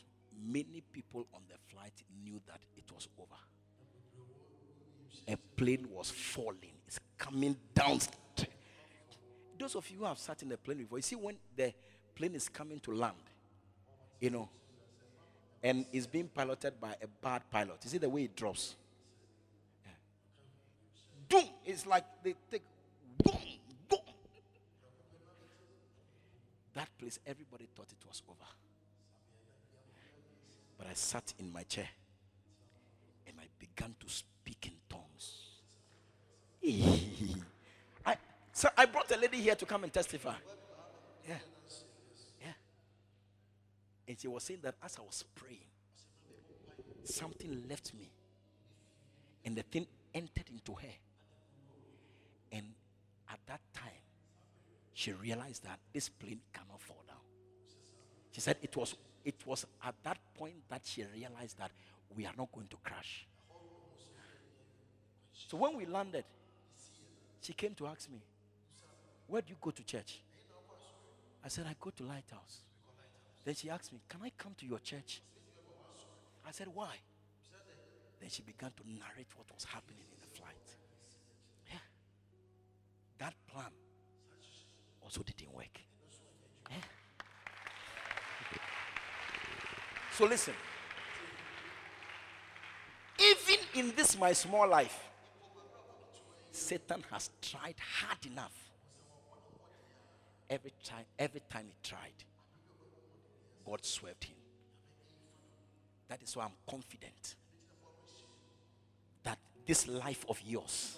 many 0.45 0.83
people 0.91 1.27
on 1.33 1.41
the 1.47 1.55
flight 1.69 1.93
knew 2.23 2.39
that 2.47 2.59
it 2.75 2.91
was 2.93 3.07
over. 3.17 3.35
A 5.27 5.37
plane 5.55 5.87
was 5.89 6.11
falling, 6.11 6.73
it's 6.85 6.99
coming 7.17 7.55
down. 7.73 7.99
Those 9.57 9.75
of 9.75 9.89
you 9.89 9.99
who 9.99 10.05
have 10.05 10.17
sat 10.17 10.41
in 10.43 10.51
a 10.51 10.57
plane 10.57 10.77
before, 10.79 10.97
you 10.97 11.01
see 11.01 11.15
when 11.15 11.37
the 11.55 11.73
plane 12.15 12.35
is 12.35 12.49
coming 12.49 12.79
to 12.81 12.93
land, 12.93 13.15
you 14.19 14.29
know, 14.29 14.49
and 15.63 15.85
it's 15.91 16.07
being 16.07 16.27
piloted 16.27 16.79
by 16.79 16.95
a 17.01 17.07
bad 17.21 17.43
pilot. 17.49 17.77
You 17.83 17.89
see 17.89 17.97
the 17.97 18.09
way 18.09 18.23
it 18.23 18.35
drops? 18.35 18.75
Yeah. 19.85 19.91
Boom! 21.29 21.49
It's 21.65 21.85
like 21.85 22.03
they 22.23 22.35
take 22.51 22.63
boom, 23.23 23.37
boom. 23.87 23.99
That 26.73 26.89
place, 26.97 27.19
everybody 27.25 27.67
thought 27.75 27.87
it 27.91 28.07
was 28.07 28.21
over. 28.27 28.37
But 30.77 30.87
I 30.87 30.93
sat 30.93 31.33
in 31.39 31.51
my 31.51 31.63
chair 31.63 31.87
and 33.27 33.37
I 33.39 33.45
began 33.57 33.95
to 33.99 34.09
speak 34.09 34.65
in 34.65 34.73
tongues. 34.89 35.43
I, 38.05 38.17
so 38.51 38.69
I 38.77 38.85
brought 38.85 39.09
a 39.11 39.17
lady 39.17 39.37
here 39.37 39.55
to 39.55 39.65
come 39.65 39.83
and 39.83 39.93
testify. 39.93 40.35
Yeah. 41.27 41.35
And 44.07 44.19
she 44.19 44.27
was 44.27 44.43
saying 44.43 44.59
that 44.63 44.75
as 44.83 44.97
I 44.97 45.01
was 45.01 45.23
praying, 45.35 45.65
something 47.03 47.63
left 47.69 47.93
me. 47.93 48.11
And 49.45 49.55
the 49.55 49.63
thing 49.63 49.87
entered 50.13 50.49
into 50.51 50.73
her. 50.73 50.95
And 52.51 52.65
at 53.29 53.39
that 53.47 53.61
time, 53.73 53.91
she 54.93 55.11
realized 55.11 55.63
that 55.63 55.79
this 55.91 56.09
plane 56.09 56.39
cannot 56.53 56.81
fall 56.81 57.03
down. 57.07 57.17
She 58.31 58.41
said 58.41 58.57
it 58.61 58.75
was 58.75 58.95
it 59.25 59.35
was 59.45 59.65
at 59.83 59.95
that 60.03 60.17
point 60.37 60.55
that 60.69 60.81
she 60.83 61.03
realized 61.15 61.57
that 61.57 61.71
we 62.15 62.25
are 62.25 62.33
not 62.37 62.51
going 62.51 62.67
to 62.67 62.77
crash. 62.83 63.25
So 65.47 65.57
when 65.57 65.77
we 65.77 65.85
landed, 65.85 66.25
she 67.41 67.53
came 67.53 67.73
to 67.75 67.87
ask 67.87 68.09
me, 68.09 68.21
Where 69.27 69.41
do 69.41 69.49
you 69.49 69.57
go 69.61 69.71
to 69.71 69.83
church? 69.83 70.19
I 71.43 71.47
said, 71.47 71.65
I 71.67 71.75
go 71.79 71.89
to 71.89 72.03
Lighthouse. 72.03 72.61
Then 73.45 73.55
she 73.55 73.69
asked 73.69 73.91
me, 73.91 73.99
Can 74.07 74.21
I 74.23 74.31
come 74.37 74.53
to 74.59 74.65
your 74.65 74.79
church? 74.79 75.21
I 76.47 76.51
said, 76.51 76.67
Why? 76.73 76.95
Then 78.19 78.29
she 78.29 78.41
began 78.41 78.71
to 78.71 78.83
narrate 78.87 79.27
what 79.35 79.47
was 79.53 79.65
happening 79.65 80.05
in 80.11 80.17
the 80.21 80.37
flight. 80.37 80.55
Yeah. 81.69 81.79
That 83.19 83.33
plan 83.51 83.71
also 85.01 85.21
didn't 85.23 85.53
work. 85.53 85.77
Yeah. 86.69 86.77
So 90.17 90.25
listen. 90.25 90.53
Even 93.19 93.59
in 93.75 93.95
this 93.95 94.17
my 94.17 94.33
small 94.33 94.67
life, 94.67 94.97
Satan 96.51 97.03
has 97.11 97.29
tried 97.41 97.75
hard 97.99 98.25
enough. 98.25 98.53
Every 100.49 100.73
time, 100.83 101.05
every 101.17 101.41
time 101.49 101.65
he 101.67 101.89
tried, 101.89 102.23
God 103.65 103.85
swerved 103.85 104.25
him. 104.25 104.35
That 106.09 106.21
is 106.21 106.35
why 106.35 106.45
I'm 106.45 106.51
confident 106.69 107.35
that 109.23 109.37
this 109.65 109.87
life 109.87 110.25
of 110.29 110.39
yours, 110.45 110.97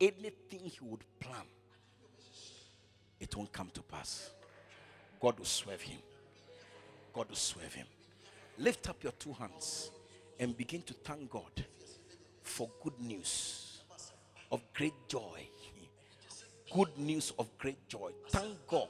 anything 0.00 0.60
he 0.64 0.78
would 0.82 1.04
plan, 1.20 1.44
it 3.20 3.34
won't 3.36 3.52
come 3.52 3.70
to 3.74 3.82
pass. 3.82 4.30
God 5.20 5.38
will 5.38 5.46
swerve 5.46 5.82
him. 5.82 5.98
God 7.12 7.28
will 7.28 7.36
swerve 7.36 7.74
him. 7.74 7.86
Lift 8.58 8.88
up 8.88 9.02
your 9.02 9.12
two 9.12 9.32
hands 9.32 9.90
and 10.40 10.56
begin 10.56 10.82
to 10.82 10.94
thank 10.94 11.30
God 11.30 11.64
for 12.42 12.70
good 12.82 12.98
news 13.00 13.80
of 14.50 14.62
great 14.72 14.94
joy. 15.08 15.48
Good 16.74 16.98
news 16.98 17.32
of 17.38 17.56
great 17.58 17.88
joy. 17.88 18.10
Thank 18.28 18.66
God. 18.66 18.88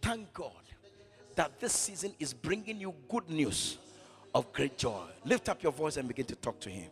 Thank 0.00 0.32
God 0.32 0.52
that 1.36 1.58
this 1.60 1.72
season 1.72 2.14
is 2.18 2.32
bringing 2.32 2.80
you 2.80 2.94
good 3.08 3.28
news 3.28 3.78
of 4.34 4.52
great 4.52 4.76
joy. 4.78 5.04
Lift 5.24 5.48
up 5.48 5.62
your 5.62 5.72
voice 5.72 5.96
and 5.96 6.08
begin 6.08 6.26
to 6.26 6.36
talk 6.36 6.58
to 6.60 6.70
Him. 6.70 6.90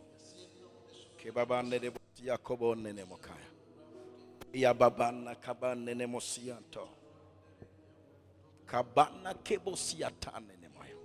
Kabana 8.65 9.35
kebo 9.43 9.75
siatane 9.75 10.55
nemoya. 10.61 10.95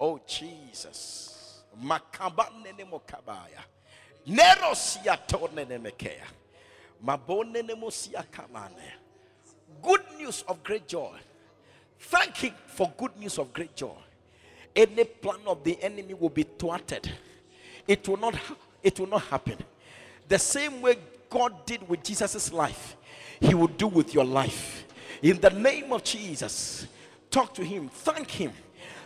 Oh 0.00 0.20
Jesus. 0.26 1.62
Makabane 1.82 2.76
nemo 2.76 3.00
kabaya. 3.00 3.62
Nero 4.26 4.74
siatone 4.74 5.64
nemekea. 5.66 6.26
Mabone 7.04 7.62
nemo 7.66 7.90
siakamane. 7.90 8.92
Good 9.82 10.04
news 10.18 10.44
of 10.48 10.62
great 10.62 10.86
joy. 10.88 11.16
Thank 11.98 12.36
him 12.36 12.54
for 12.66 12.92
good 12.96 13.16
news 13.18 13.38
of 13.38 13.52
great 13.52 13.74
joy. 13.74 13.96
Any 14.74 15.04
plan 15.04 15.40
of 15.46 15.64
the 15.64 15.82
enemy 15.82 16.14
will 16.14 16.28
be 16.28 16.44
thwarted. 16.44 17.10
It 17.86 18.06
will 18.08 18.16
not 18.16 18.36
it 18.82 18.98
will 19.00 19.08
not 19.08 19.22
happen. 19.22 19.56
The 20.28 20.38
same 20.38 20.80
way 20.80 20.96
God 21.28 21.66
did 21.66 21.88
with 21.88 22.02
Jesus' 22.02 22.52
life, 22.52 22.96
he 23.40 23.54
will 23.54 23.68
do 23.68 23.86
with 23.86 24.14
your 24.14 24.24
life. 24.24 24.84
In 25.22 25.40
the 25.40 25.50
name 25.50 25.92
of 25.92 26.04
Jesus, 26.04 26.86
talk 27.30 27.54
to 27.54 27.64
him, 27.64 27.88
thank 27.88 28.30
him, 28.30 28.52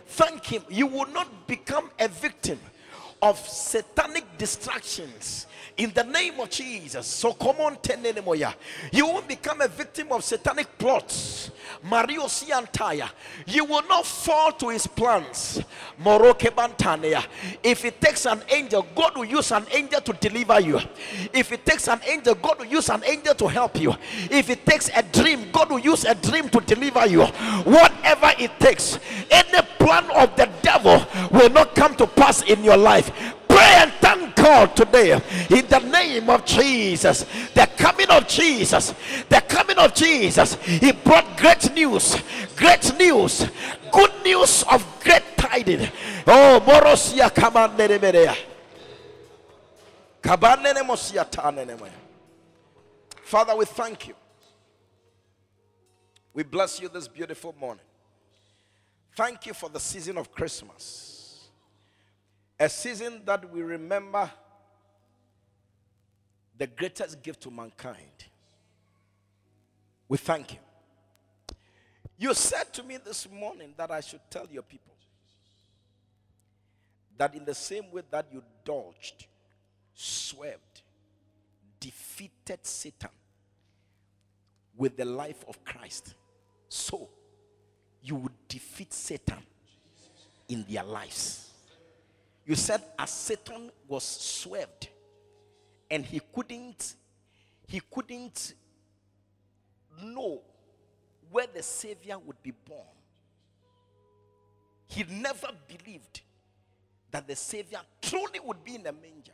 thank 0.05 0.45
him. 0.45 0.63
You 0.69 0.87
will 0.87 1.07
not 1.07 1.47
become 1.47 1.89
a 1.99 2.07
victim 2.07 2.59
of 3.23 3.39
satanic 3.47 4.25
distractions 4.37 5.47
in 5.77 5.91
the 5.93 6.03
name 6.03 6.39
of 6.41 6.49
Jesus. 6.49 7.07
So 7.07 7.33
come 7.33 7.55
on, 7.61 7.77
Tenenemoya. 7.77 8.53
You 8.91 9.07
won't 9.07 9.27
become 9.27 9.61
a 9.61 9.67
victim 9.67 10.11
of 10.11 10.23
satanic 10.23 10.77
plots. 10.77 11.49
Mario 11.83 12.23
Siantaya. 12.23 13.09
You 13.47 13.65
will 13.65 13.81
not 13.87 14.05
fall 14.05 14.51
to 14.51 14.69
his 14.69 14.85
plans. 14.85 15.61
Moroke 15.97 16.53
Bantanea. 16.53 17.25
If 17.63 17.85
it 17.85 17.99
takes 17.99 18.25
an 18.25 18.41
angel, 18.49 18.85
God 18.93 19.17
will 19.17 19.25
use 19.25 19.51
an 19.51 19.65
angel 19.71 20.01
to 20.01 20.13
deliver 20.13 20.59
you. 20.59 20.79
If 21.33 21.51
it 21.51 21.65
takes 21.65 21.87
an 21.87 22.01
angel, 22.05 22.35
God 22.35 22.59
will 22.59 22.65
use 22.65 22.89
an 22.89 23.03
angel 23.05 23.33
to 23.35 23.47
help 23.47 23.79
you. 23.79 23.95
If 24.29 24.49
it 24.49 24.65
takes 24.65 24.89
a 24.95 25.01
dream, 25.01 25.49
God 25.51 25.71
will 25.71 25.79
use 25.79 26.03
a 26.05 26.13
dream 26.13 26.49
to 26.49 26.59
deliver 26.59 27.07
you. 27.07 27.25
Whatever 27.25 28.33
it 28.37 28.51
takes, 28.59 28.99
any 29.31 29.61
plan 29.79 30.09
of 30.11 30.35
the 30.35 30.49
devil 30.61 31.05
will 31.31 31.49
not 31.49 31.73
come 31.75 31.95
to 31.95 32.07
pass 32.07 32.41
in 32.43 32.63
your 32.63 32.77
life 32.77 33.11
pray 33.47 33.73
and 33.77 33.91
thank 33.93 34.35
God 34.35 34.75
today 34.75 35.13
in 35.49 35.67
the 35.67 35.79
name 35.79 36.29
of 36.29 36.45
Jesus. 36.45 37.25
The 37.53 37.69
coming 37.77 38.09
of 38.09 38.27
Jesus, 38.27 38.93
the 39.29 39.41
coming 39.47 39.77
of 39.77 39.93
Jesus, 39.93 40.55
He 40.55 40.91
brought 40.91 41.37
great 41.37 41.73
news, 41.73 42.17
great 42.55 42.97
news, 42.97 43.47
good 43.91 44.11
news 44.23 44.63
of 44.71 44.85
great 45.03 45.23
tidings. 45.37 45.89
Oh, 46.27 46.61
Morosia 46.65 47.29
Kamanderemerea. 47.33 48.35
Father, 53.23 53.55
we 53.55 53.65
thank 53.65 54.07
you. 54.07 54.15
We 56.33 56.43
bless 56.43 56.81
you 56.81 56.89
this 56.89 57.07
beautiful 57.07 57.53
morning. 57.59 57.83
Thank 59.15 59.45
you 59.45 59.53
for 59.53 59.69
the 59.69 59.79
season 59.79 60.17
of 60.17 60.31
Christmas 60.31 61.12
a 62.63 62.69
season 62.69 63.21
that 63.25 63.51
we 63.51 63.61
remember 63.61 64.31
the 66.57 66.65
greatest 66.65 67.21
gift 67.21 67.41
to 67.41 67.51
mankind. 67.51 68.25
We 70.07 70.17
thank 70.17 70.53
you. 70.53 70.59
You 72.17 72.33
said 72.33 72.71
to 72.73 72.83
me 72.83 72.99
this 73.03 73.27
morning 73.29 73.73
that 73.75 73.91
I 73.91 73.99
should 73.99 74.21
tell 74.29 74.47
your 74.49 74.63
people 74.63 74.93
that 77.17 77.35
in 77.35 77.43
the 77.43 77.53
same 77.53 77.91
way 77.91 78.01
that 78.09 78.27
you 78.31 78.41
dodged, 78.63 79.25
swerved, 79.93 80.83
defeated 81.81 82.59
Satan 82.61 83.09
with 84.77 84.95
the 84.95 85.05
life 85.05 85.43
of 85.49 85.61
Christ. 85.65 86.13
So 86.69 87.09
you 88.01 88.15
would 88.15 88.47
defeat 88.47 88.93
Satan 88.93 89.39
in 90.47 90.65
their 90.69 90.83
lives. 90.83 91.52
You 92.45 92.55
said 92.55 92.81
as 92.99 93.09
Satan 93.09 93.71
was 93.87 94.03
swerved 94.03 94.89
and 95.89 96.05
he 96.05 96.21
couldn't 96.33 96.95
he 97.67 97.81
couldn't 97.91 98.53
know 100.01 100.41
where 101.31 101.47
the 101.53 101.63
savior 101.63 102.19
would 102.19 102.41
be 102.43 102.51
born. 102.51 102.81
He 104.87 105.03
never 105.09 105.47
believed 105.67 106.21
that 107.09 107.27
the 107.27 107.35
savior 107.35 107.79
truly 108.01 108.39
would 108.43 108.63
be 108.63 108.75
in 108.75 108.81
a 108.81 108.91
manger. 108.91 109.31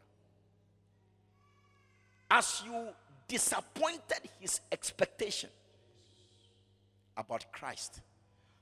As 2.29 2.61
you 2.65 2.89
disappointed 3.27 4.29
his 4.39 4.61
expectation 4.71 5.49
about 7.17 7.51
Christ, 7.51 8.01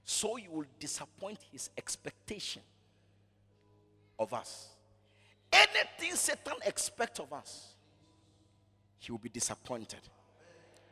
so 0.03 0.37
you 0.37 0.49
will 0.49 0.65
disappoint 0.79 1.39
his 1.51 1.69
expectation 1.77 2.61
of 4.19 4.33
us. 4.33 4.69
Anything 5.51 6.15
Satan 6.15 6.55
expects 6.65 7.19
of 7.19 7.31
us, 7.31 7.73
he 8.99 9.11
will 9.11 9.19
be 9.19 9.29
disappointed. 9.29 10.01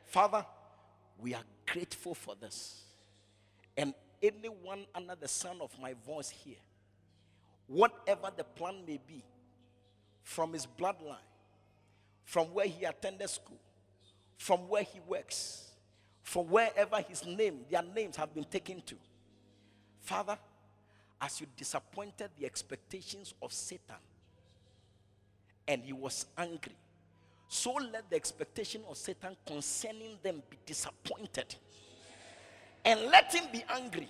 Father, 0.05 0.45
we 1.19 1.33
are 1.33 1.43
grateful 1.65 2.13
for 2.13 2.35
this. 2.39 2.83
And 3.75 3.93
anyone 4.21 4.85
under 4.93 5.15
the 5.15 5.27
sound 5.27 5.61
of 5.61 5.71
my 5.81 5.93
voice 6.05 6.29
here, 6.29 6.55
whatever 7.67 8.29
the 8.35 8.43
plan 8.43 8.75
may 8.87 8.99
be, 9.05 9.23
from 10.23 10.53
his 10.53 10.65
bloodline, 10.65 11.17
from 12.23 12.47
where 12.47 12.65
he 12.65 12.85
attended 12.85 13.29
school, 13.29 13.59
from 14.37 14.67
where 14.67 14.83
he 14.83 14.99
works, 15.07 15.71
from 16.23 16.47
wherever 16.47 16.97
his 17.01 17.25
name, 17.25 17.59
their 17.69 17.83
names 17.83 18.15
have 18.15 18.33
been 18.33 18.43
taken 18.43 18.81
to. 18.81 18.95
Father, 20.01 20.37
as 21.25 21.41
you 21.41 21.47
disappointed 21.57 22.29
the 22.39 22.45
expectations 22.45 23.33
of 23.41 23.51
Satan 23.51 23.95
and 25.67 25.81
he 25.83 25.91
was 25.91 26.27
angry, 26.37 26.75
so 27.47 27.73
let 27.73 28.07
the 28.11 28.15
expectation 28.15 28.81
of 28.87 28.95
Satan 28.95 29.35
concerning 29.43 30.19
them 30.21 30.43
be 30.47 30.57
disappointed. 30.67 31.55
And 32.83 32.99
let 33.09 33.33
him 33.33 33.45
be 33.51 33.63
angry. 33.69 34.07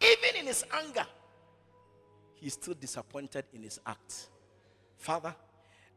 Even 0.00 0.40
in 0.40 0.46
his 0.46 0.64
anger, 0.84 1.06
he's 2.34 2.54
still 2.54 2.74
disappointed 2.74 3.44
in 3.54 3.62
his 3.62 3.78
act. 3.86 4.28
Father, 4.96 5.32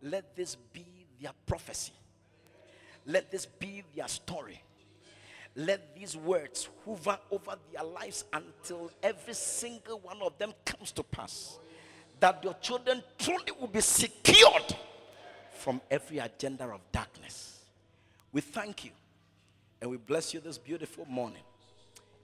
let 0.03 0.36
this 0.36 0.55
be 0.72 0.86
their 1.19 1.32
prophecy. 1.47 1.93
Let 3.07 3.32
this 3.32 3.47
be 3.47 3.84
their 3.95 4.07
story. 4.07 4.61
Let 5.56 5.95
these 5.95 6.16
words 6.16 6.70
hover 6.86 7.18
over 7.30 7.56
their 7.74 7.84
lives 7.84 8.24
until 8.32 8.89
every 9.04 9.34
single 9.34 9.99
one 9.99 10.22
of 10.22 10.38
them 10.38 10.54
comes 10.66 10.91
to 10.93 11.04
pass. 11.04 11.60
That 12.20 12.43
your 12.43 12.54
children 12.56 13.04
truly 13.18 13.52
will 13.60 13.68
be 13.68 13.82
secured 13.82 14.76
from 15.60 15.82
every 15.89 16.20
agenda 16.20 16.66
of 16.66 16.80
darkness. 16.91 17.60
We 18.32 18.41
thank 18.41 18.86
you 18.86 18.91
and 19.82 19.89
we 19.89 19.97
bless 19.97 20.34
you 20.34 20.39
this 20.39 20.58
beautiful 20.58 21.06
morning 21.06 21.43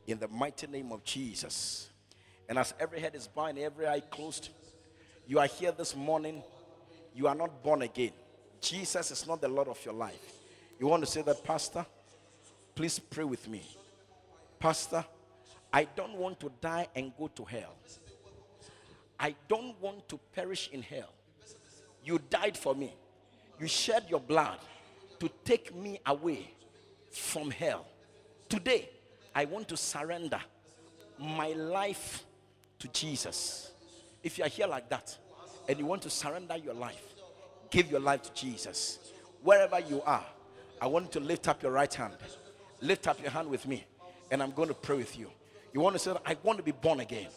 in 0.05 0.19
the 0.19 0.28
mighty 0.28 0.67
name 0.67 0.91
of 0.91 1.03
Jesus. 1.03 1.89
And 2.47 2.57
as 2.57 2.73
every 2.80 2.99
head 3.01 3.13
is 3.13 3.28
bowed 3.28 3.49
and 3.49 3.59
every 3.59 3.88
eye 3.88 3.99
closed, 3.99 4.49
you 5.28 5.39
are 5.39 5.47
here 5.47 5.73
this 5.73 5.95
morning. 5.95 6.41
You 7.13 7.28
are 7.28 7.36
not 7.36 7.61
born 7.61 7.82
again. 7.82 8.11
Jesus 8.61 9.11
is 9.11 9.28
not 9.28 9.41
the 9.41 9.49
Lord 9.49 9.67
of 9.67 9.84
your 9.84 9.93
life. 9.93 10.34
You 10.80 10.88
want 10.88 11.03
to 11.03 11.09
say 11.09 11.21
that, 11.23 11.43
Pastor? 11.43 11.86
Please 12.78 12.99
pray 12.99 13.23
with 13.23 13.49
me. 13.49 13.63
Pastor, 14.59 15.03
I 15.73 15.86
don't 15.95 16.13
want 16.13 16.39
to 16.41 16.51
die 16.61 16.88
and 16.95 17.11
go 17.17 17.28
to 17.30 17.43
hell. 17.43 17.73
I 19.19 19.34
don't 19.47 19.82
want 19.82 20.07
to 20.09 20.19
perish 20.32 20.69
in 20.71 20.84
hell. 20.84 21.11
You 22.05 22.21
died 22.30 22.55
for 22.55 22.75
me. 22.75 22.93
You 23.59 23.67
shed 23.67 24.05
your 24.07 24.19
blood 24.19 24.59
to 25.19 25.28
take 25.43 25.75
me 25.75 25.99
away 26.05 26.51
from 27.09 27.49
hell. 27.49 27.88
Today, 28.47 28.89
I 29.34 29.45
want 29.45 29.67
to 29.69 29.75
surrender 29.75 30.39
my 31.17 31.53
life 31.53 32.25
to 32.78 32.88
Jesus. 32.89 33.71
If 34.21 34.38
you 34.38 34.43
are 34.43 34.49
here 34.49 34.67
like 34.67 34.88
that 34.89 35.17
and 35.67 35.80
you 35.80 35.88
want 35.88 36.03
to 36.03 36.11
surrender 36.11 36.57
your 36.57 36.75
life, 36.75 37.15
give 37.71 37.89
your 37.89 38.01
life 38.01 38.21
to 38.21 38.34
Jesus. 38.36 38.99
Wherever 39.41 39.80
you 39.80 40.03
are, 40.03 40.25
I 40.80 40.86
want 40.86 41.07
you 41.07 41.21
to 41.21 41.25
lift 41.25 41.47
up 41.47 41.63
your 41.63 41.71
right 41.71 41.91
hand. 41.91 42.13
Lift 42.82 43.07
up 43.07 43.21
your 43.21 43.32
hand 43.32 43.49
with 43.49 43.67
me, 43.67 43.86
and 44.32 44.41
I'm 44.41 44.51
going 44.51 44.67
to 44.67 44.73
pray 44.73 44.97
with 44.97 45.17
you. 45.17 45.30
You 45.73 45.82
want 45.82 45.95
to 45.95 45.99
say, 45.99 46.13
I 46.25 46.36
want 46.43 46.57
to 46.57 46.63
be 46.63 46.71
born 46.71 46.99
again. 46.99 47.28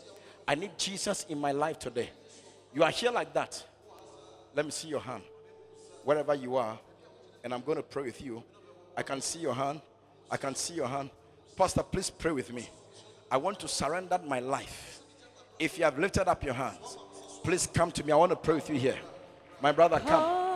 I 0.46 0.54
need 0.54 0.72
Jesus 0.78 1.26
in 1.28 1.38
my 1.38 1.52
life 1.52 1.78
today. 1.78 2.10
You 2.74 2.82
are 2.82 2.90
here 2.90 3.10
like 3.10 3.32
that. 3.34 3.62
Let 4.54 4.64
me 4.64 4.70
see 4.70 4.88
your 4.88 5.00
hand. 5.00 5.22
Wherever 6.04 6.34
you 6.34 6.56
are, 6.56 6.78
and 7.44 7.54
I'm 7.54 7.62
going 7.62 7.76
to 7.76 7.82
pray 7.82 8.04
with 8.04 8.20
you. 8.22 8.42
I 8.96 9.02
can 9.02 9.20
see 9.20 9.38
your 9.38 9.54
hand. 9.54 9.80
I 10.30 10.36
can 10.36 10.54
see 10.54 10.74
your 10.74 10.88
hand. 10.88 11.10
Pastor, 11.56 11.82
please 11.82 12.10
pray 12.10 12.32
with 12.32 12.52
me. 12.52 12.68
I 13.30 13.36
want 13.36 13.60
to 13.60 13.68
surrender 13.68 14.18
my 14.26 14.40
life. 14.40 15.00
If 15.58 15.78
you 15.78 15.84
have 15.84 15.98
lifted 15.98 16.28
up 16.28 16.42
your 16.42 16.54
hands, 16.54 16.98
please 17.42 17.68
come 17.72 17.90
to 17.92 18.04
me. 18.04 18.12
I 18.12 18.16
want 18.16 18.30
to 18.30 18.36
pray 18.36 18.54
with 18.54 18.68
you 18.68 18.76
here. 18.76 18.98
My 19.60 19.72
brother, 19.72 20.00
come. 20.00 20.50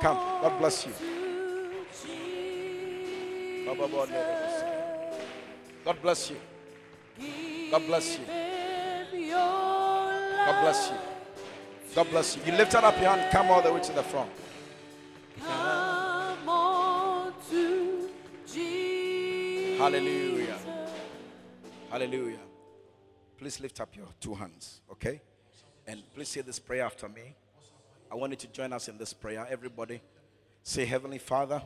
Come. 0.00 0.16
God 0.16 0.58
bless 0.58 0.86
you. 0.86 1.17
God 3.68 3.76
bless 6.02 6.30
you. 6.30 6.36
God 7.74 7.86
bless 7.86 8.18
you. 8.18 8.24
God 10.46 10.62
bless 10.62 10.90
you. 10.90 10.96
God 11.94 12.10
bless 12.10 12.36
you. 12.36 12.42
You 12.46 12.52
lifted 12.52 12.84
up 12.84 12.98
your 12.98 13.10
hand, 13.10 13.30
come 13.30 13.50
all 13.50 13.60
the 13.60 13.72
way 13.72 13.80
to 13.80 13.92
the 13.92 14.02
front. 14.02 14.30
Come 15.44 16.48
on 16.48 17.34
to 17.50 18.08
Jesus. 18.46 19.78
Hallelujah. 19.78 20.58
Hallelujah. 21.90 22.38
Please 23.36 23.60
lift 23.60 23.80
up 23.80 23.94
your 23.94 24.08
two 24.18 24.34
hands, 24.34 24.80
okay? 24.90 25.20
And 25.86 26.02
please 26.14 26.28
say 26.28 26.40
this 26.40 26.58
prayer 26.58 26.84
after 26.84 27.08
me. 27.08 27.34
I 28.10 28.14
want 28.14 28.32
you 28.32 28.36
to 28.36 28.46
join 28.48 28.72
us 28.72 28.88
in 28.88 28.96
this 28.96 29.12
prayer. 29.12 29.46
Everybody, 29.50 30.00
say, 30.62 30.86
Heavenly 30.86 31.18
Father. 31.18 31.60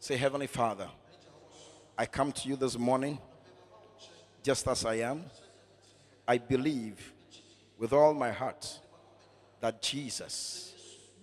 Say, 0.00 0.16
Heavenly 0.16 0.46
Father, 0.46 0.88
I 1.96 2.06
come 2.06 2.30
to 2.30 2.48
you 2.48 2.54
this 2.54 2.78
morning 2.78 3.18
just 4.44 4.68
as 4.68 4.84
I 4.84 4.94
am. 4.96 5.24
I 6.26 6.38
believe 6.38 7.12
with 7.76 7.92
all 7.92 8.14
my 8.14 8.30
heart 8.30 8.78
that 9.60 9.82
Jesus 9.82 10.72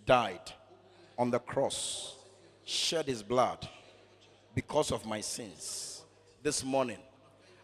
died 0.06 0.52
on 1.18 1.32
the 1.32 1.40
cross, 1.40 2.18
shed 2.66 3.06
his 3.06 3.24
blood 3.24 3.66
because 4.54 4.92
of 4.92 5.06
my 5.06 5.22
sins. 5.22 6.04
This 6.44 6.62
morning, 6.64 7.00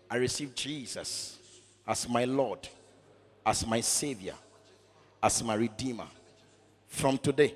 I 0.10 0.16
receive 0.16 0.56
Jesus 0.56 1.38
as 1.86 2.08
my 2.08 2.24
Lord, 2.24 2.70
as 3.46 3.68
my 3.68 3.82
Savior, 3.82 4.36
as 5.22 5.44
my 5.44 5.56
Redeemer. 5.56 6.08
From 6.88 7.18
today, 7.18 7.56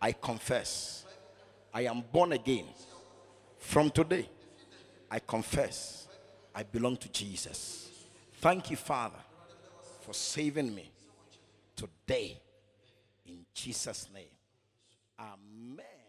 I 0.00 0.12
confess 0.12 0.99
I 1.72 1.82
am 1.82 2.02
born 2.12 2.32
again. 2.32 2.66
From 3.58 3.90
today, 3.90 4.28
I 5.10 5.18
confess 5.18 6.08
I 6.54 6.62
belong 6.62 6.96
to 6.98 7.08
Jesus. 7.10 7.90
Thank 8.40 8.70
you, 8.70 8.76
Father, 8.76 9.18
for 10.00 10.14
saving 10.14 10.74
me 10.74 10.90
today. 11.76 12.40
In 13.26 13.44
Jesus' 13.54 14.08
name. 14.12 14.24
Amen. 15.18 15.99